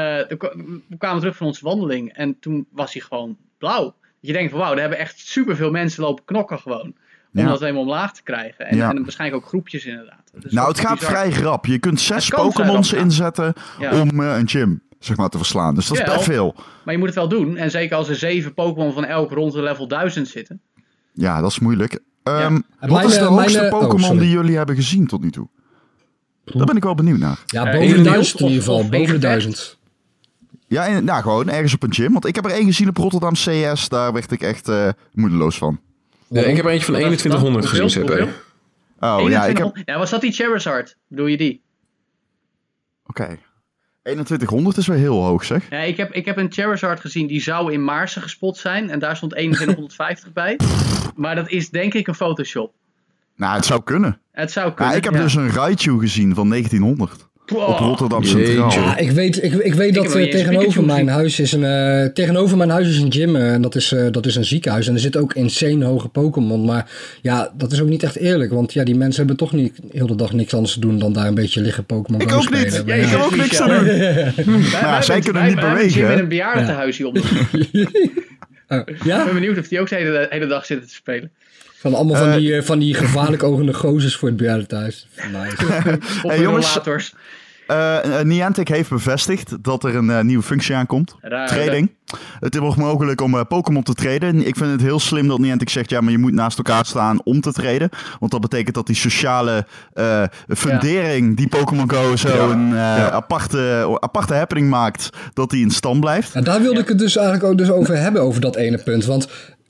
we 0.88 0.96
kwamen 0.98 1.18
terug 1.20 1.36
van 1.36 1.46
onze 1.46 1.64
wandeling 1.64 2.12
en 2.12 2.36
toen 2.40 2.66
was 2.72 2.92
hij 2.92 3.02
gewoon 3.02 3.36
blauw. 3.58 3.94
Je 4.20 4.32
denkt 4.32 4.50
van 4.50 4.58
wauw, 4.60 4.70
daar 4.70 4.80
hebben 4.80 4.98
echt 4.98 5.18
superveel 5.18 5.70
mensen 5.70 6.02
lopen 6.02 6.24
knokken 6.24 6.58
gewoon. 6.58 6.94
Om 7.38 7.44
Ja. 7.44 7.50
dat 7.50 7.60
helemaal 7.60 7.82
omlaag 7.82 8.12
te 8.14 8.22
krijgen. 8.22 8.66
En, 8.66 8.76
Ja. 8.76 8.90
en 8.90 9.02
waarschijnlijk 9.02 9.42
ook 9.42 9.48
groepjes 9.48 9.84
inderdaad. 9.84 10.30
Dus 10.40 10.52
Nou, 10.52 10.68
het 10.68 10.80
gaat 10.80 10.98
bizar. 10.98 11.10
vrij 11.10 11.30
rap. 11.30 11.66
Je 11.66 11.78
kunt 11.78 12.00
zes 12.00 12.28
Pokémons 12.28 12.92
inzetten 12.92 13.52
Ja. 13.78 14.00
om 14.00 14.20
eh, 14.22 14.36
een 14.36 14.48
gym 14.48 14.82
zeg 14.98 15.16
maar, 15.16 15.28
te 15.28 15.36
verslaan. 15.38 15.74
Dus 15.74 15.86
dat 15.86 15.98
is 15.98 16.04
best 16.04 16.22
veel. 16.24 16.54
Maar 16.84 16.94
je 16.94 16.98
moet 16.98 17.08
het 17.08 17.16
wel 17.16 17.28
doen. 17.28 17.56
En 17.56 17.70
zeker 17.70 17.96
als 17.96 18.08
er 18.08 18.16
zeven 18.16 18.54
Pokémon 18.54 18.92
van 18.92 19.04
elk 19.04 19.30
rond 19.32 19.52
de 19.52 19.62
level 19.62 19.88
1000 19.88 20.28
zitten. 20.28 20.60
Ja, 21.12 21.40
dat 21.40 21.50
is 21.50 21.58
moeilijk. 21.58 21.98
Ehm, 22.22 22.38
Ja. 22.54 22.60
Wat 22.80 22.90
Mijn, 22.90 23.06
is 23.06 23.12
de 23.14 23.18
eh, 23.20 23.26
hoogste 23.26 23.58
eh, 23.58 23.72
oh, 23.74 23.80
Pokémon 23.80 24.18
die 24.18 24.30
jullie 24.30 24.56
hebben 24.56 24.74
gezien 24.74 25.06
tot 25.06 25.20
nu 25.22 25.30
toe? 25.30 25.48
Daar 26.44 26.66
ben 26.66 26.76
ik 26.76 26.82
wel 26.84 26.94
benieuwd 26.94 27.18
naar. 27.18 27.38
Ja, 27.46 27.64
boven 27.64 27.88
de 27.88 27.94
in- 27.94 28.02
duizend 28.02 28.40
in 28.40 28.46
ieder 28.46 28.62
geval. 28.62 28.88
Boven 28.88 29.12
de 29.14 29.18
duizend. 29.18 29.78
Ja, 30.66 30.84
in- 30.84 31.04
nou 31.04 31.22
gewoon 31.22 31.48
ergens 31.48 31.74
op 31.74 31.82
een 31.82 31.94
gym. 31.94 32.12
Want 32.12 32.26
ik 32.26 32.34
heb 32.34 32.44
er 32.44 32.50
één 32.50 32.66
gezien 32.66 32.88
op 32.88 32.96
Rotterdam 32.96 33.32
CS. 33.32 33.88
Daar 33.88 34.12
werd 34.12 34.32
ik 34.32 34.42
echt 34.42 34.68
eh, 34.68 34.88
moedeloos 35.12 35.58
van. 35.58 35.80
Ja, 36.30 36.42
ik 36.42 36.56
heb 36.56 36.64
eentje 36.64 36.84
van 36.84 36.94
Wat 36.94 37.02
was 37.02 37.22
het 37.22 37.30
dan? 37.30 37.40
2100 37.40 37.66
gezien? 37.66 38.04
CP. 38.04 38.10
Oh 39.00 39.28
ja, 39.28 39.44
ik 39.46 39.56
heb... 39.56 39.72
2100 39.72 39.88
ja, 39.88 39.98
was 39.98 40.10
dat 40.10 40.20
die 40.20 40.32
Charizard? 40.32 40.96
Bedoel 41.08 41.26
je 41.26 41.36
die? 41.36 41.62
Oké. 43.06 43.38
2100 44.02 44.76
is 44.76 44.86
wel 44.86 44.96
heel 44.96 45.24
hoog 45.24 45.44
zeg. 45.44 45.70
Ja, 45.70 45.78
ik 45.78 45.96
heb, 45.96 46.12
ik 46.12 46.24
heb 46.24 46.36
een 46.36 46.52
Charizard 46.52 47.00
gezien 47.00 47.26
die 47.26 47.40
zou 47.42 47.72
in 47.72 47.84
Maarsen 47.84 48.22
gespot 48.22 48.56
zijn. 48.56 48.90
En 48.90 48.98
daar 48.98 49.16
stond 49.16 49.32
2150 49.32 50.32
bij. 50.32 50.58
Maar 51.16 51.34
dat 51.34 51.48
is 51.50 51.70
denk 51.70 51.94
ik 51.94 52.06
een 52.06 52.14
Photoshop. 52.14 52.74
Nou, 53.36 53.56
het 53.56 53.64
zou 53.64 53.82
kunnen. 53.82 54.20
Het 54.32 54.52
zou 54.52 54.68
Ja, 54.68 54.74
kunnen. 54.74 54.96
ik 54.96 55.04
heb 55.04 55.14
ja. 55.14 55.20
dus 55.20 55.34
een 55.34 55.50
Raichu 55.50 55.98
gezien 55.98 56.34
van 56.34 56.48
1900. 56.48 57.27
Wow. 57.48 57.68
Op 57.68 57.78
Rotterdam. 57.78 58.24
Centraal. 58.24 58.72
Ja, 58.72 58.96
ik 58.96 59.10
weet, 59.10 59.42
ik, 59.44 59.52
ik 59.52 59.74
weet 59.74 59.94
dat 59.94 60.06
eh, 60.14 60.20
niet 60.20 60.30
tegenover 60.30 60.84
mijn 60.84 61.08
huis 61.08 61.40
is 61.40 61.52
een 61.52 61.64
eh, 61.64 62.04
tegenover 62.12 62.56
mijn 62.56 62.70
huis 62.70 62.88
is 62.88 62.98
een 62.98 63.12
gym 63.12 63.36
eh, 63.36 63.52
en 63.52 63.62
dat 63.62 63.74
is, 63.74 63.92
eh, 63.92 64.06
dat 64.10 64.26
is 64.26 64.36
een 64.36 64.44
ziekenhuis 64.44 64.88
en 64.88 64.94
er 64.94 65.00
zit 65.00 65.16
ook 65.16 65.34
insane 65.34 65.84
hoge 65.84 66.08
Pokémon, 66.08 66.64
maar 66.64 66.90
ja, 67.22 67.52
dat 67.56 67.72
is 67.72 67.80
ook 67.80 67.88
niet 67.88 68.02
echt 68.02 68.16
eerlijk, 68.16 68.52
want 68.52 68.72
ja, 68.72 68.84
die 68.84 68.94
mensen 68.96 69.18
hebben 69.18 69.36
toch 69.36 69.52
niet 69.52 69.78
heel 69.92 70.06
de 70.06 70.14
dag 70.14 70.32
niks 70.32 70.54
anders 70.54 70.72
te 70.74 70.80
doen 70.80 70.98
dan 70.98 71.12
daar 71.12 71.26
een 71.26 71.34
beetje 71.34 71.60
liggen 71.60 71.84
Pokémon 71.84 72.20
Ik 72.20 72.32
ook 72.32 72.50
niet. 72.50 72.72
spelen. 72.72 72.86
Ja, 72.86 72.94
ik 72.94 73.02
ja, 73.02 73.08
heb 73.08 73.20
ook 73.20 73.36
niks 73.36 73.50
Michel. 73.60 73.66
doen. 73.68 73.84
Wij- 74.70 74.80
wij 74.82 75.02
zij 75.02 75.20
kunnen 75.20 75.42
wij- 75.42 75.50
niet 75.50 75.60
wij 75.60 75.72
bewegen, 75.72 76.06
hè? 76.06 76.12
in 76.12 76.18
een 76.18 76.28
bejaardentehuis 76.28 76.96
hier 76.96 77.06
hoek. 77.06 77.16
Eh, 78.68 78.78
Ik 78.86 79.04
ja, 79.04 79.24
ben 79.24 79.34
benieuwd 79.34 79.58
of 79.58 79.68
die 79.68 79.80
ook 79.80 79.88
de 79.88 79.94
hele, 79.96 80.26
hele 80.30 80.46
dag 80.46 80.66
zitten 80.66 80.88
te 80.88 80.94
spelen. 80.94 81.30
van 81.78 81.94
allemaal 81.94 82.16
van 82.16 82.38
die, 82.38 82.62
van 82.62 82.78
die 82.78 82.94
gevaarlijk 82.94 83.42
ogende 83.42 83.74
gozers 83.74 84.16
voor 84.16 84.28
het 84.28 84.36
bejaardentehuis. 84.36 85.06
Nice. 85.32 85.66
Of 86.22 86.30
Hey, 86.30 86.40
jongens. 86.40 86.72
Eh, 87.68 88.20
eh, 88.20 88.26
Niantic 88.26 88.68
heeft 88.68 88.90
bevestigd 88.90 89.56
dat 89.64 89.84
er 89.84 89.94
een 89.96 90.10
eh, 90.10 90.20
nieuwe 90.20 90.42
functie 90.42 90.74
aankomt. 90.74 91.16
Raar, 91.20 91.48
Trading. 91.48 91.90
Het 92.40 92.58
wordt 92.58 92.76
mogelijk 92.76 93.20
om 93.20 93.46
Pokémon 93.46 93.82
te 93.82 93.92
traden. 93.92 94.46
Ik 94.46 94.56
vind 94.56 94.70
het 94.70 94.80
heel 94.80 94.98
slim 95.00 95.28
dat 95.28 95.38
Niantic 95.38 95.68
zegt... 95.68 95.90
ja, 95.90 96.00
maar 96.00 96.12
je 96.12 96.18
moet 96.18 96.32
naast 96.32 96.58
elkaar 96.58 96.86
staan 96.86 97.20
om 97.24 97.40
te 97.40 97.52
traden. 97.52 97.88
Want 98.18 98.32
dat 98.32 98.40
betekent 98.40 98.74
dat 98.74 98.86
die 98.86 98.96
sociale 98.96 99.66
eh, 99.92 100.22
fundering... 100.48 101.36
die 101.36 101.48
Pokémon 101.48 101.90
Go 101.90 102.16
zo 102.16 102.28
Ja. 102.28 102.52
een 102.52 102.68
Ja. 102.68 103.10
aparte, 103.10 103.96
aparte 104.00 104.34
happening 104.34 104.68
maakt... 104.68 105.10
dat 105.32 105.50
die 105.50 105.62
in 105.62 105.70
stand 105.70 106.00
blijft. 106.00 106.32
Ja, 106.32 106.40
daar 106.40 106.62
wilde 106.62 106.80
ik 106.80 106.88
het 106.88 106.98
dus 106.98 107.16
eigenlijk 107.16 107.46
ook 107.46 107.58
dus 107.58 107.70
over 107.70 107.96
hebben, 107.96 108.22
over 108.22 108.40
dat 108.40 108.56
ene 108.56 108.78
punt. 108.78 109.04
Want 109.04 109.28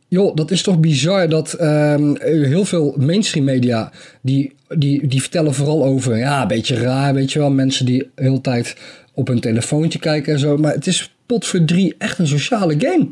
joh, 0.08 0.34
dat 0.36 0.50
is 0.50 0.62
toch 0.62 0.80
bizar 0.80 1.28
dat 1.28 1.52
ehm, 1.52 2.14
heel 2.22 2.64
veel 2.64 2.94
mainstream 2.98 3.44
media... 3.44 3.92
Die, 4.20 4.56
die, 4.76 5.06
die 5.06 5.20
vertellen 5.20 5.54
vooral 5.54 5.84
over, 5.84 6.16
ja, 6.16 6.42
een 6.42 6.48
beetje 6.48 6.76
raar, 6.76 7.14
weet 7.14 7.32
je 7.32 7.38
wel. 7.38 7.50
Mensen 7.50 7.86
die 7.86 7.98
de 7.98 8.22
hele 8.22 8.40
tijd 8.40 8.76
op 9.14 9.28
hun 9.28 9.40
telefoontje 9.40 9.98
kijken 9.98 10.32
en 10.32 10.38
zo. 10.38 10.56
Maar 10.56 10.72
het 10.72 10.86
is 10.86 11.14
pot 11.26 11.46
voor 11.46 11.64
drie 11.64 11.94
echt 11.98 12.18
een 12.18 12.26
sociale 12.26 12.74
game. 12.78 13.08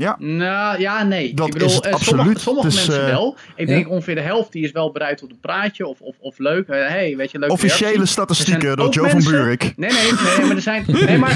Ja, 0.00 0.16
Nou, 0.18 0.80
ja, 0.80 1.02
nee. 1.02 1.34
Dat 1.34 1.46
ik 1.46 1.52
bedoel, 1.52 1.68
is 1.68 1.74
het 1.74 1.86
eh, 1.86 1.92
absoluut. 1.92 2.20
Sommige, 2.20 2.40
sommige 2.40 2.66
is, 2.66 2.74
mensen 2.74 3.00
eh, 3.04 3.10
wel. 3.10 3.36
Ik 3.56 3.68
ja. 3.68 3.74
denk 3.74 3.88
ongeveer 3.88 4.14
de 4.14 4.20
helft 4.20 4.52
die 4.52 4.64
is 4.64 4.70
wel 4.70 4.92
bereid 4.92 5.18
tot 5.18 5.30
een 5.30 5.40
praatje 5.40 5.86
of, 5.86 6.00
of, 6.00 6.16
of 6.20 6.38
leuk. 6.38 6.68
eh, 6.68 6.88
hey, 6.88 7.16
weet 7.16 7.30
je, 7.30 7.38
leuk 7.38 7.50
officiële 7.50 7.90
reactie. 7.90 8.06
statistieken 8.06 8.76
door 8.76 8.92
Joe 8.92 9.08
van 9.08 9.24
Buurik. 9.24 9.72
Nee, 9.76 9.90
nee, 9.90 10.12
nee, 10.36 10.46
maar 10.46 10.56
er 10.56 10.62
zijn. 10.62 10.84
Nee, 11.06 11.18
maar 11.18 11.30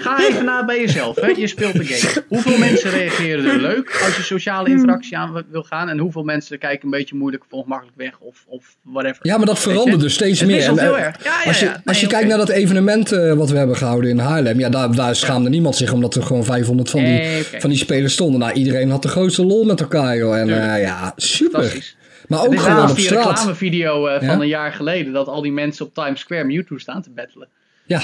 ga 0.00 0.28
even 0.28 0.44
na 0.44 0.64
bij 0.64 0.80
jezelf. 0.80 1.16
Hè? 1.16 1.26
Je 1.26 1.46
speelt 1.46 1.72
de 1.72 1.84
game. 1.84 2.24
Hoeveel 2.28 2.58
mensen 2.58 2.90
reageren 2.90 3.44
er 3.44 3.60
leuk 3.60 4.00
als 4.04 4.16
je 4.16 4.22
sociale 4.22 4.68
interactie 4.68 5.16
aan 5.16 5.44
wil 5.50 5.62
gaan? 5.62 5.88
En 5.88 5.98
hoeveel 5.98 6.22
mensen 6.22 6.58
kijken 6.58 6.84
een 6.84 6.90
beetje 6.90 7.14
moeilijk 7.14 7.44
of 7.44 7.52
ongemakkelijk 7.52 7.96
weg 7.96 8.18
of, 8.18 8.44
of 8.46 8.76
whatever. 8.82 9.18
Ja, 9.22 9.36
maar 9.36 9.46
dat 9.46 9.58
verandert 9.58 10.00
dus 10.00 10.14
steeds 10.14 10.40
Het 10.40 10.48
meer. 10.48 10.62
En, 10.62 10.78
heel 10.78 10.98
erg. 10.98 11.24
Ja, 11.24 11.30
ja, 11.42 11.48
Als 11.48 11.60
je, 11.60 11.66
als 11.66 11.80
Nee, 11.84 12.00
je 12.00 12.06
kijkt 12.06 12.28
naar 12.28 12.38
dat 12.38 12.48
evenement 12.48 13.12
eh, 13.12 13.32
wat 13.32 13.50
we 13.50 13.58
hebben 13.58 13.76
gehouden 13.76 14.10
in 14.10 14.18
Haarlem, 14.18 14.58
ja, 14.58 14.68
daar, 14.68 14.94
daar 14.94 15.16
schaamde 15.16 15.48
niemand 15.48 15.76
zich 15.76 15.92
omdat 15.92 16.14
er 16.14 16.22
gewoon 16.22 16.44
500 16.44 16.90
van 16.90 17.04
die, 17.04 17.22
van 17.58 17.70
die 17.70 17.78
spelers 17.78 18.09
stonden. 18.10 18.40
Nou, 18.40 18.52
iedereen 18.52 18.90
had 18.90 19.02
de 19.02 19.08
grootste 19.08 19.44
lol 19.44 19.64
met 19.64 19.80
elkaar, 19.80 20.16
joh. 20.16 20.38
En 20.38 20.48
eh, 20.74 20.82
ja, 20.82 21.12
super. 21.16 21.94
Maar 22.28 22.46
ook 22.46 22.58
gewoon 22.58 22.90
op 22.90 22.96
die 22.96 23.04
straat. 23.04 23.26
reclamevideo 23.26 24.06
eh, 24.06 24.18
van 24.18 24.26
Ja? 24.28 24.40
een 24.40 24.48
jaar 24.48 24.72
geleden. 24.72 25.12
Dat 25.12 25.26
al 25.26 25.42
die 25.42 25.52
mensen 25.52 25.86
op 25.86 25.94
Times 25.94 26.20
Square 26.20 26.44
Mewtwo 26.44 26.78
staan 26.78 27.02
te 27.02 27.10
battelen. 27.10 27.48
Ja, 27.86 28.00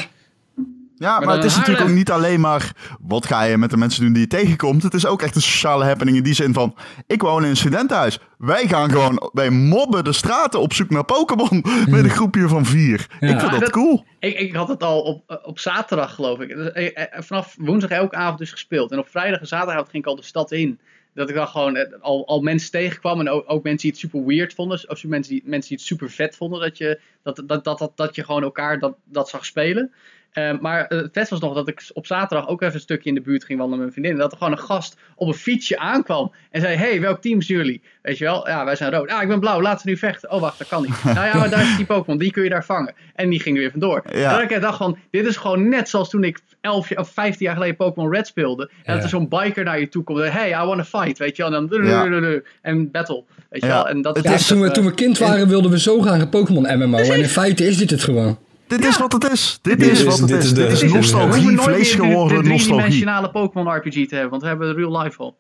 Ja, 0.98 1.20
maar, 1.20 1.34
het 1.36 1.44
is 1.44 1.56
natuurlijk 1.56 1.88
ook 1.88 1.94
niet 1.94 2.10
alleen 2.10 2.40
maar 2.40 2.72
wat 3.00 3.26
ga 3.26 3.42
je 3.42 3.56
met 3.56 3.70
de 3.70 3.76
mensen 3.76 4.02
doen 4.02 4.12
die 4.12 4.22
je 4.22 4.28
tegenkomt. 4.28 4.82
Het 4.82 4.94
is 4.94 5.06
ook 5.06 5.22
echt 5.22 5.34
een 5.34 5.42
sociale 5.42 5.84
happening 5.84 6.16
in 6.16 6.22
die 6.22 6.34
zin 6.34 6.52
van, 6.54 6.74
ik 7.06 7.22
woon 7.22 7.42
in 7.44 7.50
een 7.50 7.56
studentenhuis. 7.56 8.18
Wij 8.38 8.68
gaan 8.68 8.90
gewoon, 8.90 9.30
wij 9.32 9.50
mobben 9.50 10.04
de 10.04 10.12
straten 10.12 10.60
op 10.60 10.72
zoek 10.72 10.90
naar 10.90 11.04
Pokémon 11.04 11.64
met 11.90 12.04
een 12.04 12.10
groepje 12.10 12.48
van 12.48 12.64
vier. 12.64 13.06
Ja. 13.20 13.28
Ik 13.28 13.38
vind 13.40 13.50
dat 13.50 13.60
Dat- 13.60 13.70
cool. 13.70 14.04
Ik, 14.18 14.38
ik 14.38 14.54
had 14.54 14.68
het 14.68 14.82
al 14.82 15.00
op, 15.00 15.22
eh, 15.26 15.36
op 15.42 15.58
zaterdag, 15.58 16.14
geloof 16.14 16.40
ik. 16.40 16.48
Dus, 16.48 16.72
eh, 16.72 16.86
eh, 16.94 17.22
Vanaf 17.22 17.54
woensdag 17.58 17.90
elke 17.90 18.16
avond 18.16 18.38
dus 18.38 18.50
gespeeld. 18.50 18.90
En 18.92 18.98
op 18.98 19.08
vrijdag 19.08 19.40
en 19.40 19.46
zaterdagavond 19.46 19.90
ging 19.90 20.02
ik 20.02 20.08
al 20.08 20.16
de 20.16 20.22
stad 20.22 20.52
in. 20.52 20.78
Dat 21.14 21.28
ik 21.28 21.34
dan 21.34 21.48
gewoon 21.48 22.00
al, 22.00 22.26
al 22.26 22.40
mensen 22.40 22.70
tegenkwam. 22.70 23.20
En 23.20 23.28
ook, 23.28 23.44
ook 23.46 23.62
mensen 23.62 23.82
die 23.82 23.90
het 23.90 24.00
super 24.00 24.24
weird 24.26 24.54
vonden. 24.54 24.90
Of 24.90 25.04
mensen 25.04 25.32
die, 25.32 25.42
mensen 25.44 25.68
die 25.68 25.78
het 25.78 25.86
super 25.86 26.10
vet 26.10 26.36
vonden. 26.36 26.60
Dat 26.60 26.78
je, 26.78 27.00
dat, 27.22 27.42
dat, 27.46 27.64
dat, 27.64 27.78
dat, 27.78 27.92
dat 27.94 28.14
je 28.14 28.24
gewoon 28.24 28.42
elkaar 28.42 28.78
dat, 28.78 28.96
dat 29.04 29.28
zag 29.28 29.44
spelen. 29.44 29.92
Eh, 30.36 30.50
maar 30.60 30.86
eh, 30.86 30.98
het 30.98 31.08
vet 31.12 31.28
was 31.28 31.40
nog 31.40 31.54
dat 31.54 31.68
ik 31.68 31.90
op 31.92 32.06
zaterdag 32.06 32.48
ook 32.48 32.62
even 32.62 32.74
een 32.74 32.80
stukje 32.80 33.08
in 33.08 33.14
de 33.14 33.20
buurt 33.20 33.44
ging 33.44 33.58
wandelen 33.58 33.84
met 33.84 33.94
mijn 33.94 34.04
vriendin. 34.04 34.12
En 34.12 34.18
dat 34.18 34.32
er 34.32 34.38
gewoon 34.38 34.52
een 34.52 34.64
gast 34.74 34.96
op 35.14 35.28
een 35.28 35.34
fietsje 35.34 35.78
aankwam. 35.78 36.32
En 36.50 36.60
zei, 36.60 36.76
hey, 36.76 37.00
welk 37.00 37.20
team 37.20 37.42
zijn 37.42 37.58
jullie? 37.58 37.82
Weet 38.02 38.18
je 38.18 38.24
wel? 38.24 38.48
Ja, 38.48 38.64
wij 38.64 38.76
zijn 38.76 38.92
rood. 38.92 39.10
Ah, 39.10 39.22
ik 39.22 39.28
ben 39.28 39.40
blauw. 39.40 39.62
Laten 39.62 39.84
we 39.84 39.90
nu 39.90 39.96
vechten. 39.96 40.30
Oh, 40.30 40.40
wacht, 40.40 40.58
dat 40.58 40.68
kan 40.68 40.82
niet. 40.82 41.04
nou 41.14 41.26
ja, 41.26 41.36
maar 41.36 41.50
daar 41.50 41.62
is 41.62 41.76
die 41.76 41.86
Pokémon. 41.86 42.18
Die 42.18 42.30
kun 42.30 42.42
je 42.42 42.48
daar 42.48 42.64
vangen. 42.64 42.94
En 43.14 43.30
die 43.30 43.40
ging 43.40 43.54
er 43.56 43.62
weer 43.62 43.70
vandoor. 43.70 44.02
Ja. 44.12 44.32
En 44.32 44.40
dat 44.48 44.50
ik 44.50 44.60
dacht 44.60 44.78
van, 44.78 44.98
dit 45.10 45.26
is 45.26 45.36
gewoon 45.36 45.68
net 45.68 45.88
zoals 45.88 46.10
toen 46.10 46.24
ik 46.24 46.38
11 46.60 46.88
jaar- 46.88 46.98
of 47.00 47.10
15 47.10 47.46
jaar 47.46 47.54
geleden 47.54 47.76
Pokémon 47.76 48.12
Red 48.12 48.26
speelde. 48.26 48.62
En 48.62 48.78
Ja. 48.84 48.92
dat 48.94 49.02
er 49.02 49.08
zo'n 49.08 49.28
biker 49.28 49.64
naar 49.64 49.80
je 49.80 49.88
toe 49.88 50.02
komt. 50.04 50.18
en, 50.20 50.32
Hey, 50.32 50.50
I 50.50 50.64
wanna 50.66 50.84
fight. 50.84 51.18
Weet 51.18 51.36
je 51.36 51.42
wel? 51.42 51.54
En 51.54 51.66
dan 51.68 51.84
Ja. 51.86 52.40
en 52.62 52.90
battle. 52.90 53.24
Weet 53.50 53.62
je 53.62 53.68
wel? 53.68 53.88
En 53.88 54.02
dat 54.02 54.16
Het 54.16 54.24
ja 54.24 54.32
is- 54.32 54.46
toen, 54.46 54.60
we, 54.60 54.70
toen 54.70 54.84
we 54.84 54.94
kind 54.94 55.18
waren 55.18 55.48
wilden 55.48 55.70
we 55.70 55.78
zo 55.80 56.00
graag 56.00 56.20
een 56.20 56.28
Pokémon 56.28 56.78
MMO. 56.78 56.98
En 56.98 57.18
in 57.18 57.28
feite 57.28 57.66
is 57.66 57.76
dit 57.76 57.90
het 57.90 58.02
gewoon. 58.02 58.38
Dit 58.66 58.84
is 58.84 58.98
wat 58.98 59.12
het 59.12 59.30
is. 59.32 59.58
Dit, 59.62 59.78
Dit 59.78 59.90
is 59.90 59.98
is- 59.98 60.04
wat 60.04 60.18
het 60.18 60.28
dit 60.28 60.42
is. 60.44 60.52
Dit 60.52 60.70
is 60.70 60.92
nostalgie, 60.92 61.44
nooit 61.44 61.62
vlees 61.62 61.94
geworden 61.94 62.42
de 62.42 62.48
nostalgie. 62.48 62.66
driedimensionale 62.66 63.30
Pokémon 63.30 63.74
RPG 63.76 63.92
te 64.06 64.14
hebben. 64.14 64.30
Want 64.30 64.42
we 64.42 64.48
hebben 64.48 64.74
real 64.74 65.02
life 65.02 65.18
al. 65.18 65.36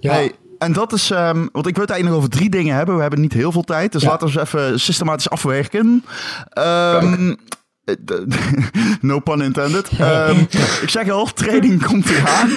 Ja, 0.00 0.12
Hey, 0.12 0.32
en 0.58 0.72
dat 0.72 0.92
is, 0.92 1.10
ehm, 1.10 1.46
want 1.52 1.66
ik 1.66 1.74
wil 1.74 1.82
het 1.84 1.90
eigenlijk 1.92 2.08
nog 2.08 2.16
over 2.16 2.30
drie 2.30 2.50
dingen 2.50 2.74
hebben. 2.76 2.94
We 2.94 3.00
hebben 3.00 3.20
niet 3.20 3.32
heel 3.32 3.52
veel 3.52 3.62
tijd, 3.62 3.92
dus 3.92 4.02
Ja. 4.02 4.08
laten 4.08 4.28
we 4.28 4.38
eens 4.38 4.48
even 4.52 4.80
systematisch 4.80 5.30
afwerken. 5.30 6.04
D- 6.54 7.36
no 9.00 9.20
pun 9.20 9.40
intended. 9.40 9.88
Ehm, 9.98 10.38
ik 10.82 10.88
zeg 10.90 11.08
al, 11.10 11.32
trading 11.32 11.84
komt 11.86 12.10
eraan. 12.10 12.50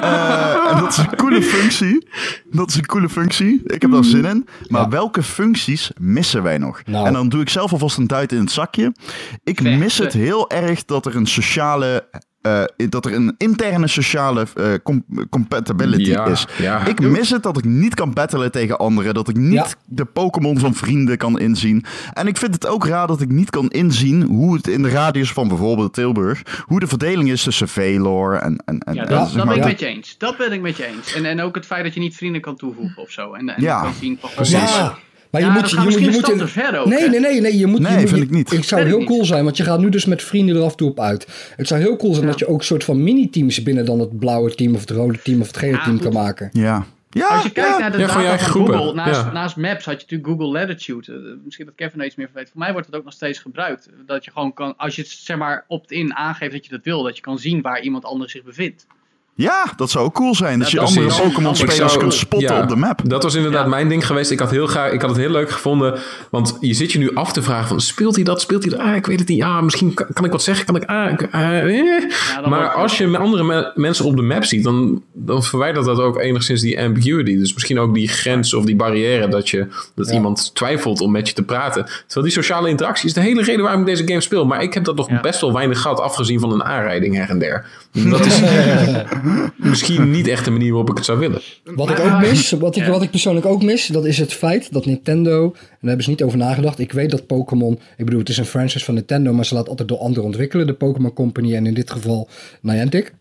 Eh 0.00 0.72
en 0.72 0.80
dat 0.80 0.90
is 0.92 0.96
een 0.96 1.16
coole 1.16 1.42
functie. 1.42 2.08
Dat 2.50 2.68
is 2.68 2.74
een 2.76 2.86
coole 2.86 3.08
functie. 3.08 3.62
Ik 3.66 3.82
heb 3.82 3.90
daar 3.90 4.04
zin 4.04 4.24
in. 4.24 4.46
Maar 4.68 4.82
Ja. 4.82 4.88
welke 4.88 5.22
functies 5.22 5.90
missen 5.98 6.42
wij 6.42 6.58
nog? 6.58 6.82
Nou. 6.86 7.06
En 7.06 7.12
dan 7.12 7.28
doe 7.28 7.40
ik 7.40 7.48
zelf 7.48 7.72
alvast 7.72 7.96
een 7.96 8.06
duit 8.06 8.32
in 8.32 8.38
het 8.40 8.50
zakje. 8.52 8.92
Ik 9.44 9.58
Vechten. 9.60 9.78
mis 9.78 9.98
het 9.98 10.12
heel 10.12 10.50
erg 10.50 10.84
dat 10.84 11.06
er 11.06 11.16
een 11.16 11.26
sociale... 11.26 12.08
eh, 12.44 12.88
dat 12.88 13.04
er 13.06 13.14
een 13.14 13.34
interne 13.38 13.86
sociale 13.86 14.46
eh, 14.54 14.72
com- 14.82 15.04
compatibility 15.30 16.10
Ja, 16.10 16.24
is. 16.26 16.46
ja. 16.58 16.86
Ik 16.86 17.00
mis 17.00 17.30
het 17.30 17.42
dat 17.42 17.58
ik 17.58 17.64
niet 17.64 17.94
kan 17.94 18.12
battelen 18.12 18.50
tegen 18.52 18.78
anderen. 18.78 19.14
Dat 19.14 19.28
ik 19.28 19.36
niet 19.36 19.52
Ja. 19.52 19.66
de 19.86 20.04
Pokémon 20.04 20.58
van 20.58 20.74
vrienden 20.74 21.16
kan 21.16 21.38
inzien. 21.38 21.84
En 22.12 22.26
ik 22.26 22.36
vind 22.36 22.54
het 22.54 22.66
ook 22.66 22.86
raar 22.86 23.06
dat 23.06 23.20
ik 23.20 23.28
niet 23.30 23.50
kan 23.50 23.68
inzien 23.68 24.22
hoe 24.22 24.54
het 24.54 24.66
in 24.66 24.82
de 24.82 24.88
radius 24.90 25.32
van 25.32 25.48
bijvoorbeeld 25.48 25.94
Tilburg. 25.94 26.42
hoe 26.66 26.80
de 26.80 26.86
verdeling 26.86 27.30
is 27.30 27.42
tussen 27.42 27.68
Velor 27.68 28.34
en. 28.34 28.62
en, 28.64 28.78
en 28.78 28.94
Ja, 28.94 29.02
en 29.02 29.08
dat, 29.08 29.26
zeg 29.28 29.36
dat 29.36 29.44
maar- 29.44 29.54
ben 29.54 29.64
ik 29.64 29.70
met 29.70 29.80
je 29.80 29.86
eens. 29.86 30.14
Dat 30.18 30.36
ben 30.36 30.52
ik 30.52 30.60
met 30.60 30.76
je 30.76 30.86
eens. 30.86 31.14
En, 31.14 31.24
en 31.24 31.40
ook 31.40 31.54
het 31.54 31.66
feit 31.66 31.84
dat 31.84 31.94
je 31.94 32.00
niet 32.00 32.16
vrienden 32.16 32.40
kan 32.40 32.56
toevoegen 32.56 33.02
of 33.02 33.10
zo. 33.10 33.32
En, 33.32 33.48
en 33.48 33.62
Ja, 33.62 33.80
kan 33.82 33.92
zien 34.00 34.16
van, 34.20 34.30
precies. 34.34 34.80
Ja, 35.42 35.48
Maar 35.48 35.56
je 35.56 35.60
moet, 35.60 35.94
je, 35.94 36.10
moet 36.10 36.50
ver 36.50 36.78
ook, 36.78 36.86
Nee, 36.86 37.08
nee, 37.08 37.20
nee, 37.20 37.40
nee. 37.40 37.58
Je 37.58 37.66
moet, 37.66 37.80
Nee, 37.80 37.92
je 37.92 37.98
moet, 38.00 38.08
vind 38.08 38.20
je- 38.20 38.26
ik 38.26 38.30
niet. 38.30 38.50
Het 38.50 38.64
zou 38.64 38.82
heel 38.82 38.98
niet. 38.98 39.06
cool 39.06 39.24
zijn, 39.24 39.44
want 39.44 39.56
je 39.56 39.62
gaat 39.62 39.78
nu 39.80 39.88
dus 39.88 40.04
met 40.04 40.22
vrienden 40.22 40.56
er 40.56 40.62
af 40.62 40.70
en 40.70 40.76
toe 40.76 40.90
op 40.90 41.00
uit. 41.00 41.26
Het 41.56 41.68
zou 41.68 41.80
heel 41.80 41.96
cool 41.96 42.14
zijn 42.14 42.26
dat 42.26 42.38
je 42.38 42.46
ook 42.46 42.58
een 42.58 42.64
soort 42.64 42.84
van 42.84 43.02
mini-teams 43.02 43.62
binnen 43.62 43.84
dan 43.84 44.00
het 44.00 44.18
blauwe 44.18 44.54
team 44.54 44.74
of 44.74 44.80
het 44.80 44.90
rode 44.90 45.22
team 45.22 45.40
of 45.40 45.46
het 45.46 45.56
gele 45.56 45.72
Ja, 45.72 45.82
team 45.84 45.94
goed. 45.96 46.04
kan 46.04 46.12
maken. 46.12 46.48
Ja. 46.52 46.86
Ja, 47.10 47.26
Als 47.28 47.42
je 47.42 47.50
kijkt 47.52 47.70
ja. 47.70 47.78
naar 47.78 47.92
de 47.92 47.98
Ja, 47.98 48.06
gewoon 48.06 48.22
je 48.22 48.28
data 48.28 48.38
eigen 48.38 48.46
van 48.46 48.54
groepen. 48.54 48.74
Google, 48.74 48.94
naast, 48.94 49.20
Ja. 49.24 49.32
naast 49.32 49.56
Maps 49.56 49.84
had 49.84 49.94
je 49.94 50.06
natuurlijk 50.08 50.28
Google 50.30 50.58
Latitude. 50.58 51.12
Eh, 51.12 51.18
misschien 51.44 51.66
dat 51.66 51.74
Kevin 51.74 52.00
er 52.00 52.06
iets 52.06 52.14
meer 52.16 52.26
van 52.26 52.34
weet. 52.40 52.50
Voor 52.50 52.58
mij 52.60 52.72
wordt 52.72 52.86
het 52.86 52.96
ook 52.96 53.04
nog 53.04 53.12
steeds 53.12 53.38
gebruikt. 53.38 53.88
Dat 54.06 54.24
je 54.24 54.30
gewoon 54.30 54.52
kan, 54.54 54.74
als 54.76 54.96
je 54.96 55.02
het 55.02 55.10
zeg 55.10 55.36
maar 55.36 55.64
opt-in 55.68 56.14
aangeeft 56.14 56.52
dat 56.52 56.64
je 56.64 56.70
dat 56.70 56.80
wil, 56.84 57.02
dat 57.02 57.16
je 57.16 57.22
kan 57.22 57.38
zien 57.38 57.62
waar 57.62 57.80
iemand 57.80 58.04
anders 58.04 58.32
zich 58.32 58.42
bevindt. 58.42 58.86
Ja, 59.36 59.72
dat 59.76 59.90
zou 59.90 60.04
ook 60.04 60.14
cool 60.14 60.34
zijn. 60.34 60.58
Dat 60.58 60.70
Ja, 60.70 60.80
je 60.80 60.86
precies. 60.86 61.12
andere 61.12 61.28
Pokémon-spelers 61.28 61.76
zou- 61.76 61.98
kunt 61.98 62.14
spotten 62.14 62.54
ja, 62.56 62.62
op 62.62 62.68
de 62.68 62.76
map. 62.76 63.00
Dat 63.04 63.22
was 63.22 63.34
inderdaad 63.34 63.62
Ja. 63.62 63.68
mijn 63.68 63.88
ding 63.88 64.06
geweest. 64.06 64.30
Ik 64.30 64.38
had, 64.38 64.50
heel 64.50 64.66
graag, 64.66 64.92
ik 64.92 65.00
had 65.00 65.10
het 65.10 65.18
heel 65.18 65.30
leuk 65.30 65.50
gevonden. 65.50 65.98
Want 66.30 66.56
je 66.60 66.74
zit 66.74 66.92
je 66.92 66.98
nu 66.98 67.14
af 67.14 67.32
te 67.32 67.42
vragen 67.42 67.68
van... 67.68 67.80
Speelt 67.80 68.14
hij 68.14 68.24
dat? 68.24 68.40
Speelt 68.40 68.62
hij 68.62 68.70
dat? 68.72 68.80
Ah, 68.80 68.94
ik 68.96 69.06
weet 69.06 69.18
het 69.18 69.28
niet. 69.28 69.42
Ah, 69.42 69.62
misschien 69.62 69.94
kan, 69.94 70.06
kan 70.12 70.24
ik 70.24 70.30
wat 70.30 70.42
zeggen. 70.42 70.66
Kan 70.66 70.76
ik... 70.76 70.84
Ah, 70.84 71.10
ik- 71.10 71.28
ah, 71.30 71.58
eh. 71.78 72.46
Maar 72.46 72.68
als 72.68 72.98
je 72.98 73.06
met 73.06 73.20
andere 73.20 73.44
me- 73.44 73.72
mensen 73.74 74.04
op 74.04 74.16
de 74.16 74.22
map 74.22 74.44
ziet... 74.44 74.64
Dan, 74.64 75.02
dan 75.12 75.42
verwijdert 75.42 75.84
dat 75.84 75.98
ook 76.00 76.20
enigszins 76.20 76.60
die 76.60 76.80
ambiguity. 76.82 77.38
Dus 77.38 77.52
misschien 77.54 77.78
ook 77.78 77.94
die 77.94 78.08
grens 78.08 78.54
of 78.54 78.64
die 78.64 78.76
barrière... 78.76 79.28
dat, 79.28 79.48
je, 79.48 79.66
dat 79.94 80.08
Ja. 80.08 80.14
iemand 80.14 80.54
twijfelt 80.54 81.00
om 81.00 81.10
met 81.12 81.28
je 81.28 81.34
te 81.34 81.42
praten. 81.42 81.84
Terwijl 81.84 82.26
die 82.26 82.34
sociale 82.42 82.68
interactie 82.68 83.06
is 83.08 83.14
de 83.14 83.20
hele 83.20 83.42
reden 83.42 83.62
waarom 83.62 83.80
ik 83.80 83.86
deze 83.86 84.06
game 84.06 84.20
speel. 84.20 84.46
Maar 84.46 84.62
ik 84.62 84.74
heb 84.74 84.84
dat 84.84 84.96
nog 84.96 85.08
Ja. 85.08 85.20
best 85.20 85.40
wel 85.40 85.52
weinig 85.52 85.80
gehad... 85.80 86.00
afgezien 86.00 86.40
van 86.40 86.52
een 86.52 86.64
aanrijding 86.64 87.14
her 87.16 87.28
en 87.30 87.38
der. 87.38 87.66
Dat 88.10 88.26
is 88.26 88.40
misschien 89.56 90.10
niet 90.10 90.28
echt 90.28 90.44
de 90.44 90.50
manier 90.50 90.68
waarop 90.68 90.90
ik 90.90 90.96
het 90.96 91.04
zou 91.04 91.18
willen. 91.18 91.40
Wat 91.64 91.90
ik 91.90 91.98
ook 91.98 92.20
mis, 92.20 92.50
wat 92.50 92.76
ik, 92.76 92.84
wat 92.84 93.02
ik 93.02 93.10
persoonlijk 93.10 93.46
ook 93.46 93.62
mis, 93.62 93.86
dat 93.86 94.04
is 94.04 94.18
het 94.18 94.32
feit 94.32 94.72
dat 94.72 94.86
Nintendo, 94.86 95.44
en 95.44 95.50
daar 95.60 95.78
hebben 95.80 96.04
ze 96.04 96.10
niet 96.10 96.22
over 96.22 96.38
nagedacht. 96.38 96.78
Ik 96.78 96.92
weet 96.92 97.10
dat 97.10 97.26
Pokémon, 97.26 97.78
ik 97.96 98.04
bedoel, 98.04 98.20
het 98.20 98.28
is 98.28 98.36
een 98.36 98.44
franchise 98.44 98.84
van 98.84 98.94
Nintendo, 98.94 99.32
maar 99.32 99.44
ze 99.44 99.54
laat 99.54 99.68
altijd 99.68 99.88
door 99.88 99.98
anderen 99.98 100.24
ontwikkelen. 100.24 100.66
De 100.66 100.74
Pokémon 100.74 101.12
Company 101.12 101.54
en 101.54 101.66
in 101.66 101.74
dit 101.74 101.90
geval 101.90 102.28
Niantic. 102.60 103.14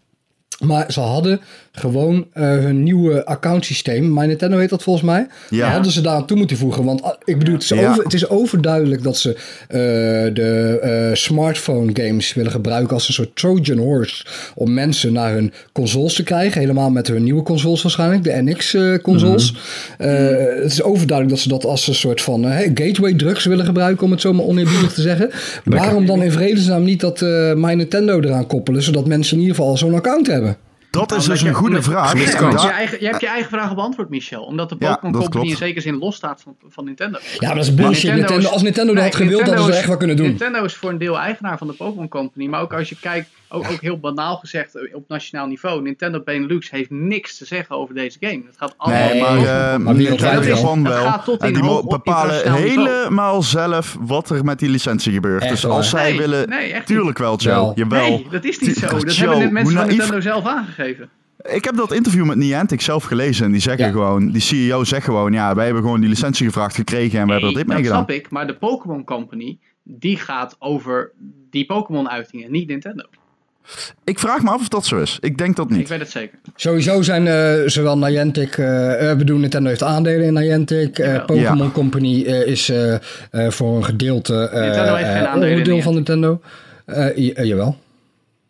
Maar 0.59 0.91
ze 0.91 0.99
hadden 0.99 1.41
gewoon 1.75 2.27
eh, 2.33 2.43
hun 2.43 2.83
nieuwe 2.83 3.25
accountsysteem. 3.25 4.11
Maar 4.11 4.27
Nintendo 4.27 4.57
heet 4.57 4.69
dat 4.69 4.83
volgens 4.83 5.05
mij. 5.05 5.27
Ja. 5.49 5.71
Hadden 5.71 5.91
ze 5.91 6.01
daar 6.01 6.15
aan 6.15 6.25
toe 6.25 6.37
moeten 6.37 6.57
voegen. 6.57 6.83
Want 6.83 7.01
ah, 7.03 7.13
ik 7.23 7.37
bedoel, 7.37 7.53
het 7.53 7.63
is, 7.63 7.69
Ja. 7.69 7.89
over, 7.89 8.03
het 8.03 8.13
is 8.13 8.29
overduidelijk 8.29 9.03
dat 9.03 9.17
ze 9.17 9.29
eh, 9.67 9.77
de 10.33 10.79
eh, 10.81 11.15
smartphone 11.15 11.91
games 11.93 12.33
willen 12.33 12.51
gebruiken 12.51 12.93
als 12.93 13.07
een 13.07 13.13
soort 13.13 13.35
Trojan 13.35 13.77
horse. 13.77 14.25
Om 14.55 14.73
mensen 14.73 15.13
naar 15.13 15.33
hun 15.33 15.53
consoles 15.71 16.13
te 16.13 16.23
krijgen. 16.23 16.61
Helemaal 16.61 16.89
met 16.89 17.07
hun 17.07 17.23
nieuwe 17.23 17.43
consoles 17.43 17.81
waarschijnlijk. 17.81 18.23
De 18.23 18.41
NX-consoles. 18.41 19.51
Mhm. 19.51 20.09
het 20.61 20.71
is 20.71 20.83
overduidelijk 20.83 21.29
dat 21.29 21.39
ze 21.39 21.49
dat 21.49 21.65
als 21.65 21.87
een 21.87 21.95
soort 21.95 22.21
van 22.21 22.45
gateway 22.73 23.13
drugs 23.13 23.45
willen 23.45 23.65
gebruiken. 23.65 24.05
Om 24.05 24.11
het 24.11 24.21
zo 24.21 24.33
maar 24.33 24.45
oneerbiedig 24.45 24.93
te 24.93 25.01
zeggen. 25.01 25.29
Waarom 25.63 26.05
dan 26.05 26.23
in 26.23 26.31
vredesnaam 26.31 26.83
niet 26.83 26.99
dat 26.99 27.21
My 27.55 27.73
Nintendo 27.73 28.19
eraan 28.19 28.47
koppelen. 28.47 28.83
Zodat 28.83 29.07
mensen 29.07 29.35
in 29.35 29.41
ieder 29.41 29.55
geval 29.55 29.77
zo'n 29.77 29.95
account 29.95 30.27
hebben. 30.27 30.57
Dat 30.99 31.11
is 31.11 31.25
dus 31.25 31.41
je- 31.41 31.47
een 31.47 31.53
goede 31.53 31.81
vraag. 31.81 32.13
Je, 32.13 32.37
daar- 32.39 32.69
eigen, 32.71 32.99
je 32.99 33.05
hebt 33.07 33.21
je 33.21 33.27
eigen 33.27 33.49
vraag 33.49 33.75
beantwoord, 33.75 34.09
Michel. 34.09 34.43
Omdat 34.43 34.69
de 34.69 34.75
Pokémon 34.75 35.11
Company 35.21 35.49
in 35.49 35.55
zekere 35.55 35.81
zin 35.81 35.97
losstaat 35.97 36.41
van, 36.41 36.55
van 36.69 36.85
Nintendo. 36.85 37.17
Ja, 37.39 37.47
maar 37.47 37.55
dat 37.55 37.65
is 37.65 37.73
bullshit. 37.73 37.93
Nintendo 38.03 38.17
Nintendo, 38.19 38.47
is- 38.47 38.53
als 38.53 38.61
Nintendo 38.61 38.93
dat 38.93 39.01
Nee, 39.03 39.11
had 39.11 39.21
gewild, 39.21 39.41
hadden 39.41 39.63
ze 39.65 39.71
er 39.71 39.77
echt 39.77 39.87
wel 39.87 39.97
kunnen 39.97 40.15
doen. 40.15 40.25
Nintendo 40.25 40.63
is 40.63 40.75
voor 40.75 40.89
een 40.89 40.97
deel 40.97 41.19
eigenaar 41.19 41.57
van 41.57 41.67
de 41.67 41.73
Pokémon 41.73 42.07
Company. 42.07 42.47
Maar 42.47 42.61
ook 42.61 42.73
als 42.73 42.89
je 42.89 42.95
kijkt, 43.01 43.29
ook, 43.49 43.71
ook 43.71 43.81
heel 43.81 43.99
banaal 43.99 44.35
gezegd 44.35 44.75
eh, 44.75 44.95
op 44.95 45.03
nationaal 45.07 45.47
niveau. 45.47 45.81
Nintendo 45.81 46.21
Benelux 46.23 46.69
heeft 46.71 46.89
niks 46.89 47.37
te 47.37 47.45
zeggen 47.45 47.75
over 47.75 47.95
deze 47.95 48.17
game. 48.19 48.41
Het 48.45 48.55
gaat 48.57 48.73
allemaal 48.77 49.07
Nee, 49.09 49.21
maar, 49.21 49.37
over- 49.37 49.47
eh 49.47 49.77
Maar 49.77 49.95
wie 49.95 50.07
Nintendo 50.09 50.41
Japan 50.47 50.83
wel. 50.83 50.91
wel. 50.93 51.01
Het 51.03 51.11
gaat 51.13 51.25
tot 51.25 51.41
en 51.41 51.47
in 51.47 51.53
die 51.53 51.63
hoog- 51.63 51.87
bepalen 51.87 52.53
helemaal 52.53 53.41
zelf 53.41 53.97
wat 53.99 54.29
er 54.29 54.45
met 54.45 54.59
die 54.59 54.69
licentie 54.69 55.13
gebeurt. 55.13 55.41
Echt 55.41 55.51
dus 55.51 55.65
als 55.65 55.89
zij 55.89 56.09
Nee, 56.09 56.17
willen... 56.17 56.49
nee, 56.49 56.83
tuurlijk 56.83 57.17
wel, 57.17 57.37
Joe. 57.37 57.71
Jawel. 57.75 57.99
Nee, 58.09 58.27
dat 58.31 58.43
is 58.43 58.59
niet 58.59 58.77
zo. 58.77 58.87
Dat 58.87 59.15
hebben 59.15 59.53
mensen 59.53 59.73
hoe 59.73 59.85
van 59.85 59.87
Nintendo 59.87 60.19
zelf 60.21 60.45
aangegeven. 60.45 60.82
Ik 61.51 61.63
heb 61.63 61.75
dat 61.75 61.91
interview 61.93 62.25
met 62.25 62.37
Niantic 62.37 62.81
zelf 62.81 63.03
gelezen. 63.03 63.45
En 63.45 63.51
die 63.51 63.61
zeggen 63.61 63.85
Ja. 63.85 63.91
gewoon... 63.91 64.31
Die 64.31 64.41
CEO 64.41 64.83
zegt 64.83 65.05
gewoon... 65.05 65.33
Ja, 65.33 65.55
wij 65.55 65.65
hebben 65.65 65.83
gewoon 65.83 65.99
die 65.99 66.09
licentie 66.09 66.45
gevraagd 66.45 66.75
gekregen. 66.75 67.19
En 67.19 67.25
we 67.25 67.31
hebben 67.31 67.49
er 67.49 67.55
dit 67.55 67.67
Nee, 67.67 67.75
mee 67.75 67.83
dat 67.85 67.93
gedaan. 67.93 68.05
snap 68.05 68.17
ik. 68.25 68.29
Maar 68.29 68.47
de 68.47 68.55
Pokémon 68.55 69.03
Company, 69.03 69.57
die 69.83 70.17
gaat 70.17 70.55
over 70.59 71.11
die 71.49 71.65
Pokémon-uitingen, 71.65 72.51
niet 72.51 72.67
Nintendo. 72.67 73.03
Ik 74.03 74.19
vraag 74.19 74.43
me 74.43 74.49
af 74.49 74.59
of 74.61 74.67
dat 74.67 74.85
zo 74.85 74.97
is. 75.01 75.17
Ik 75.21 75.37
denk 75.37 75.55
dat 75.55 75.69
Ik 75.71 75.77
niet. 75.77 75.89
weet 75.89 75.99
het 75.99 76.09
zeker. 76.11 76.39
Sowieso 76.55 77.01
zijn 77.01 77.27
eh, 77.27 77.53
zowel 77.69 77.97
Niantic, 77.97 78.57
eh 78.57 79.11
eh, 79.11 79.17
bedoel 79.17 79.37
Nintendo 79.37 79.69
heeft 79.69 79.83
aandelen 79.83 80.25
in 80.25 80.33
Niantic. 80.33 80.99
eh, 80.99 81.05
Jawel. 81.05 81.25
Pokémon 81.25 81.57
Ja. 81.65 81.69
Company 81.73 82.23
eh, 82.25 82.47
is 82.47 82.71
voor 83.55 83.75
een 83.77 83.83
gedeelte 83.85 84.49
eh, 84.49 84.61
Nintendo 84.61 84.95
heeft 84.95 85.09
geen 85.09 85.25
aandelen 85.27 85.49
in 85.49 85.57
onderdeel 85.57 85.81
van 85.81 85.93
Nintendo. 85.93 86.41
Jawel. 87.43 87.77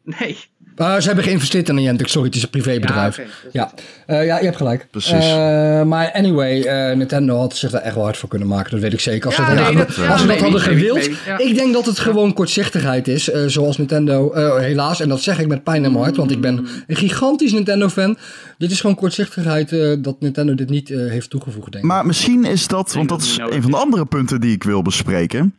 Nee. 0.04 0.38
Ah, 0.76 1.00
ze 1.00 1.06
hebben 1.08 1.24
geïnvesteerd 1.24 1.70
in 1.70 1.76
Niantic, 1.76 2.08
sorry, 2.08 2.28
het 2.28 2.36
is 2.38 2.44
een 2.44 2.50
privébedrijf. 2.50 3.20
Ja, 3.52 3.72
Eh, 4.06 4.26
ja, 4.26 4.38
je 4.38 4.44
hebt 4.46 4.58
gelijk. 4.58 4.88
Precies. 4.92 5.12
Eh, 5.14 5.84
maar 5.84 6.12
anyway, 6.14 6.62
eh, 6.62 6.98
Nintendo 6.98 7.38
had 7.38 7.56
zich 7.58 7.72
daar 7.72 7.82
echt 7.82 7.96
wel 7.96 8.04
hard 8.04 8.18
voor 8.18 8.30
kunnen 8.30 8.48
maken, 8.48 8.72
dat 8.72 8.80
weet 8.80 8.94
ik 8.94 9.00
zeker. 9.00 9.26
Als 9.26 9.36
Ja, 9.36 9.42
ze 9.50 9.56
dat, 9.56 9.56
nee, 9.56 9.64
hadden- 9.66 9.88
dat- 9.88 9.98
als 9.98 10.06
ja, 10.08 10.18
ze 10.18 10.28
dat 10.28 10.38
maybe, 10.38 10.44
hadden 10.54 10.62
maybe, 10.76 11.00
gewild. 11.02 11.18
ja. 11.26 11.38
Ik 11.38 11.56
denk 11.56 11.74
dat 11.74 11.86
het 11.86 12.00
gewoon 12.00 12.34
kortzichtigheid 12.34 13.08
is, 13.08 13.30
eh, 13.30 13.42
zoals 13.46 13.78
Nintendo, 13.78 14.32
eh, 14.32 14.58
helaas. 14.58 15.00
En 15.02 15.10
dat 15.10 15.22
zeg 15.22 15.40
ik 15.40 15.48
met 15.48 15.64
pijn 15.64 15.84
in 15.86 15.92
mijn 15.92 16.04
hart, 16.04 16.16
want 16.16 16.32
ik 16.32 16.42
ben 16.42 16.68
een 16.88 16.96
gigantisch 16.96 17.52
Nintendo-fan. 17.52 18.18
Dit 18.58 18.72
is 18.72 18.80
gewoon 18.82 18.96
kortzichtigheid 18.96 19.72
eh, 19.72 19.94
dat 20.00 20.16
Nintendo 20.20 20.56
dit 20.56 20.70
niet 20.70 20.90
eh, 20.90 20.98
heeft 21.10 21.30
toegevoegd, 21.30 21.72
denk 21.72 21.84
ik. 21.84 21.90
Maar 21.90 22.06
misschien 22.06 22.46
is 22.46 22.68
dat... 22.68 22.94
Want 22.94 23.10
dat 23.10 23.22
is 23.22 23.38
een 23.50 23.62
van 23.62 23.72
de 23.72 23.78
andere 23.78 24.06
punten 24.06 24.42
die 24.42 24.52
ik 24.54 24.64
wil 24.64 24.82
bespreken. 24.82 25.56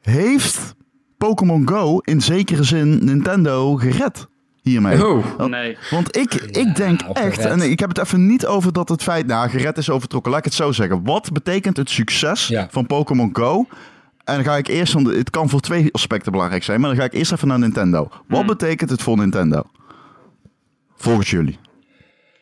Heeft 0.00 0.74
Pokémon 1.18 1.68
Go 1.68 1.98
in 1.98 2.20
zekere 2.20 2.62
zin 2.62 3.04
Nintendo 3.04 3.74
gered 3.76 4.26
hiermee? 4.68 5.06
Oh, 5.08 5.26
Want- 5.36 5.50
Nee. 5.50 5.76
Want 5.90 6.16
ik, 6.16 6.34
ik 6.34 6.76
denk 6.76 7.00
echt, 7.00 7.38
en 7.38 7.60
ik 7.70 7.78
heb 7.80 7.88
het 7.88 7.98
even 7.98 8.26
niet 8.26 8.46
over 8.46 8.72
dat 8.72 8.88
het 8.88 9.02
feit, 9.02 9.26
nou, 9.26 9.48
gered 9.48 9.78
is 9.78 9.90
overtrokken. 9.90 10.30
Laat 10.30 10.40
ik 10.40 10.46
het 10.46 10.54
zo 10.54 10.72
zeggen. 10.72 11.04
Wat 11.04 11.32
betekent 11.32 11.76
het 11.76 11.90
succes 11.90 12.46
Ja. 12.48 12.68
van 12.70 12.86
Pokémon 12.86 13.30
Go? 13.32 13.66
En 14.24 14.34
dan 14.34 14.44
ga 14.44 14.56
ik 14.56 14.66
eerst, 14.68 14.92
want 14.92 15.06
het 15.06 15.30
kan 15.30 15.48
voor 15.48 15.60
twee 15.60 15.92
aspecten 15.92 16.32
belangrijk 16.32 16.62
zijn, 16.64 16.80
maar 16.80 16.88
dan 16.90 16.98
ga 16.98 17.04
ik 17.04 17.12
eerst 17.12 17.32
even 17.32 17.48
naar 17.48 17.58
Nintendo. 17.58 18.08
Wat 18.26 18.38
Hmm. 18.38 18.46
betekent 18.46 18.90
het 18.90 19.02
voor 19.02 19.16
Nintendo? 19.16 19.62
Volgens 20.96 21.30
jullie. 21.30 21.58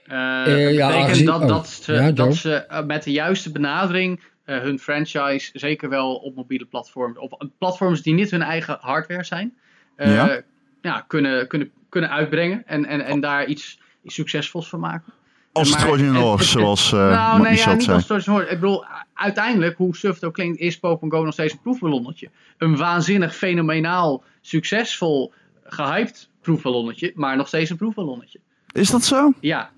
Ja, 0.05 0.45
betekent 0.45 0.81
aangezien- 0.81 1.27
dat, 1.27 1.41
oh, 1.43 1.49
dat 1.49 1.68
ze, 1.68 1.93
ja, 1.93 2.11
dat 2.11 2.35
ze 2.35 2.55
eh, 2.55 2.85
met 2.85 3.03
de 3.03 3.11
juiste 3.12 3.53
benadering 3.53 4.20
hun 4.45 4.79
franchise 4.79 5.51
zeker 5.53 5.89
wel 5.89 6.14
op 6.14 6.35
mobiele 6.35 6.64
platforms, 6.64 7.18
op 7.18 7.49
platforms 7.59 8.03
die 8.03 8.14
niet 8.14 8.31
hun 8.31 8.43
eigen 8.43 8.79
hardware 8.81 9.24
zijn, 9.24 9.55
eh, 9.97 10.14
Ja. 10.14 10.41
ja, 10.83 11.05
kunnen, 11.07 11.47
kunnen, 11.49 11.70
kunnen 11.89 12.11
uitbrengen 12.11 12.62
en, 12.66 12.87
en, 12.87 13.01
en 13.05 13.20
daar 13.20 13.47
iets, 13.47 13.78
succesvols 14.05 14.68
van 14.68 14.80
maken. 14.80 15.12
Als 15.53 15.70
Maar 15.70 15.80
Trojan 15.80 16.16
Horse, 16.16 16.49
zoals 16.49 16.93
eh 16.93 16.99
nou, 16.99 17.41
nee, 17.43 17.51
Michel 17.51 17.70
ja, 17.70 17.76
niet 17.76 17.84
zei. 17.84 17.97
als 17.97 18.07
Trojan 18.07 18.34
Horse. 18.34 18.51
Ik 18.53 18.61
bedoel, 18.61 18.84
uiteindelijk, 19.14 19.76
hoe 19.76 19.97
suf 19.97 20.14
het 20.14 20.24
ook 20.24 20.34
klinkt, 20.34 20.59
is 20.59 20.78
Pokémon 20.78 21.12
Go 21.18 21.24
nog 21.24 21.32
steeds 21.32 21.53
een 21.53 21.61
proefballonnetje. 21.61 22.30
Een 22.59 22.76
waanzinnig, 22.76 23.37
fenomenaal, 23.37 24.22
succesvol, 24.41 25.32
gehyped 25.64 26.28
proefballonnetje, 26.41 27.12
maar 27.14 27.37
nog 27.37 27.47
steeds 27.47 27.70
een 27.70 27.76
proefballonnetje. 27.76 28.39
Is 28.72 28.91
dat 28.91 29.05
zo? 29.05 29.32
Ja, 29.41 29.70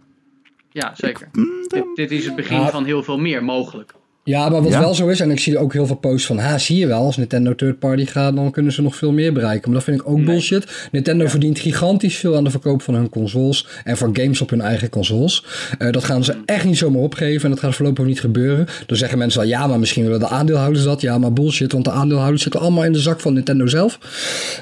ja 0.71 0.95
zeker. 0.95 1.29
Mm, 1.33 1.47
Dit, 1.69 1.85
dit 1.95 2.11
is 2.11 2.25
het 2.25 2.37
begin 2.37 2.61
Ja. 2.61 2.69
van 2.71 2.85
heel 2.85 3.03
veel 3.03 3.19
meer 3.19 3.45
mogelijk. 3.45 3.95
Ja, 4.29 4.49
maar 4.49 4.63
wat 4.63 4.73
Ja. 4.73 4.79
wel 4.81 4.95
zo 4.95 5.07
is, 5.09 5.21
en 5.21 5.31
ik 5.31 5.41
zie 5.41 5.59
ook 5.59 5.73
heel 5.73 5.87
veel 5.87 5.97
posts 5.97 6.27
van, 6.27 6.39
ha, 6.39 6.59
zie 6.59 6.77
je 6.79 6.87
wel, 6.87 7.03
als 7.05 7.17
Nintendo 7.17 7.55
third 7.55 7.79
party 7.79 8.05
gaat, 8.07 8.37
dan 8.37 8.51
kunnen 8.51 8.73
ze 8.73 8.83
nog 8.83 8.97
veel 8.97 9.13
meer 9.13 9.33
bereiken. 9.33 9.65
Maar 9.71 9.75
dat 9.75 9.85
vind 9.85 10.01
ik 10.01 10.09
ook 10.09 10.17
Nee. 10.17 10.25
bullshit. 10.25 10.89
Nintendo 10.93 11.27
verdient 11.27 11.59
gigantisch 11.59 12.17
veel 12.17 12.37
aan 12.37 12.45
de 12.45 12.51
verkoop 12.51 12.83
van 12.83 12.95
hun 12.95 13.09
consoles 13.09 13.67
en 13.85 13.97
van 13.97 14.17
games 14.17 14.41
op 14.41 14.51
hun 14.51 14.61
eigen 14.61 14.89
consoles. 14.89 15.45
Eh, 15.79 15.91
dat 15.91 16.05
gaan 16.05 16.25
ze 16.25 16.33
Mm. 16.33 16.43
echt 16.45 16.65
niet 16.65 16.79
zomaar 16.79 17.03
opgeven 17.03 17.45
en 17.45 17.51
dat 17.51 17.61
gaat 17.61 17.75
voorlopig 17.75 18.01
ook 18.03 18.09
niet 18.09 18.21
gebeuren. 18.21 18.67
Dan 18.87 18.97
zeggen 18.97 19.19
mensen 19.19 19.41
wel, 19.41 19.49
ja, 19.49 19.67
maar 19.67 19.79
misschien 19.79 20.05
willen 20.05 20.21
de 20.21 20.29
aandeelhouders 20.29 20.85
dat. 20.85 21.01
Ja, 21.01 21.19
maar 21.19 21.33
bullshit, 21.33 21.73
want 21.73 21.85
de 21.85 21.91
aandeelhouders 21.91 22.43
zitten 22.43 22.61
allemaal 22.61 22.85
in 22.85 22.93
de 22.93 22.99
zak 23.01 23.21
van 23.21 23.33
Nintendo 23.33 23.67
zelf. 23.67 23.99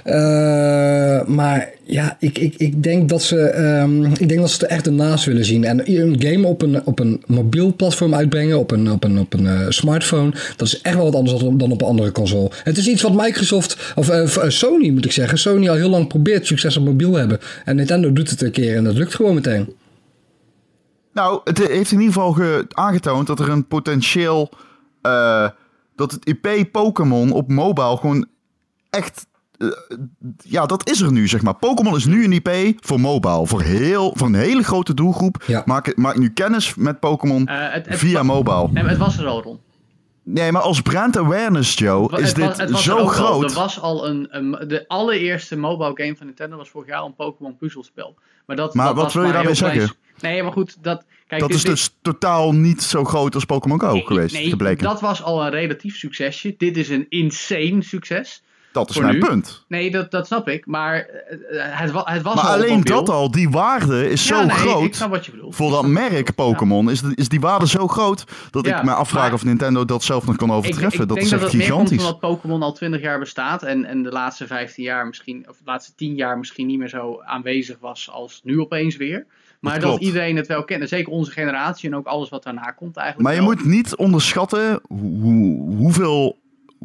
Eh, 0.05 0.14
maar 1.27 1.69
ja, 1.89 2.16
ik, 2.20 2.39
ik, 2.39 2.55
ik, 2.57 2.82
denk 2.82 3.09
dat 3.09 3.22
ze, 3.22 3.41
ehm, 3.41 4.05
ik 4.05 4.28
denk 4.28 4.41
dat 4.41 4.51
ze 4.51 4.66
er 4.66 4.72
echt 4.72 4.87
ernaast 4.87 5.24
willen 5.24 5.45
zien. 5.45 5.64
En 5.64 5.91
een 6.01 6.22
game 6.22 6.47
op 6.47 6.62
een, 6.62 6.87
op 6.87 6.99
een 6.99 7.22
mobiel 7.26 7.74
platform 7.74 8.14
uitbrengen, 8.14 8.59
op 8.59 8.70
een, 8.70 8.91
op 8.91 9.05
een, 9.05 9.18
op 9.18 9.32
een 9.32 9.47
eh, 9.47 9.66
smartphone, 9.68 10.32
dat 10.57 10.66
is 10.66 10.80
echt 10.80 10.95
wel 10.95 11.05
wat 11.05 11.14
anders 11.14 11.39
dan, 11.41 11.72
op 11.72 11.80
een 11.82 11.89
andere 11.89 12.12
console. 12.12 12.51
Het 12.62 12.76
is 12.76 12.89
iets 12.89 13.03
wat 13.03 13.14
Microsoft, 13.14 13.93
of 13.95 14.09
eh, 14.09 14.37
eh, 14.37 14.51
Sony 14.51 14.91
moet 14.91 15.05
ik 15.05 15.12
zeggen, 15.12 15.39
Sony 15.39 15.68
al 15.68 15.74
heel 15.74 15.89
lang 15.89 16.07
probeert 16.09 16.47
succes 16.47 16.76
op 16.76 16.84
mobiel 16.84 17.14
hebben. 17.14 17.39
En 17.64 17.76
Nintendo 17.76 18.12
doet 18.12 18.30
het 18.30 18.43
een 18.43 18.51
keer 18.53 18.76
en 18.76 18.84
dat 18.84 18.95
lukt 18.95 19.14
gewoon 19.14 19.34
meteen. 19.34 19.74
Nou, 21.12 21.41
het 21.45 21.59
heeft 21.59 21.93
in 21.93 21.99
ieder 22.01 22.14
geval 22.14 22.32
ge- 22.32 22.66
aangetoond 22.68 23.26
dat 23.26 23.41
er 23.41 23.49
een 23.49 23.66
potentieel. 23.66 24.51
dat 25.97 26.12
het 26.12 26.26
IP 26.26 26.68
Pokémon 26.72 27.32
op 27.32 27.49
mobile 27.49 27.97
gewoon 27.97 28.26
echt. 28.91 29.26
Eh, 29.59 29.69
ja, 30.43 30.67
dat 30.67 30.89
is 30.91 31.01
er 31.01 31.13
nu, 31.13 31.29
zeg 31.29 31.43
maar. 31.43 31.55
Pokémon 31.55 31.97
is 31.97 32.05
nu 32.05 32.25
een 32.25 32.33
IP 32.33 32.51
voor 32.81 33.01
mobile. 33.01 33.47
Voor, 33.47 33.63
heel, 33.63 34.13
voor 34.17 34.27
een 34.27 34.35
hele 34.35 34.63
grote 34.63 34.95
doelgroep. 34.95 35.43
Ja. 35.47 35.63
Maak, 35.67 35.97
maak 35.97 36.17
nu 36.17 36.31
kennis 36.31 36.75
met 36.75 37.01
Pokémon 37.01 37.47
Eh, 37.47 37.73
het, 37.73 37.87
het, 37.89 37.99
via 37.99 38.23
mobile. 38.23 38.63
Nee, 38.73 38.83
maar 38.83 38.89
het 38.93 38.99
was 39.01 39.19
er 39.19 39.27
al, 39.27 39.43
Ron. 39.43 39.59
Nee, 40.23 40.53
maar 40.53 40.63
als 40.63 40.81
brand 40.81 41.17
awareness, 41.17 41.75
Joe, 41.79 42.03
Het 42.03 42.13
is 42.13 42.25
was- 42.25 42.35
dit 42.35 42.57
het 42.57 42.71
was 42.71 42.79
er 42.87 42.93
zo 42.93 42.93
ook 42.99 42.99
al. 43.01 43.07
groot. 43.07 43.51
Er 43.51 43.57
was 43.57 43.81
al 43.81 44.07
een, 44.09 44.27
een- 44.31 44.69
de 44.69 44.85
allereerste 44.89 45.57
mobile 45.57 45.91
game 45.95 46.17
van 46.17 46.27
Nintendo 46.27 46.57
was 46.57 46.69
vorig 46.69 46.89
jaar 46.89 47.03
een 47.03 47.15
Pokémon 47.15 47.57
puzzelspel. 47.57 48.17
Maar, 48.47 48.57
dat, 48.57 48.75
Maar 48.75 48.87
dat 48.87 48.95
wat 48.95 49.05
was 49.05 49.15
wil 49.15 49.25
je 49.25 49.33
daarmee 49.33 49.55
zeggen? 49.55 49.91
Nee, 50.21 50.43
maar 50.43 50.53
goed, 50.53 50.77
dat, 50.83 51.05
kijk, 51.27 51.41
dat 51.41 51.49
dit- 51.49 51.59
is 51.59 51.65
dit- 51.65 51.73
dus 51.73 51.97
totaal 52.03 52.53
niet 52.53 52.83
zo 52.83 53.05
groot 53.05 53.35
als 53.35 53.45
Pokémon 53.45 53.81
Go 53.81 53.93
nee, 53.93 54.07
geweest, 54.07 54.35
nee, 54.35 54.49
gebleken. 54.49 54.85
Dat 54.85 55.01
was 55.01 55.23
al 55.23 55.43
een 55.45 55.51
relatief 55.51 55.97
succesje. 55.97 56.55
Dit 56.59 56.77
is 56.77 56.89
een 56.89 57.07
insane 57.09 57.83
succes. 57.83 58.43
Is 58.89 58.95
voor 58.95 59.05
mijn 59.05 59.18
nu. 59.18 59.24
punt. 59.27 59.64
Nee, 59.68 59.91
dat, 59.91 60.11
dat 60.11 60.27
snap 60.27 60.49
ik. 60.49 60.66
Maar 60.66 60.95
eh, 60.95 61.64
eh, 61.64 61.79
het, 61.81 61.91
wa- 61.91 62.03
het 62.05 62.22
was 62.22 62.35
Maar 62.35 62.45
al 62.45 62.51
alleen 62.53 62.81
dat 62.83 63.09
al, 63.09 63.31
die 63.31 63.51
waarde 63.51 64.11
is 64.11 64.29
Ja, 64.29 64.35
zo 64.37 64.41
nee, 64.47 64.57
Ik 64.57 64.62
groot. 64.62 64.95
snap 64.95 65.11
wat 65.11 65.24
je 65.27 65.31
bedoelt. 65.31 65.55
Voor 65.55 65.70
dat 65.70 65.87
merk 65.87 66.35
Pokémon 66.35 66.91
is, 66.91 67.03
is 67.14 67.29
die 67.29 67.41
waarde 67.41 67.66
zo 67.68 67.87
groot 67.89 68.24
dat 68.51 68.66
Ja, 68.66 68.79
ik 68.79 68.85
me 68.85 68.93
afvraag 68.93 69.22
maar- 69.22 69.33
of 69.33 69.45
Nintendo 69.45 69.85
dat 69.85 70.03
zelf 70.05 70.27
nog 70.27 70.37
kan 70.37 70.49
Ik, 70.49 70.55
overtreffen. 70.55 71.01
ik 71.03 71.09
dat 71.09 71.09
denk 71.09 71.20
is 71.20 71.31
dat 71.31 71.41
echt 71.43 71.53
het 71.53 71.61
meer 71.61 71.70
komt 71.70 71.89
gigantisch. 71.89 72.07
omdat 72.07 72.31
Pokémon 72.31 72.62
al 72.62 72.72
20 72.72 73.01
jaar 73.01 73.18
bestaat 73.18 73.62
en, 73.62 73.85
en 73.85 74.03
de 74.03 74.11
laatste 74.11 74.47
15 74.47 74.85
jaar 74.85 75.07
misschien, 75.07 75.47
of 75.49 75.57
de 75.57 75.62
laatste 75.64 75.93
10 75.95 76.14
jaar 76.14 76.39
misschien 76.39 76.66
niet 76.66 76.79
meer 76.79 76.89
zo 76.89 77.20
aanwezig 77.24 77.77
was 77.81 78.11
als 78.12 78.41
nu 78.45 78.61
opeens 78.61 78.97
weer. 78.97 79.27
Maar 79.61 79.81
Dat 79.81 79.91
dat, 79.91 80.01
iedereen 80.01 80.37
het 80.37 80.47
wel 80.47 80.64
kent, 80.64 80.83
en 80.83 80.89
zeker 80.89 81.12
onze 81.12 81.31
generatie 81.31 81.89
en 81.91 81.97
ook 81.97 82.07
alles 82.07 82.29
wat 82.29 82.43
daarna 82.43 82.70
komt 82.70 82.97
eigenlijk. 82.97 83.29
Maar 83.29 83.39
je 83.43 83.47
wel. 83.47 83.55
moet 83.57 83.64
niet 83.74 83.97
onderschatten 83.97 84.81
hoe, 84.89 85.74
hoeveel, 85.77 86.37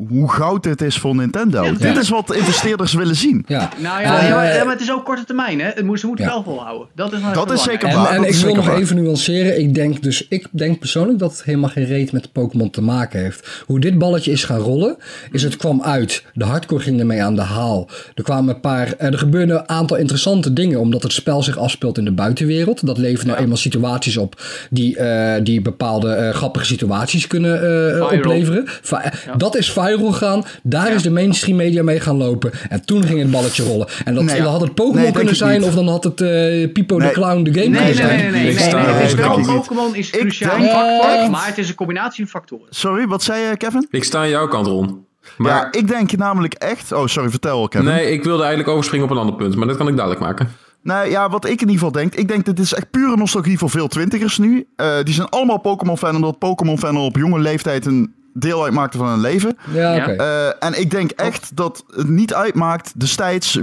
hoe 0.10 0.32
goud 0.32 0.64
dit 0.64 0.82
is 0.82 0.98
voor 0.98 1.16
Nintendo. 1.16 1.64
Ja, 1.64 1.72
dit 1.72 1.98
is 1.98 2.10
wat 2.10 2.34
investeerders 2.36 2.94
willen 2.94 3.16
zien. 3.16 3.44
Ja. 3.48 3.70
Nou 3.78 4.02
ja, 4.02 4.20
Eh, 4.22 4.28
ja, 4.28 4.36
maar, 4.36 4.54
ja, 4.56 4.64
maar 4.64 4.74
het 4.74 4.82
is 4.82 4.92
ook 4.92 5.06
korte 5.06 5.24
termijn, 5.26 5.60
hè? 5.60 5.66
Het 5.74 5.86
moet, 5.86 6.00
ze 6.00 6.08
moeten 6.08 6.26
Ja. 6.26 6.32
wel 6.32 6.44
volhouden. 6.44 6.88
Dat 6.96 7.14
is, 7.14 7.20
Dat 7.34 7.52
is 7.52 7.64
zeker 7.64 7.88
belangrijk. 7.90 8.18
waar. 8.20 8.28
En, 8.28 8.34
ik 8.36 8.44
wil 8.46 8.56
nog 8.56 8.66
waar. 8.66 8.78
even 8.78 8.96
nuanceren. 9.04 9.60
Ik 9.60 9.74
denk 9.74 10.04
dus, 10.04 10.28
ik 10.28 10.48
denk 10.52 10.80
persoonlijk 10.80 11.20
dat 11.20 11.32
het 11.32 11.44
helemaal 11.44 11.70
geen 11.70 11.86
reet 11.86 12.12
met 12.12 12.32
Pokémon 12.32 12.70
te 12.70 12.82
maken 12.82 13.20
heeft. 13.20 13.64
Hoe 13.66 13.80
dit 13.80 13.98
balletje 13.98 14.32
is 14.32 14.44
gaan 14.44 14.60
rollen, 14.60 14.98
is 15.32 15.44
het 15.44 15.56
kwam 15.58 15.82
uit. 15.84 16.24
De 16.34 16.44
hardcore 16.46 16.82
ging 16.82 17.00
ermee 17.00 17.24
aan 17.24 17.36
de 17.36 17.42
haal. 17.42 17.90
Er 18.16 18.24
kwamen 18.24 18.54
een 18.56 18.62
paar, 18.62 18.94
eh, 18.98 19.08
er 19.12 19.18
gebeurden 19.18 19.56
een 19.58 19.70
aantal 19.70 19.98
interessante 19.98 20.54
dingen, 20.54 20.80
omdat 20.80 21.04
het 21.04 21.12
spel 21.14 21.44
zich 21.44 21.58
afspeelt 21.58 21.98
in 21.98 22.06
de 22.06 22.12
buitenwereld. 22.12 22.86
Dat 22.86 22.98
levert 22.98 23.28
nou 23.28 23.40
eenmaal 23.40 23.58
situaties 23.58 24.18
op 24.18 24.42
die, 24.70 24.98
eh, 24.98 25.44
die 25.44 25.62
bepaalde 25.62 26.10
eh, 26.14 26.30
grappige 26.34 26.66
situaties 26.66 27.28
kunnen 27.28 27.50
eh, 27.98 28.02
opleveren. 28.12 28.64
Va- 28.82 29.12
Dat 29.38 29.56
is 29.56 29.72
viral 29.98 30.12
gaan. 30.12 30.44
Daar 30.64 30.94
is 30.94 31.04
de 31.04 31.12
mainstream 31.12 31.58
media 31.58 31.84
mee 31.84 32.00
gaan 32.00 32.18
lopen. 32.18 32.52
En 32.70 32.86
toen 32.86 33.04
ging 33.04 33.20
het 33.20 33.32
balletje 33.32 33.64
rollen. 33.64 33.88
En 34.06 34.14
dat, 34.16 34.24
Nee. 34.24 34.42
dan 34.42 34.52
had 34.52 34.62
het 34.62 34.74
Pokémon 34.76 35.02
Nee, 35.02 35.12
kunnen 35.12 35.36
zijn, 35.36 35.64
of 35.64 35.74
dan 35.76 35.88
had 35.88 36.04
het 36.04 36.22
eh 36.22 36.72
Pipo 36.74 36.98
Nee. 36.98 37.08
de 37.08 37.14
Clown 37.14 37.44
de 37.44 37.54
game 37.54 37.66
Nee, 37.68 37.70
kunnen 37.70 37.84
nee, 37.84 37.94
zijn. 37.94 38.08
nee, 38.08 38.32
nee, 38.32 38.54
nee, 38.54 39.16
nee. 39.16 39.46
Pokémon 39.56 39.96
is 39.96 40.10
cruciaal 40.10 40.60
factor, 40.62 41.30
maar 41.32 41.46
het 41.48 41.58
is 41.58 41.70
een 41.70 41.76
combinatie 41.76 42.28
van 42.28 42.40
factoren. 42.42 42.66
Sorry, 42.70 43.08
wat 43.08 43.24
zei 43.24 43.50
je, 43.50 43.58
Kevin? 43.58 43.88
Ik 43.90 44.04
sta 44.04 44.20
aan 44.20 44.30
jouw 44.30 44.48
kant, 44.48 44.68
Ron. 44.68 45.06
Maar 45.38 45.52
Ja, 45.52 45.68
ik 45.80 45.88
denk 45.88 46.18
namelijk 46.18 46.54
echt... 46.54 46.92
Oh, 46.92 47.06
sorry, 47.08 47.30
vertel, 47.30 47.68
Kevin. 47.68 47.88
nee, 47.88 48.12
ik 48.12 48.24
wilde 48.24 48.40
eigenlijk 48.42 48.72
overspringen 48.72 49.06
op 49.06 49.12
een 49.12 49.18
ander 49.18 49.36
punt, 49.36 49.56
maar 49.56 49.68
dat 49.68 49.78
kan 49.78 49.88
ik 49.88 49.96
dadelijk 49.96 50.22
maken. 50.22 50.50
Nou 50.84 51.10
ja, 51.10 51.30
wat 51.30 51.46
ik 51.46 51.52
in 51.52 51.60
ieder 51.60 51.74
geval 51.74 51.92
denk, 51.92 52.16
ik 52.16 52.28
denk 52.28 52.46
dat 52.46 52.56
dit 52.56 52.66
is 52.66 52.74
echt 52.74 52.92
pure 52.92 53.18
nostalgie 53.18 53.58
voor 53.58 53.70
veel 53.70 53.88
twintigers 53.88 54.38
nu. 54.38 54.68
Eh, 54.76 54.88
die 55.04 55.14
zijn 55.14 55.30
allemaal 55.30 55.60
Pokémon-fan, 55.60 56.16
omdat 56.16 56.40
Pokémon-fan 56.40 56.96
al 56.96 57.06
op 57.06 57.16
jonge 57.16 57.40
leeftijd 57.40 57.86
een 57.86 58.14
deel 58.34 58.64
uitmaakte 58.64 58.98
van 58.98 59.08
hun 59.08 59.20
leven. 59.22 59.58
Ja. 59.74 60.08
Eh, 60.08 60.48
en 60.68 60.80
ik 60.80 60.92
denk 60.92 61.12
echt 61.12 61.52
dat 61.56 61.84
het 61.96 62.10
niet 62.10 62.34
uitmaakt 62.34 63.00
destijds. 63.00 63.60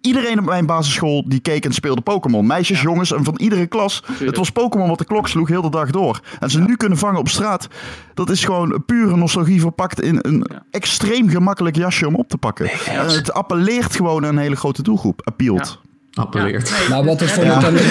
Iedereen 0.00 0.38
op 0.38 0.44
mijn 0.44 0.66
basisschool 0.66 1.28
die 1.28 1.40
keek 1.40 1.64
en 1.64 1.72
speelde 1.72 2.00
Pokémon. 2.00 2.46
Meisjes, 2.46 2.80
jongens 2.80 3.12
en 3.12 3.24
van 3.24 3.34
iedere 3.36 3.66
klas. 3.66 4.02
Het 4.24 4.36
was 4.36 4.50
Pokémon 4.50 4.88
wat 4.88 4.98
de 4.98 5.04
klok 5.04 5.28
sloeg 5.28 5.48
heel 5.48 5.62
de 5.62 5.70
dag 5.70 5.90
door. 5.90 6.20
En 6.40 6.50
ze 6.50 6.60
nu 6.60 6.76
kunnen 6.76 6.98
vangen 6.98 7.18
op 7.20 7.28
straat. 7.28 7.68
Dat 8.14 8.30
is 8.30 8.44
gewoon 8.44 8.82
pure 8.86 9.16
nostalgie 9.16 9.60
verpakt 9.60 10.00
in 10.00 10.18
een 10.22 10.46
Ja. 10.50 10.62
extreem 10.70 11.28
gemakkelijk 11.28 11.76
jasje 11.76 12.06
om 12.06 12.14
op 12.14 12.28
te 12.28 12.38
pakken. 12.38 12.70
En 12.70 13.06
het 13.06 13.32
appelleert 13.32 13.96
gewoon 13.96 14.24
aan 14.26 14.36
een 14.36 14.42
hele 14.42 14.56
grote 14.56 14.82
doelgroep. 14.82 15.20
Appealt. 15.24 15.80
Appelleert. 16.14 16.72
Maar 16.88 17.04
wat 17.04 17.20
het 17.20 17.30
voor 17.30 17.44
Ja. 17.44 17.70
Nintendo, 17.70 17.82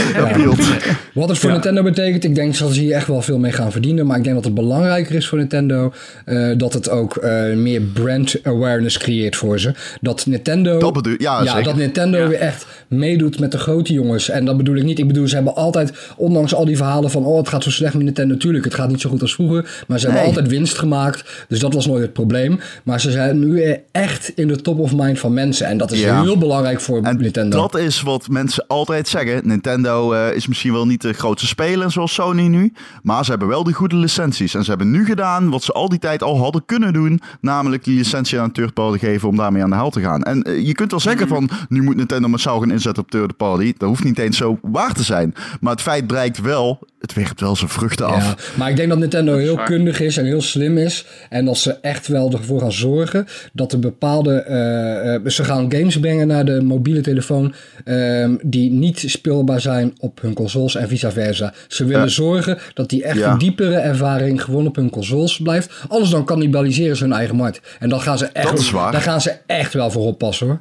ja. 0.58 0.78
Wat 1.14 1.30
het 1.30 1.38
voor 1.38 1.52
Nintendo 1.52 1.84
betekent, 1.84 2.24
ik 2.24 2.36
denk 2.36 2.58
dat 2.58 2.74
ze 2.74 2.80
hier 2.80 2.96
echt 2.96 3.08
wel 3.08 3.22
veel 3.22 3.38
mee 3.38 3.52
gaan 3.52 3.72
verdienen. 3.72 4.06
Maar 4.06 4.18
ik 4.18 4.24
denk 4.24 4.36
dat 4.36 4.46
het 4.46 4.54
belangrijker 4.54 5.16
is 5.16 5.28
voor 5.28 5.38
Nintendo 5.38 5.94
eh, 6.26 6.50
dat 6.58 6.74
het 6.74 6.90
ook 6.90 7.16
eh, 7.16 7.54
meer 7.54 7.82
brand 7.82 8.36
awareness 8.44 8.98
creëert 8.98 9.36
voor 9.36 9.60
ze. 9.60 9.74
Dat 10.02 10.26
Nintendo, 10.26 10.80
Dat 10.80 10.94
bedoel 10.94 11.16
ja, 11.18 11.46
zeker. 11.46 11.64
dat 11.64 11.76
Nintendo 11.76 12.18
Ja. 12.18 12.28
weer 12.28 12.38
echt 12.40 12.66
meedoet 12.88 13.40
met 13.40 13.52
de 13.52 13.58
grote 13.58 13.94
jongens. 13.94 14.30
En 14.30 14.46
dat 14.46 14.58
bedoel 14.58 14.76
ik 14.76 14.84
niet. 14.84 15.00
Ik 15.00 15.08
bedoel, 15.08 15.28
ze 15.28 15.36
hebben 15.36 15.56
altijd, 15.56 15.94
ondanks 16.18 16.54
al 16.54 16.66
die 16.66 16.78
verhalen 16.78 17.12
van, 17.12 17.26
oh 17.26 17.38
het 17.38 17.48
gaat 17.50 17.64
zo 17.64 17.70
slecht 17.72 17.94
met 17.94 18.04
Nintendo. 18.04 18.34
Natuurlijk, 18.34 18.64
het 18.66 18.74
gaat 18.74 18.90
niet 18.90 19.02
zo 19.02 19.10
goed 19.10 19.22
als 19.22 19.34
vroeger. 19.34 19.84
Maar 19.88 20.00
ze 20.00 20.06
hebben 20.06 20.26
altijd 20.26 20.48
winst 20.48 20.78
gemaakt. 20.78 21.46
Dus 21.48 21.60
dat 21.60 21.74
was 21.74 21.86
nooit 21.88 22.02
het 22.02 22.14
probleem. 22.14 22.60
Maar 22.84 23.02
ze 23.02 23.12
zijn 23.12 23.40
nu 23.40 23.76
echt 23.92 24.32
in 24.36 24.48
de 24.48 24.56
top 24.62 24.80
of 24.80 24.94
mind 24.96 25.20
van 25.20 25.34
mensen. 25.34 25.68
En 25.68 25.78
dat 25.78 25.92
is 25.92 26.00
Ja. 26.02 26.22
heel 26.22 26.38
belangrijk 26.38 26.82
voor 26.82 27.02
En 27.04 27.18
Nintendo. 27.18 27.58
dat 27.68 27.78
is 27.78 28.02
wat 28.02 28.11
mensen 28.30 28.68
altijd 28.68 29.08
zeggen. 29.08 29.48
Nintendo 29.48 30.14
eh, 30.14 30.36
is 30.36 30.48
misschien 30.48 30.74
wel 30.74 30.86
niet 30.86 31.02
de 31.02 31.14
grootste 31.14 31.48
speler 31.48 31.92
zoals 31.92 32.14
Sony 32.14 32.48
nu. 32.48 32.74
Maar 33.04 33.24
ze 33.24 33.30
hebben 33.30 33.48
wel 33.48 33.64
die 33.64 33.74
goede 33.74 33.96
licenties. 33.96 34.54
En 34.54 34.64
ze 34.64 34.70
hebben 34.70 34.92
nu 34.92 35.06
gedaan 35.06 35.50
wat 35.50 35.64
ze 35.64 35.72
al 35.72 35.90
die 35.90 36.00
tijd 36.00 36.24
al 36.24 36.38
hadden 36.38 36.66
kunnen 36.66 36.94
doen. 36.94 37.22
Namelijk 37.42 37.84
die 37.84 37.98
licentie 37.98 38.40
aan 38.40 38.44
een 38.44 38.52
third 38.52 38.74
party 38.74 38.98
geven 38.98 39.30
om 39.30 39.36
daarmee 39.36 39.64
aan 39.64 39.70
de 39.70 39.76
haal 39.76 39.90
te 39.90 40.02
gaan. 40.02 40.24
En 40.24 40.44
eh, 40.44 40.66
je 40.66 40.74
kunt 40.74 40.92
wel 40.92 41.00
zeggen 41.00 41.28
van 41.28 41.50
nu 41.70 41.82
moet 41.82 41.96
Nintendo 41.96 42.28
massaal 42.28 42.60
gaan 42.60 42.72
inzetten 42.72 43.04
op 43.04 43.12
third 43.12 43.38
party. 43.38 43.74
Dat 43.78 43.90
hoeft 43.90 44.04
niet 44.04 44.20
eens 44.20 44.38
zo 44.38 44.60
waar 44.62 44.94
te 44.94 45.04
zijn. 45.04 45.34
Maar 45.60 45.72
het 45.72 45.82
feit 45.82 46.08
bereikt 46.08 46.42
wel, 46.42 46.80
het 47.02 47.14
werpt 47.14 47.42
wel 47.42 47.56
zijn 47.56 47.70
vruchten 47.70 48.06
af. 48.06 48.54
Maar 48.58 48.70
ik 48.70 48.76
denk 48.76 48.90
dat 48.90 48.98
Nintendo 48.98 49.38
heel 49.38 49.56
waar. 49.56 49.66
kundig 49.66 50.00
is 50.00 50.18
en 50.18 50.26
heel 50.26 50.42
slim 50.42 50.78
is. 50.78 51.06
En 51.30 51.46
dat 51.46 51.58
ze 51.58 51.72
echt 51.82 52.08
wel 52.08 52.32
ervoor 52.32 52.60
gaan 52.60 52.72
zorgen 52.72 53.28
dat 53.54 53.72
er 53.72 53.80
bepaalde. 53.80 54.34
eh, 54.36 55.16
eh, 55.16 55.22
ze 55.26 55.44
gaan 55.44 55.72
games 55.74 56.00
brengen 56.00 56.28
naar 56.28 56.46
de 56.46 56.62
mobiele 56.62 57.02
telefoon. 57.02 57.54
ehm, 57.86 58.36
die 58.44 58.72
niet 58.72 59.04
speelbaar 59.06 59.62
zijn 59.62 59.94
op 60.00 60.22
hun 60.22 60.34
consoles 60.34 60.76
en 60.76 60.88
vice 60.88 61.12
versa. 61.12 61.54
Ze 61.68 61.86
willen 61.86 62.02
Ja. 62.02 62.08
zorgen 62.08 62.58
dat 62.74 62.90
die 62.90 63.04
echt 63.04 63.18
Ja. 63.18 63.32
een 63.32 63.38
diepere 63.38 63.76
ervaring 63.76 64.44
gewoon 64.44 64.68
op 64.68 64.76
hun 64.76 64.90
consoles 64.90 65.38
blijft. 65.42 65.72
Anders 65.88 66.12
dan 66.12 66.26
cannibaliseren 66.26 66.96
ze 66.98 67.04
hun 67.04 67.14
eigen 67.14 67.36
markt. 67.36 67.62
En 67.80 67.90
dan 67.90 68.02
gaan 68.02 68.18
ze 68.18 68.26
echt, 68.26 68.50
Dat 68.50 68.60
is 68.60 68.72
waar. 68.72 68.92
daar 68.92 69.02
gaan 69.02 69.22
ze 69.22 69.34
echt 69.46 69.74
wel 69.74 69.92
voor 69.92 70.06
oppassen 70.06 70.48
hoor. 70.48 70.60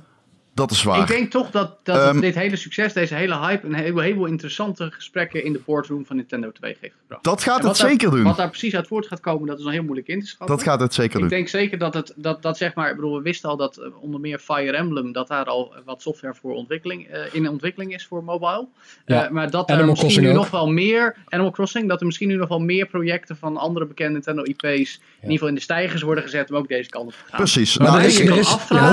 Dat 0.54 0.70
is 0.70 0.82
waar. 0.82 1.00
Ik 1.00 1.06
denk 1.06 1.30
toch 1.30 1.50
dat, 1.50 1.76
dat 1.82 1.96
Ehm, 1.96 2.20
dit 2.20 2.34
hele 2.34 2.56
succes, 2.56 2.92
deze 2.92 3.14
hele 3.14 3.38
hype, 3.38 3.66
een 3.66 3.74
heleboel, 3.74 4.00
heleboel 4.02 4.26
interessante 4.26 4.90
gesprekken 4.90 5.44
in 5.44 5.52
de 5.52 5.60
boardroom 5.64 6.06
van 6.06 6.16
Nintendo 6.16 6.52
2 6.52 6.76
heeft 6.80 6.94
gebracht. 7.00 7.24
Dat 7.24 7.42
gaat 7.42 7.54
het 7.56 7.64
daar- 7.76 7.88
zeker 7.90 8.10
doen. 8.10 8.22
Wat 8.22 8.36
daar 8.36 8.48
precies 8.48 8.74
uit 8.76 8.86
voort 8.86 9.06
gaat 9.06 9.20
komen, 9.20 9.46
dat 9.48 9.58
is 9.58 9.64
nog 9.64 9.72
heel 9.72 9.82
moeilijk 9.82 10.08
in 10.08 10.20
te 10.20 10.26
schatten. 10.26 10.56
Dat 10.56 10.66
gaat 10.66 10.80
het 10.80 10.94
zeker 10.94 11.14
Ik 11.14 11.20
doen. 11.20 11.28
denk 11.28 11.48
zeker 11.48 11.78
dat 11.78 11.94
het, 11.94 12.12
dat, 12.16 12.42
dat 12.42 12.56
zeg 12.56 12.74
maar, 12.74 12.90
ik 12.90 12.94
bedoel, 12.96 13.16
we 13.16 13.22
wisten 13.22 13.48
al 13.48 13.56
dat 13.56 13.76
eh, 13.76 13.86
onder 14.02 14.20
meer 14.20 14.38
Fire 14.38 14.76
Emblem, 14.76 15.12
dat 15.12 15.28
daar 15.28 15.44
al 15.44 15.74
wat 15.84 16.02
software 16.02 16.34
voor 16.40 16.54
ontwikkeling, 16.54 17.06
eh, 17.08 17.20
in 17.32 17.48
ontwikkeling 17.48 17.94
is 17.94 18.06
voor 18.06 18.24
mobile. 18.24 18.66
Ja. 19.06 19.24
Eh, 19.24 19.30
maar 19.30 19.50
dat 19.50 19.68
Animal 19.68 19.78
er 19.80 19.86
misschien 19.86 19.98
Crossing 20.08 20.26
nu 20.26 20.32
ook. 20.32 20.36
nog 20.42 20.50
wel 20.50 20.66
meer, 20.72 21.16
Animal 21.28 21.50
Crossing, 21.52 21.88
dat 21.88 22.00
er 22.00 22.06
misschien 22.06 22.28
nu 22.28 22.36
nog 22.36 22.48
wel 22.48 22.60
meer 22.60 22.86
projecten 22.86 23.36
van 23.36 23.56
andere 23.56 23.86
bekende 23.86 24.12
Nintendo 24.12 24.42
IP's, 24.42 24.64
in 24.66 24.76
ieder 25.22 25.30
geval 25.32 25.48
in 25.48 25.54
de 25.54 25.60
stijgers 25.60 26.02
worden 26.02 26.24
gezet 26.24 26.50
om 26.50 26.56
ook 26.56 26.68
deze 26.68 26.88
kant 26.90 27.06
op 27.06 27.12
te 27.12 27.18
gaan. 27.28 27.38
Precies. 27.38 27.78
Maar 27.78 27.86
Nou, 27.88 28.00
er 28.00 28.06
is- 28.06 28.20
ik- 28.20 28.28
er 28.28 28.36
is- 28.38 28.52
afvragen, 28.52 28.86
om 28.86 28.92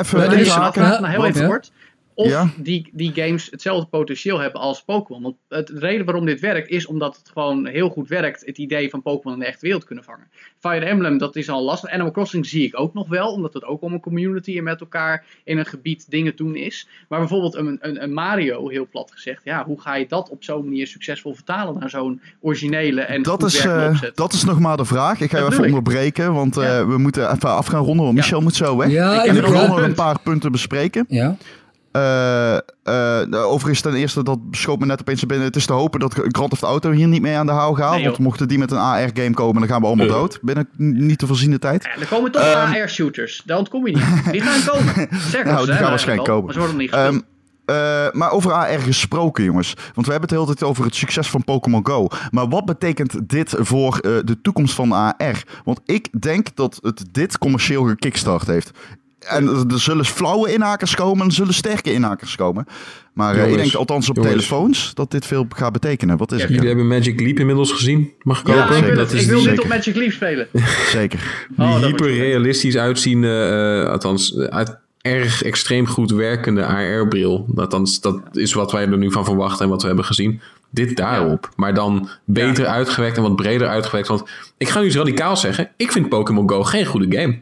even 0.00 0.18
Maar 0.18 0.32
even 0.32 0.52
haken. 0.52 0.82
Ja, 0.92 1.00
nou, 1.00 1.10
heel 1.12 1.20
want- 1.20 1.34
even 1.34 1.42
ja. 1.42 1.52
kort. 1.54 1.72
Of 2.18 2.28
Ja. 2.28 2.50
die, 2.56 2.88
die 2.92 3.12
games 3.14 3.48
hetzelfde 3.50 3.86
potentieel 3.88 4.38
hebben 4.38 4.60
als 4.60 4.82
Pokémon. 4.82 5.22
Want 5.22 5.36
het, 5.48 5.66
de 5.66 5.78
reden 5.78 6.04
waarom 6.04 6.24
dit 6.26 6.40
werkt 6.40 6.68
is 6.68 6.86
omdat 6.86 7.16
het 7.16 7.28
gewoon 7.32 7.66
heel 7.66 7.88
goed 7.88 8.08
werkt. 8.08 8.46
Het 8.46 8.58
idee 8.58 8.90
van 8.90 9.02
Pokémon 9.02 9.32
in 9.34 9.40
de 9.40 9.46
echte 9.46 9.64
wereld 9.64 9.84
kunnen 9.84 10.04
vangen. 10.04 10.26
Fire 10.58 10.84
Emblem, 10.84 11.18
dat 11.18 11.36
is 11.36 11.48
al 11.48 11.62
lastig. 11.64 11.90
Animal 11.90 12.12
Crossing 12.12 12.46
zie 12.46 12.64
ik 12.66 12.80
ook 12.80 12.94
nog 12.94 13.08
wel. 13.08 13.32
Omdat 13.32 13.54
het 13.54 13.64
ook 13.64 13.82
om 13.82 13.92
een 13.92 14.00
community 14.00 14.56
en 14.58 14.62
met 14.64 14.80
elkaar 14.80 15.24
in 15.44 15.58
een 15.58 15.66
gebied 15.66 16.10
dingen 16.10 16.36
doen 16.36 16.56
is. 16.56 16.88
Maar 17.08 17.18
bijvoorbeeld 17.18 17.54
een, 17.54 17.78
een, 17.80 18.02
een 18.02 18.12
Mario, 18.12 18.68
heel 18.68 18.86
plat 18.90 19.10
gezegd. 19.12 19.40
Ja, 19.44 19.64
hoe 19.64 19.80
ga 19.80 19.94
je 19.96 20.06
dat 20.08 20.28
op 20.30 20.44
zo'n 20.44 20.64
manier 20.64 20.86
succesvol 20.86 21.34
vertalen 21.34 21.78
naar 21.78 21.90
zo'n 21.90 22.20
originele 22.40 23.00
en 23.00 23.22
Dat 23.22 23.42
is, 23.42 23.58
eh, 23.64 23.86
opzet? 23.90 24.16
dat 24.16 24.32
is 24.32 24.44
nog 24.44 24.58
maar 24.60 24.76
de 24.76 24.84
vraag. 24.84 25.20
Ik 25.20 25.30
ga 25.30 25.38
je 25.38 25.44
even 25.44 25.58
ik. 25.58 25.64
onderbreken, 25.64 26.34
want 26.34 26.56
eh, 26.56 26.86
we 26.88 26.98
moeten 26.98 27.32
even 27.32 27.50
af 27.50 27.66
gaan 27.66 27.84
ronden, 27.84 28.04
want 28.04 28.16
Ja. 28.16 28.22
Michel 28.22 28.40
moet 28.40 28.54
zo 28.54 28.76
weg. 28.76 28.90
Ja, 28.90 29.12
en 29.12 29.26
heb 29.26 29.36
ik 29.36 29.42
nog 29.42 29.50
wil 29.50 29.60
wel 29.60 29.68
nog 29.68 29.80
een 29.80 29.94
paar 29.94 30.20
punten 30.20 30.52
bespreken. 30.52 31.04
Ja. 31.08 31.36
Eh, 31.92 32.56
eh, 32.56 33.44
overigens, 33.44 33.80
ten 33.80 33.94
eerste, 33.94 34.22
dat 34.22 34.38
schoot 34.50 34.78
me 34.78 34.86
net 34.86 35.00
opeens 35.00 35.26
binnen. 35.26 35.46
Het 35.46 35.56
is 35.56 35.66
te 35.66 35.72
hopen 35.72 36.00
dat 36.00 36.14
Grand 36.14 36.50
Theft 36.50 36.62
Auto 36.62 36.90
hier 36.90 37.06
niet 37.08 37.22
mee 37.22 37.36
aan 37.36 37.46
de 37.46 37.52
haal 37.52 37.74
gaat. 37.74 37.94
Nee, 37.94 38.04
want 38.04 38.18
mochten 38.18 38.48
die 38.48 38.58
met 38.58 38.70
een 38.70 38.78
AR-game 38.78 39.30
komen, 39.34 39.60
dan 39.60 39.68
gaan 39.70 39.80
we 39.80 39.86
allemaal 39.86 40.06
Eh. 40.06 40.12
dood. 40.12 40.38
Binnen 40.42 40.68
niet 40.76 41.18
te 41.18 41.26
voorziene 41.26 41.58
tijd. 41.58 41.84
Ja, 41.84 42.00
er 42.00 42.06
komen 42.08 42.32
toch 42.32 42.42
Ehm, 42.42 42.72
AR-shooters. 42.82 43.42
Daar 43.46 43.58
ontkom 43.58 43.86
je 43.86 43.94
niet. 43.94 44.32
Die 44.32 44.40
gaan 44.40 44.74
komen. 44.74 44.94
Zeg 45.30 45.44
Nou, 45.44 45.64
die 45.64 45.74
hè, 45.74 45.80
gaan 45.80 45.90
waarschijnlijk 45.90 46.28
komen. 46.28 46.44
Maar 46.44 46.52
ze 46.54 46.58
worden 46.58 46.76
nog 46.76 46.86
niet 46.86 46.94
gespeeld. 46.94 47.14
Ehm, 47.14 47.22
eh, 47.76 48.12
maar 48.12 48.30
over 48.30 48.52
AR 48.52 48.78
gesproken, 48.78 49.44
jongens. 49.44 49.74
Want 49.94 50.06
we 50.06 50.12
hebben 50.12 50.20
het 50.20 50.28
de 50.28 50.34
hele 50.34 50.46
tijd 50.46 50.62
over 50.70 50.84
het 50.84 50.94
succes 50.94 51.30
van 51.30 51.44
Pokémon 51.44 51.86
Go. 51.86 52.08
Maar 52.30 52.48
wat 52.48 52.64
betekent 52.64 53.28
dit 53.28 53.54
voor 53.58 53.98
eh, 53.98 54.12
de 54.24 54.40
toekomst 54.42 54.74
van 54.74 54.92
AR? 54.92 55.42
Want 55.64 55.80
ik 55.84 56.22
denk 56.22 56.46
dat 56.56 56.78
het 56.82 57.04
dit 57.12 57.38
commercieel 57.38 57.84
gekickstart 57.84 58.46
heeft. 58.46 58.70
En 59.18 59.66
er 59.70 59.80
zullen 59.80 60.04
flauwe 60.04 60.52
inhakers 60.52 60.94
komen 60.94 61.20
en 61.22 61.26
er 61.28 61.32
zullen 61.34 61.54
sterke 61.54 61.92
inhakers 61.92 62.36
komen. 62.36 62.66
Maar 63.12 63.34
eh, 63.34 63.38
ik 63.40 63.44
Jongens, 63.48 63.62
denk 63.62 63.74
althans 63.74 64.08
op 64.08 64.16
jongens. 64.16 64.32
telefoons 64.34 64.94
dat 64.94 65.10
dit 65.10 65.26
veel 65.26 65.46
gaat 65.48 65.72
betekenen. 65.72 66.16
Wat 66.16 66.32
is 66.32 66.38
Ja, 66.38 66.44
het? 66.44 66.52
Jullie 66.52 66.68
hebben 66.68 66.86
Magic 66.86 67.20
Leap 67.20 67.38
inmiddels 67.38 67.72
gezien. 67.72 68.12
Mag 68.22 68.40
ik 68.40 68.46
Ja, 68.46 68.68
hopen? 68.68 68.88
ik 68.88 68.94
dat 68.96 69.12
is 69.12 69.22
ik 69.22 69.28
wil 69.28 69.42
dit 69.42 69.60
op 69.60 69.68
Magic 69.68 69.94
Leap 69.96 70.12
spelen. 70.12 70.48
Zeker. 70.92 71.46
die 71.56 71.66
Oh, 71.66 71.76
hyperrealistisch 71.82 72.76
uitziende, 72.76 73.82
eh, 73.84 73.90
althans 73.92 74.36
eh, 74.36 74.44
uit 74.44 74.76
erg 75.00 75.42
extreem 75.42 75.86
goed 75.86 76.10
werkende 76.10 76.64
AR-bril. 76.66 77.46
Althans, 77.56 78.00
dat 78.00 78.20
is 78.32 78.52
wat 78.52 78.72
wij 78.72 78.86
er 78.86 78.98
nu 78.98 79.12
van 79.12 79.24
verwachten 79.24 79.64
en 79.64 79.70
wat 79.70 79.80
we 79.80 79.86
hebben 79.86 80.04
gezien. 80.04 80.40
Dit 80.70 80.96
daarop. 80.96 81.48
Maar 81.56 81.74
dan 81.74 82.08
beter 82.24 82.66
uitgewerkt 82.66 83.16
en 83.16 83.22
wat 83.22 83.36
breder 83.36 83.68
uitgewerkt. 83.68 84.08
Want 84.08 84.22
ik 84.58 84.68
ga 84.68 84.80
nu 84.80 84.86
iets 84.86 84.96
radicaals 84.96 85.40
zeggen. 85.40 85.70
Ik 85.76 85.92
vind 85.92 86.08
Pokémon 86.08 86.50
Go 86.50 86.62
geen 86.64 86.86
goede 86.86 87.16
game. 87.18 87.38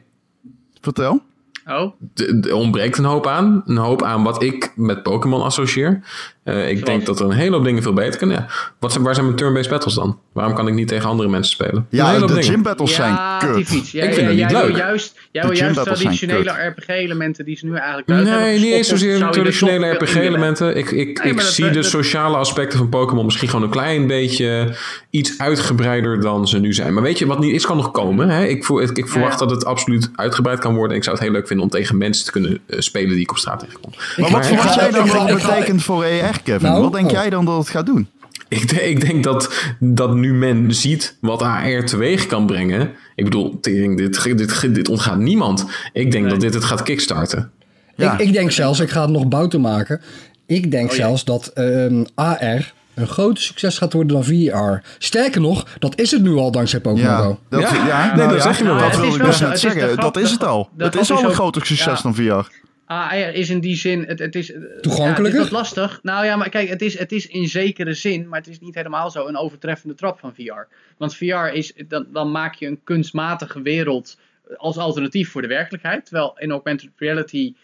Vertel. 0.80 1.22
Oh, 1.66 2.00
Er 2.44 2.54
ontbreekt 2.54 2.98
een 2.98 3.04
hoop 3.04 3.26
aan. 3.26 3.62
Een 3.64 3.76
hoop 3.76 4.02
aan 4.02 4.22
wat 4.22 4.42
ik 4.42 4.72
met 4.76 5.02
Pokémon 5.02 5.42
associeer. 5.42 6.02
Eh, 6.46 6.68
ik 6.68 6.78
Zoals? 6.78 6.82
denk 6.84 7.06
dat 7.06 7.20
er 7.20 7.24
een 7.26 7.32
hele 7.32 7.56
hoop 7.56 7.64
dingen 7.64 7.82
veel 7.82 7.92
beter 7.92 8.18
kunnen. 8.18 8.36
Ja. 8.36 8.46
Wat 8.78 8.92
zijn, 8.92 9.04
waar 9.04 9.14
zijn 9.14 9.26
mijn 9.26 9.38
turn-based 9.38 9.70
battles 9.70 9.94
dan? 9.94 10.18
Waarom 10.32 10.54
kan 10.54 10.68
ik 10.68 10.74
niet 10.74 10.88
tegen 10.88 11.08
andere 11.08 11.28
mensen 11.28 11.52
spelen? 11.52 11.74
Een 11.74 11.86
Ja, 11.90 12.18
de 12.18 12.26
dingen. 12.26 12.42
gym 12.42 12.62
battles 12.62 12.94
zijn 12.94 13.12
ja, 13.12 13.38
kut. 13.38 13.54
die 13.54 13.66
fiets. 13.66 13.90
Ja, 13.92 14.02
Ik 14.04 14.14
vind 14.14 14.20
ja, 14.20 14.26
het 14.32 14.36
niet 14.36 14.50
leuk. 14.52 14.66
Wil 14.66 14.76
juist, 14.76 15.18
jij 15.32 15.42
wil 15.42 15.52
juist 15.56 15.82
traditionele 15.82 16.50
RPG-elementen 16.76 17.44
die 17.44 17.56
ze 17.56 17.66
nu 17.66 17.74
eigenlijk 17.74 18.06
buiten 18.06 18.32
Nee, 18.32 18.42
hebben 18.42 18.60
niet 18.62 18.72
eens 18.72 18.88
zozeer 18.88 19.22
er 19.22 19.30
traditionele. 19.30 19.86
RPG-elementen. 19.92 20.76
Ik, 20.76 20.90
ik, 20.90 20.92
Nee, 20.92 21.06
ik 21.10 21.22
maar 21.24 21.34
dat- 21.34 21.52
zie 21.52 21.64
de 21.68 21.70
dat- 21.74 21.84
sociale 21.84 22.36
aspecten 22.36 22.78
van 22.78 22.88
Pokémon 22.88 23.24
misschien 23.24 23.48
gewoon 23.48 23.64
een 23.64 23.70
klein 23.70 24.06
beetje 24.06 24.74
iets 25.10 25.38
uitgebreider 25.38 26.20
dan 26.20 26.48
ze 26.48 26.58
nu 26.58 26.72
zijn. 26.72 26.94
Maar 26.94 27.02
weet 27.02 27.18
je, 27.18 27.26
wat 27.26 27.38
niet 27.38 27.54
is, 27.54 27.66
kan 27.66 27.76
nog 27.76 27.90
komen. 27.90 28.28
Hè? 28.28 28.44
Ik, 28.44 28.68
ik, 28.68 28.90
ik 28.98 29.08
verwacht 29.08 29.40
Ja. 29.40 29.46
dat 29.46 29.50
het 29.50 29.64
absoluut 29.64 30.10
uitgebreid 30.14 30.58
kan 30.58 30.72
worden. 30.74 30.90
En 30.90 30.96
ik 30.96 31.02
zou 31.04 31.16
het 31.16 31.24
heel 31.24 31.34
leuk 31.34 31.46
vinden 31.46 31.64
om 31.64 31.70
tegen 31.70 31.98
mensen 31.98 32.24
te 32.24 32.32
kunnen 32.32 32.60
eh, 32.66 32.78
spelen 32.80 33.10
die 33.10 33.20
ik 33.20 33.30
op 33.30 33.38
straat 33.38 33.58
tegenkom. 33.60 33.90
Maar 33.96 34.14
Maar 34.16 34.30
wat 34.30 34.46
verwacht 34.46 34.74
jij 34.74 34.90
dan 34.90 35.26
betekent 35.34 35.82
voor 35.82 36.04
ER, 36.04 36.35
Kevin? 36.42 36.68
Nou, 36.68 36.82
wat 36.82 36.92
denk 36.92 37.06
oh. 37.06 37.12
jij 37.12 37.30
dan 37.30 37.44
dat 37.44 37.58
het 37.58 37.68
gaat 37.68 37.86
doen? 37.86 38.08
Ik, 38.48 38.68
de- 38.68 38.88
ik 38.88 39.00
denk 39.00 39.24
dat, 39.24 39.54
dat 39.78 40.14
nu 40.14 40.34
men 40.34 40.74
ziet 40.74 41.16
wat 41.20 41.42
AR 41.42 41.84
teweeg 41.84 42.26
kan 42.26 42.46
brengen. 42.46 42.90
Ik 43.14 43.24
bedoel, 43.24 43.60
tering, 43.60 43.96
dit, 43.96 44.22
dit, 44.38 44.74
dit 44.74 44.88
ontgaat 44.88 45.18
niemand. 45.18 45.66
Ik 45.92 46.10
denk 46.10 46.30
dat 46.30 46.40
dit 46.40 46.54
het 46.54 46.64
gaat 46.64 46.82
kickstarten. 46.82 47.50
Ja. 47.96 48.12
Ik, 48.12 48.26
ik 48.26 48.32
denk 48.32 48.50
zelfs, 48.50 48.80
ik 48.80 48.90
ga 48.90 49.00
het 49.00 49.10
nog 49.10 49.28
bouter 49.28 49.60
maken. 49.60 50.00
Ik 50.46 50.70
denk 50.70 50.90
Oh, 50.90 50.96
ja. 50.96 51.02
zelfs 51.02 51.24
dat 51.24 51.46
ehm, 51.46 52.04
AR 52.14 52.72
een 52.94 53.06
groter 53.06 53.42
succes 53.42 53.78
gaat 53.78 53.92
worden 53.92 54.12
dan 54.12 54.24
VR. 54.24 54.86
Sterker 54.98 55.40
nog, 55.40 55.66
dat 55.78 55.98
is 55.98 56.10
het 56.10 56.22
nu 56.22 56.34
al 56.34 56.50
dankzij 56.50 56.80
Pokémon 56.80 57.10
Ja, 57.10 57.18
Go. 57.18 57.38
dat, 57.48 57.60
Ja. 57.60 57.74
ja, 57.74 58.06
Nee, 58.06 58.16
nou 58.16 58.28
dat 58.28 58.36
ja, 58.36 58.42
zeg 58.42 58.58
je 58.58 58.64
wel. 58.64 58.78
Dat 58.78 58.96
wil 58.96 59.08
is 59.08 59.14
ik 59.14 59.24
dus 59.24 59.40
net 59.40 59.60
zeggen. 59.60 59.96
Dat 59.96 60.16
is 60.16 60.30
het 60.30 60.44
al. 60.44 60.68
Het 60.76 60.88
grap 60.92 61.02
is 61.02 61.10
al 61.10 61.24
een 61.24 61.34
groter 61.34 61.66
succes 61.66 61.96
ja. 61.96 62.02
dan 62.02 62.14
VR. 62.14 62.64
AR 62.86 63.34
is 63.34 63.50
in 63.50 63.60
die 63.60 63.76
zin, 63.76 64.04
het, 64.04 64.18
het 64.18 64.34
is... 64.34 64.52
eh, 64.52 64.60
Toegankelijker? 64.80 65.22
Ja, 65.24 65.24
het 65.24 65.34
is 65.34 65.38
wat 65.38 65.50
lastig. 65.50 65.98
Nou 66.02 66.24
ja, 66.24 66.36
maar 66.36 66.48
kijk, 66.48 66.68
het 66.68 66.82
is, 66.82 66.98
het 66.98 67.12
is 67.12 67.26
in 67.26 67.48
zekere 67.48 67.94
zin, 67.94 68.28
maar 68.28 68.38
het 68.38 68.48
is 68.48 68.60
niet 68.60 68.74
helemaal 68.74 69.10
zo 69.10 69.26
een 69.26 69.36
overtreffende 69.36 69.94
trap 69.94 70.18
van 70.18 70.34
VR. 70.34 70.74
Want 70.98 71.16
VR 71.16 71.46
is, 71.52 71.72
dan, 71.88 72.06
dan 72.12 72.30
maak 72.30 72.54
je 72.54 72.66
een 72.66 72.80
kunstmatige 72.84 73.62
wereld 73.62 74.18
als 74.56 74.76
alternatief 74.76 75.30
voor 75.30 75.42
de 75.42 75.48
werkelijkheid. 75.48 76.04
Terwijl 76.04 76.38
in 76.38 76.50
augmented 76.50 76.90
reality, 76.96 77.54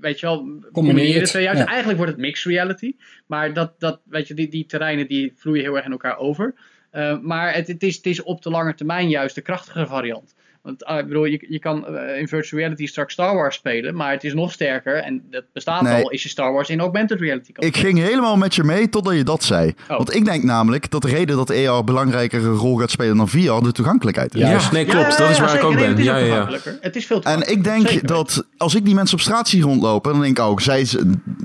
weet 0.00 0.20
je 0.20 0.26
wel, 0.26 0.44
de 0.72 1.22
twee 1.22 1.42
juist. 1.42 1.60
ja. 1.60 1.66
Eigenlijk 1.66 1.96
wordt 1.98 2.12
het 2.12 2.20
mixed 2.20 2.52
reality. 2.52 2.94
Maar 3.26 3.52
dat, 3.52 3.80
dat 3.80 4.00
weet 4.04 4.28
je, 4.28 4.34
die, 4.34 4.48
die 4.48 4.66
terreinen 4.66 5.06
die 5.06 5.32
vloeien 5.36 5.62
heel 5.62 5.76
erg 5.76 5.84
in 5.84 5.90
elkaar 5.92 6.18
over. 6.18 6.54
Eh, 6.90 7.18
maar 7.20 7.54
het, 7.54 7.66
het, 7.68 7.82
is, 7.82 7.96
het 7.96 8.06
is 8.06 8.22
op 8.22 8.42
de 8.42 8.50
lange 8.50 8.74
termijn 8.74 9.08
juist 9.08 9.34
de 9.34 9.40
krachtigere 9.40 9.86
variant. 9.86 10.34
Want 10.64 10.84
eh, 10.84 10.98
ik 10.98 11.06
bedoel, 11.06 11.24
je, 11.24 11.46
je 11.48 11.58
kan 11.58 11.86
eh, 11.86 12.18
in 12.20 12.28
virtual 12.28 12.60
reality 12.60 12.86
straks 12.86 13.12
Star 13.12 13.34
Wars 13.34 13.56
spelen, 13.56 13.94
maar 13.94 14.10
het 14.12 14.24
is 14.24 14.34
nog 14.34 14.52
sterker, 14.52 14.96
en 14.96 15.22
dat 15.30 15.44
bestaat 15.52 15.82
Nee. 15.82 16.02
al, 16.02 16.10
is 16.10 16.22
je 16.22 16.28
Star 16.28 16.52
Wars 16.52 16.68
in 16.68 16.80
augmented 16.80 17.20
reality 17.20 17.52
kan 17.52 17.66
Ik 17.66 17.76
ging 17.76 17.98
helemaal 17.98 18.36
met 18.36 18.54
je 18.54 18.64
mee 18.64 18.88
totdat 18.88 19.14
je 19.14 19.24
dat 19.24 19.42
zei. 19.42 19.74
Oh. 19.90 19.96
Want 19.96 20.14
ik 20.14 20.24
denk 20.24 20.44
namelijk 20.44 20.90
dat 20.90 21.02
de 21.02 21.08
reden 21.08 21.36
dat 21.36 21.50
AR 21.50 21.56
een 21.56 21.84
belangrijkere 21.84 22.48
rol 22.48 22.76
gaat 22.76 22.90
spelen 22.90 23.16
dan 23.16 23.28
VR 23.28 23.38
de 23.38 23.72
toegankelijkheid 23.72 24.34
is. 24.34 24.40
Ja. 24.40 24.70
Nee, 24.72 24.84
klopt. 24.84 25.06
Ja, 25.06 25.10
ja, 25.10 25.16
dat 25.16 25.30
is 25.30 25.36
ja, 25.36 25.44
waar 25.44 25.54
ik 25.54 25.64
ook 25.64 25.74
ben. 25.74 25.88
Het 25.88 25.98
is 25.98 26.04
Ja, 26.04 26.16
ja, 26.16 26.26
ja. 26.26 26.58
Het 26.80 26.96
is 26.96 27.06
veel 27.06 27.22
En 27.22 27.50
ik 27.50 27.64
denk 27.64 27.88
Zeker. 27.88 28.06
dat 28.06 28.46
als 28.56 28.74
ik 28.74 28.84
die 28.84 28.94
mensen 28.94 29.16
op 29.16 29.22
straat 29.22 29.48
zie 29.48 29.62
rondlopen, 29.62 30.12
dan 30.12 30.20
denk 30.20 30.38
ik 30.38 30.44
ook, 30.44 30.60
zij, 30.60 30.86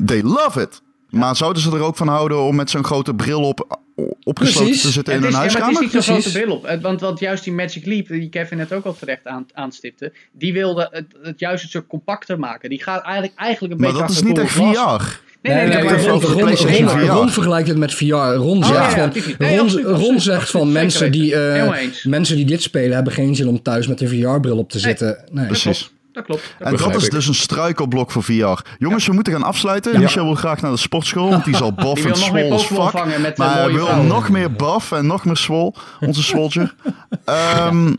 they 0.05 0.21
love 0.23 0.61
it. 0.61 0.81
Maar 1.09 1.35
zouden 1.35 1.61
ze 1.61 1.71
er 1.71 1.81
ook 1.81 1.97
van 1.97 2.07
houden 2.07 2.41
om 2.41 2.55
met 2.55 2.69
zo'n 2.69 2.83
grote 2.83 3.13
bril 3.13 3.41
op 3.41 3.79
opgesloten 4.23 4.63
Precies. 4.63 4.81
te 4.81 4.89
zitten 4.91 5.13
in 5.13 5.21
Het 5.23 5.33
een 5.33 5.43
is, 5.45 5.53
ja, 5.53 5.59
maar 5.59 5.61
huiskamer? 5.61 5.91
het 5.93 6.01
is 6.01 6.07
niet 6.07 6.23
zo'n 6.23 6.41
bril 6.41 6.55
op. 6.55 6.67
Het- 6.67 6.81
Want, 6.81 7.01
want 7.01 7.19
juist 7.19 7.43
die 7.43 7.53
Magic 7.53 7.85
Leap, 7.85 8.07
die 8.07 8.29
Kevin 8.29 8.57
net 8.57 8.73
ook 8.73 8.85
al 8.85 8.95
terecht 8.99 9.25
aan, 9.27 9.45
aanstipte, 9.53 10.11
die 10.31 10.53
wilde 10.53 10.87
het, 10.91 11.05
het 11.23 11.39
juist 11.39 11.63
een 11.63 11.69
stuk 11.69 11.87
compacter 11.87 12.39
maken. 12.39 12.69
Die 12.69 12.83
gaat 12.83 13.03
eigenlijk, 13.03 13.33
eigenlijk 13.39 13.73
een 13.73 13.79
Maar 13.79 13.89
beetje 13.89 14.07
dat 14.07 14.15
is 14.15 14.21
niet 14.23 14.37
echt. 14.37 14.51
VR. 14.51 15.17
Nee, 15.41 15.55
nee, 15.55 15.67
nee, 15.67 15.77
het 15.77 15.85
maar- 15.85 17.05
Ron, 17.05 17.29
vergelijkt 17.29 17.67
het 17.67 17.77
met 17.77 17.93
VR. 17.93 18.05
Ron 18.35 18.63
zegt 18.63 18.95
ja, 18.95 19.11
van, 19.11 19.81
Ron, 19.95 20.19
zegt 20.21 20.49
van 20.49 20.71
mensen 20.71 21.11
die, 21.11 21.35
eh, 21.35 21.73
mensen 22.03 22.35
die 22.35 22.45
dit 22.45 22.61
spelen 22.61 22.95
hebben 22.95 23.13
geen 23.13 23.35
zin 23.35 23.47
om 23.47 23.61
thuis 23.61 23.87
met 23.87 24.01
een 24.01 24.07
VR-bril 24.07 24.57
op 24.57 24.69
te 24.71 24.79
zitten. 24.79 25.23
Nee. 25.31 25.45
Precies. 25.45 25.91
Dat 26.27 26.27
klopt. 26.27 26.55
Dat 26.59 26.67
En 26.67 26.77
dat 26.77 26.95
is 26.95 27.05
ik. 27.05 27.11
dus 27.11 27.27
een 27.27 27.33
struikelblok 27.35 28.11
voor 28.11 28.23
VR. 28.23 28.59
Jongens, 28.77 29.07
we 29.07 29.13
moeten 29.13 29.33
gaan 29.33 29.43
afsluiten. 29.43 29.99
Michel 29.99 30.25
wil 30.25 30.35
graag 30.35 30.61
naar 30.61 30.71
de 30.71 30.77
sportschool, 30.77 31.29
want 31.29 31.43
die 31.45 31.53
is 31.53 31.61
al 31.61 31.73
buff 31.83 31.93
Die 31.93 32.03
en 32.05 32.11
wil 32.11 32.19
nog 32.19 32.31
meer 32.33 32.43
swol 32.45 32.57
Pokémon 32.59 32.89
fuck. 32.89 32.99
vangen 32.99 33.21
met 33.21 33.37
Maar 33.37 33.71
wil 33.71 33.85
vrouwen. 33.85 34.07
nog 34.07 34.29
meer 34.29 34.51
buff 34.51 34.91
en 34.91 35.05
nog 35.07 35.25
meer 35.25 35.37
swol. 35.37 35.75
Onze 35.99 36.23
swolger. 36.23 36.75
Ehm, 37.25 37.93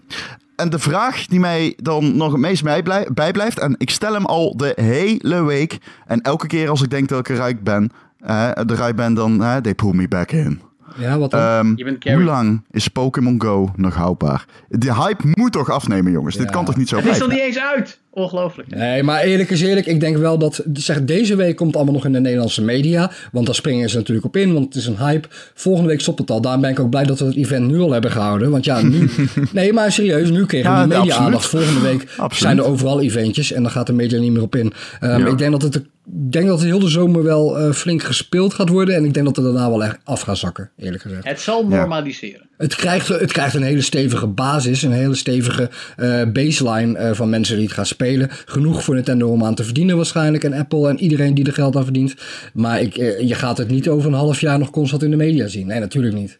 en 0.56 0.70
de 0.70 0.78
vraag 0.78 1.26
die 1.26 1.40
mij 1.40 1.74
dan 1.76 2.16
nog 2.16 2.32
het 2.32 2.40
meest 2.40 2.62
bij 2.62 2.82
blij- 2.82 3.08
bijblijft, 3.14 3.58
en 3.58 3.74
ik 3.78 3.90
stel 3.90 4.12
hem 4.12 4.26
al 4.26 4.56
de 4.56 4.72
hele 4.76 5.42
week. 5.44 5.78
En 6.06 6.20
elke 6.20 6.46
keer 6.46 6.68
als 6.68 6.82
ik 6.82 6.90
denk 6.90 7.08
dat 7.08 7.18
ik 7.18 7.28
eruit 7.28 7.64
ben, 7.64 7.90
eh, 8.20 8.48
eruit 8.66 8.96
ben, 8.96 9.14
dan 9.14 9.42
eh, 9.42 9.56
they 9.56 9.74
pull 9.74 9.92
me 9.94 10.08
back 10.08 10.30
in. 10.32 10.60
Ja, 10.96 11.18
wat 11.18 11.30
Carrie. 11.30 12.14
hoe 12.14 12.22
lang 12.24 12.64
is 12.70 12.88
Pokémon 12.88 13.40
Go 13.42 13.70
nog 13.76 13.94
houdbaar? 13.94 14.44
De 14.68 14.94
hype 14.94 15.22
moet 15.30 15.52
toch 15.52 15.70
afnemen, 15.70 16.12
jongens? 16.12 16.36
Dit 16.36 16.44
Ja. 16.46 16.50
kan 16.52 16.64
toch 16.64 16.76
niet 16.76 16.88
zo 16.88 16.96
Het 16.96 17.04
is 17.04 17.10
blijven? 17.10 17.28
nog 17.28 17.36
niet 17.38 17.46
eens 17.56 17.64
uit. 17.74 18.00
Ongelooflijk. 18.12 18.74
Nee, 18.74 19.02
maar 19.02 19.22
eerlijk 19.22 19.50
is 19.50 19.60
eerlijk. 19.62 19.86
Ik 19.86 20.00
denk 20.00 20.16
wel 20.16 20.38
dat 20.38 20.64
zeg, 20.72 21.04
deze 21.04 21.36
week 21.36 21.56
komt 21.56 21.68
het 21.68 21.76
allemaal 21.76 21.94
nog 21.94 22.04
in 22.04 22.12
de 22.12 22.20
Nederlandse 22.20 22.62
media. 22.62 23.10
Want 23.32 23.46
daar 23.46 23.54
springen 23.54 23.90
ze 23.90 23.96
natuurlijk 23.96 24.26
op 24.26 24.36
in, 24.36 24.52
want 24.52 24.64
het 24.64 24.74
is 24.74 24.86
een 24.86 24.98
hype. 24.98 25.28
Volgende 25.54 25.88
week 25.88 26.00
stopt 26.00 26.18
het 26.18 26.30
al. 26.30 26.40
Daarom 26.40 26.60
ben 26.60 26.70
ik 26.70 26.80
ook 26.80 26.90
blij 26.90 27.04
dat 27.04 27.18
we 27.18 27.24
het 27.24 27.36
event 27.36 27.66
nu 27.70 27.78
al 27.78 27.92
hebben 27.92 28.10
gehouden. 28.10 28.50
Want 28.50 28.64
ja, 28.64 28.82
nu... 28.82 29.10
nee, 29.52 29.72
maar 29.72 29.92
serieus, 29.92 30.30
nu 30.30 30.46
kregen 30.46 30.70
we 30.72 30.76
Ja, 30.78 30.86
media-aandacht. 30.86 31.34
absoluut. 31.34 31.64
Volgende 31.66 31.88
week 31.88 32.02
Absoluut. 32.10 32.34
zijn 32.36 32.58
er 32.58 32.64
overal 32.64 33.00
eventjes 33.00 33.52
en 33.52 33.62
dan 33.62 33.70
gaat 33.72 33.86
de 33.86 33.92
media 33.92 34.18
niet 34.20 34.32
meer 34.32 34.42
op 34.42 34.56
in. 34.56 34.72
Ehm, 35.00 35.20
Ja. 35.20 35.26
Ik 35.26 35.38
denk 35.38 35.50
dat 35.50 35.62
het... 35.62 35.74
Ik 35.76 36.32
denk 36.32 36.46
dat 36.46 36.58
het 36.58 36.68
heel 36.68 36.78
de 36.78 36.88
zomer 36.88 37.22
wel 37.22 37.58
eh, 37.58 37.72
flink 37.72 38.02
gespeeld 38.02 38.54
gaat 38.54 38.68
worden. 38.68 38.94
En 38.94 39.04
ik 39.04 39.14
denk 39.14 39.26
dat 39.26 39.36
het 39.36 39.44
daarna 39.44 39.68
wel 39.70 39.84
echt 39.84 39.98
af 40.04 40.20
gaat 40.20 40.38
zakken, 40.38 40.70
eerlijk 40.76 41.02
gezegd. 41.02 41.24
Het 41.24 41.40
zal 41.40 41.66
normaliseren. 41.66 42.48
Het 42.60 42.74
krijgt, 42.74 43.08
het 43.08 43.32
krijgt 43.32 43.54
een 43.54 43.62
hele 43.62 43.80
stevige 43.80 44.26
basis, 44.26 44.82
een 44.82 44.92
hele 44.92 45.14
stevige 45.14 45.70
eh, 45.96 46.22
baseline 46.32 46.98
eh, 46.98 47.14
van 47.14 47.28
mensen 47.30 47.56
die 47.56 47.64
het 47.64 47.74
gaan 47.74 47.86
spelen. 47.86 48.28
Genoeg 48.44 48.84
voor 48.84 48.94
Nintendo 48.94 49.28
om 49.28 49.44
aan 49.44 49.54
te 49.54 49.64
verdienen 49.64 49.96
waarschijnlijk 49.96 50.44
en 50.44 50.52
Apple 50.52 50.88
en 50.88 50.98
iedereen 51.00 51.34
die 51.34 51.46
er 51.46 51.52
geld 51.52 51.76
aan 51.76 51.84
verdient. 51.84 52.14
Maar 52.54 52.80
ik, 52.80 52.96
eh, 52.96 53.20
je 53.28 53.34
gaat 53.34 53.58
het 53.58 53.68
niet 53.68 53.88
over 53.88 54.08
een 54.08 54.14
half 54.16 54.40
jaar 54.40 54.58
nog 54.58 54.70
constant 54.70 55.02
in 55.02 55.10
de 55.10 55.16
media 55.16 55.46
zien. 55.46 55.66
Nee, 55.66 55.80
natuurlijk 55.80 56.14
niet. 56.14 56.38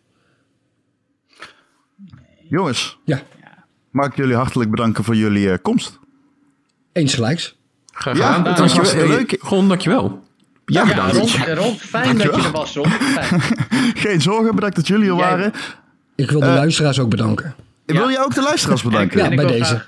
Jongens, 2.48 2.98
Ja, 3.04 3.22
mag 3.90 4.06
ik 4.06 4.16
jullie 4.16 4.34
hartelijk 4.34 4.70
bedanken 4.70 5.04
voor 5.04 5.16
jullie 5.16 5.50
eh, 5.50 5.58
komst. 5.62 5.98
eens 6.92 7.14
gelijks. 7.14 7.56
Graag 7.92 8.16
Ja, 8.18 8.26
gedaan. 8.26 8.44
dat 8.44 8.58
was 8.58 8.74
Dankjewel. 8.74 8.76
hartstikke 8.84 9.06
Hey, 9.06 9.16
leuk. 9.16 9.36
Ron, 9.42 9.68
dankjewel. 9.68 10.22
Ja, 10.64 10.84
Ja. 10.88 11.10
Ron, 11.10 11.54
Ron, 11.54 11.74
fijn 11.78 12.18
dat 12.18 12.22
je 12.36 12.42
er 12.42 12.50
was, 12.52 12.74
Ron. 12.74 12.86
Fijn. 12.90 13.40
Geen 14.04 14.20
zorgen, 14.20 14.54
bedankt 14.54 14.76
dat 14.76 14.86
jullie 14.86 15.08
er 15.10 15.16
Jij- 15.16 15.24
waren. 15.28 15.52
Ik 16.22 16.30
wil 16.30 16.40
de 16.40 16.46
Eh, 16.46 16.54
luisteraars 16.54 16.98
ook 17.00 17.10
bedanken. 17.10 17.54
Wil 17.86 18.08
je 18.08 18.24
ook 18.24 18.34
de 18.34 18.42
luisteraars 18.42 18.82
bedanken? 18.90 19.18
Ja, 19.18 19.28
ik 19.30 19.36
bij 19.36 19.46
deze. 19.46 19.82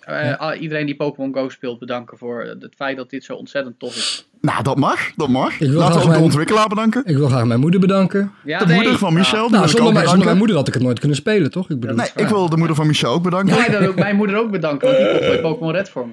graag, 0.00 0.36
eh, 0.54 0.60
iedereen 0.60 0.86
die 0.86 0.96
Pokémon 0.96 1.34
Go 1.34 1.48
speelt 1.48 1.78
bedanken 1.78 2.18
voor 2.18 2.40
het 2.60 2.74
feit 2.76 2.96
dat 2.96 3.10
dit 3.10 3.24
zo 3.24 3.34
ontzettend 3.34 3.78
tof 3.78 3.96
is. 3.96 4.28
Nou, 4.40 4.62
dat 4.62 4.76
mag. 4.78 5.00
Dat 5.16 5.28
mag. 5.28 5.58
wil 5.58 5.68
Laten 5.68 5.82
graag 5.82 5.92
we 5.92 5.98
ook 5.98 6.02
de 6.04 6.08
mijn- 6.10 6.22
ontwikkelaar 6.22 6.68
bedanken. 6.68 7.02
Ik 7.06 7.16
wil 7.16 7.28
graag 7.28 7.44
mijn 7.44 7.60
moeder 7.60 7.80
bedanken. 7.80 8.32
Ja, 8.44 8.58
De 8.58 8.66
nee. 8.66 8.74
moeder 8.74 8.98
van 8.98 9.12
Michel. 9.14 9.30
die 9.32 9.40
wil 9.40 9.50
Nou, 9.50 9.64
ik 9.64 9.68
zonder, 9.70 9.92
mijn, 9.92 9.94
zonder 9.94 10.02
bedanken. 10.04 10.24
mijn 10.24 10.36
moeder 10.38 10.56
had 10.56 10.68
ik 10.68 10.74
het 10.74 10.82
nooit 10.82 10.98
kunnen 10.98 11.16
spelen, 11.16 11.50
toch? 11.50 11.70
Ik 11.70 11.80
bedoel, 11.80 11.96
Nee, 11.96 12.10
ik 12.16 12.28
wil 12.28 12.48
de 12.48 12.56
moeder 12.56 12.76
van 12.76 12.86
Michel 12.86 13.12
ook 13.12 13.22
bedanken. 13.22 13.56
Ja, 13.56 13.68
dan 13.68 13.86
ook 13.86 13.94
mijn 13.94 14.16
moeder 14.16 14.36
ook 14.36 14.50
bedanken, 14.50 14.86
want 14.88 14.98
die 15.00 15.08
komt 15.08 15.20
bij 15.26 15.40
Pokémon 15.40 15.72
Red 15.72 15.88
voor 15.90 16.06
me. 16.06 16.12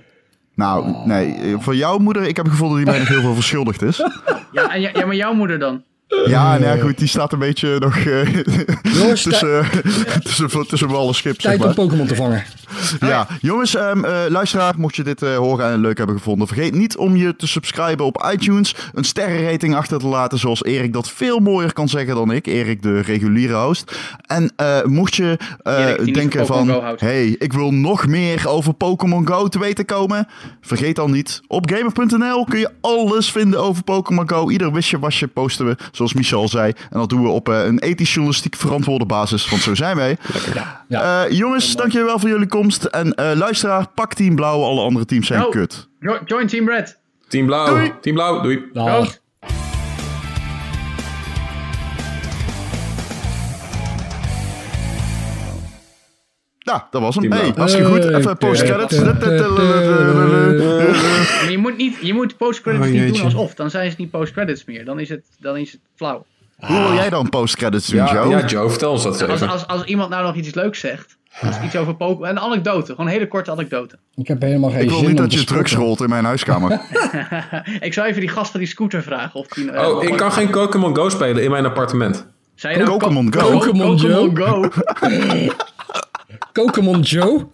Nou, 0.55 0.93
nee. 1.05 1.55
Voor 1.59 1.75
jouw 1.75 1.97
moeder, 1.97 2.23
ik 2.23 2.35
heb 2.35 2.45
het 2.45 2.53
gevoel 2.53 2.69
dat 2.69 2.77
die 2.77 2.85
mij 2.87 2.99
nog 2.99 3.07
heel 3.07 3.21
veel 3.21 3.33
verschuldigd 3.33 3.81
is. 3.81 3.97
Ja, 4.51 4.73
en 4.73 4.81
ja, 4.81 4.89
ja, 4.93 5.05
maar 5.05 5.15
jouw 5.15 5.33
moeder 5.33 5.59
dan? 5.59 5.83
Ja, 6.07 6.57
nou 6.57 6.77
ja, 6.77 6.83
goed, 6.83 6.97
die 6.97 7.07
staat 7.07 7.33
een 7.33 7.39
beetje 7.39 7.79
nog 7.79 7.95
eh, 7.95 8.33
Jongens, 8.83 9.23
tussen, 9.29 9.65
tussen, 10.23 10.67
tussen 10.67 10.87
wal 10.87 11.07
en 11.07 11.15
schip, 11.15 11.41
zeg 11.41 11.51
tijd 11.51 11.59
maar. 11.59 11.67
om 11.67 11.73
Pokémon 11.73 12.07
te 12.07 12.15
vangen. 12.15 12.43
Ja, 12.99 13.27
jongens, 13.41 13.75
ehm, 13.75 14.05
eh, 14.05 14.23
luisteraar, 14.27 14.73
mocht 14.77 14.95
je 14.95 15.03
dit 15.03 15.21
eh, 15.21 15.35
horen 15.35 15.71
en 15.71 15.79
leuk 15.79 15.97
hebben 15.97 16.17
gevonden, 16.17 16.47
vergeet 16.47 16.73
niet 16.73 16.97
om 16.97 17.15
je 17.15 17.35
te 17.35 17.47
subscriben 17.47 18.05
op 18.05 18.29
iTunes, 18.33 18.75
een 18.93 19.03
sterrenrating 19.03 19.75
achter 19.75 19.99
te 19.99 20.07
laten, 20.07 20.39
zoals 20.39 20.63
Erik 20.63 20.93
dat 20.93 21.09
veel 21.09 21.39
mooier 21.39 21.73
kan 21.73 21.89
zeggen 21.89 22.15
dan 22.15 22.31
ik, 22.31 22.47
Erik 22.47 22.81
de 22.81 22.99
reguliere 22.99 23.53
host. 23.53 23.97
En 24.21 24.53
eh, 24.55 24.83
mocht 24.83 25.15
je 25.15 25.37
eh, 25.61 25.89
Erik, 25.89 26.13
denken 26.13 26.45
van 26.45 26.95
hey, 26.97 27.35
ik 27.39 27.53
wil 27.53 27.73
nog 27.73 28.07
meer 28.07 28.49
over 28.49 28.73
Pokémon 28.73 29.27
Go 29.27 29.47
te 29.47 29.59
weten 29.59 29.85
komen, 29.85 30.27
vergeet 30.61 30.95
dan 30.95 31.11
niet, 31.11 31.41
op 31.47 31.69
gamer.nl 31.69 32.45
kun 32.45 32.59
je 32.59 32.71
alles 32.81 33.31
vinden 33.31 33.59
over 33.59 33.83
Pokémon 33.83 34.29
Go. 34.29 34.49
Ieder 34.49 34.71
wisje 34.71 34.99
wasje 34.99 35.27
posten 35.27 35.65
we, 35.65 35.77
zoals 35.95 36.13
Michel 36.13 36.47
zei, 36.49 36.71
en 36.89 36.99
dat 36.99 37.09
doen 37.09 37.21
we 37.23 37.27
op 37.29 37.49
eh, 37.49 37.65
een 37.65 37.79
ethisch 37.79 38.13
journalistiek 38.13 38.55
verantwoorde 38.55 39.05
basis, 39.05 39.49
want 39.49 39.61
zo 39.61 39.75
zijn 39.75 39.95
wij. 39.95 40.17
Ja. 40.87 41.25
Eh, 41.25 41.31
jongens, 41.37 41.75
dankjewel 41.75 42.19
voor 42.19 42.29
jullie 42.29 42.47
komst. 42.47 42.83
En 42.83 43.13
eh, 43.13 43.31
luisteraar, 43.35 43.87
pak 43.95 44.13
Team 44.13 44.35
Blauw. 44.35 44.63
Alle 44.63 44.81
andere 44.81 45.05
teams 45.05 45.27
zijn 45.27 45.45
Oh. 45.45 45.51
kut. 45.51 45.87
Jo- 45.99 46.19
Join 46.25 46.47
Team 46.47 46.69
Red. 46.69 46.99
Team 47.27 47.45
Blauw. 47.45 47.65
Doei. 47.67 47.93
Team 48.01 48.15
Blauw, 48.15 48.41
doei. 48.41 48.63
Dag. 48.73 49.17
Nou, 56.65 56.81
dat 56.91 57.01
was 57.01 57.15
hem. 57.15 57.31
Hey, 57.31 57.39
Blauw. 57.41 57.55
hartstikke 57.55 57.89
goed. 57.89 58.03
Even 58.03 58.37
post-credits. 58.37 58.99
Maar 61.41 61.51
je 61.51 61.57
moet, 61.57 61.77
niet, 61.77 61.97
je 62.01 62.13
moet 62.13 62.37
post-credits 62.37 62.85
Oh, 62.87 62.91
niet 62.93 63.13
doen 63.15 63.23
alsof. 63.23 63.53
Dan 63.53 63.69
zijn 63.69 63.89
ze 63.91 63.95
niet 63.99 64.11
post-credits 64.11 64.65
meer. 64.65 64.85
Dan 64.85 64.99
is 64.99 65.09
het, 65.09 65.21
dan 65.39 65.57
is 65.57 65.71
het 65.71 65.81
flauw. 65.95 66.25
Hoe 66.59 66.79
wil 66.79 66.93
jij 66.93 67.09
dan 67.09 67.29
post-credits 67.29 67.87
doen, 67.87 67.97
Ja, 68.05 68.13
Joe? 68.13 68.29
ja, 68.29 68.45
Joe, 68.45 68.69
vertel 68.69 68.91
ons 68.91 69.03
dat 69.03 69.21
Als, 69.21 69.31
even. 69.31 69.49
als, 69.49 69.67
als 69.67 69.83
iemand 69.83 70.09
nou 70.09 70.23
nog 70.25 70.35
iets 70.35 70.53
leuks 70.53 70.79
zegt. 70.79 71.17
Als 71.41 71.55
iets 71.65 71.75
over 71.75 71.95
Pokémon. 71.95 72.29
Een 72.29 72.39
anekdote. 72.39 72.91
Gewoon 72.91 73.05
een 73.05 73.11
hele 73.11 73.27
korte 73.27 73.51
anekdote. 73.51 73.95
Ik 74.15 74.27
heb 74.27 74.41
helemaal 74.41 74.69
geen 74.69 74.81
Ik 74.81 74.89
wil 74.89 74.97
zin 74.97 75.07
niet 75.07 75.17
dat 75.17 75.33
je 75.33 75.43
drugs 75.43 75.73
rolt 75.73 76.01
in 76.01 76.09
mijn 76.09 76.25
huiskamer. 76.25 76.71
Ik 77.79 77.93
zou 77.93 78.07
even 78.07 78.19
die 78.19 78.29
gast 78.29 78.51
van 78.51 78.59
die 78.59 78.69
scooter 78.69 79.03
vragen. 79.03 79.39
Of 79.39 79.47
die, 79.47 79.71
eh, 79.71 79.87
Oh, 79.89 80.03
ik 80.03 80.17
kan 80.17 80.31
geen 80.31 80.49
Pokémon 80.49 80.95
Go 80.95 81.09
spelen 81.09 81.43
in 81.43 81.51
mijn 81.51 81.65
appartement. 81.65 82.27
Je 82.55 82.83
Pokémon 82.85 83.33
Go. 83.33 83.49
Pokémon 83.51 83.97
Pokémon 83.97 84.71
Go, 86.53 86.67
come 86.67 86.89
on, 86.89 87.03
Joe. 87.03 87.49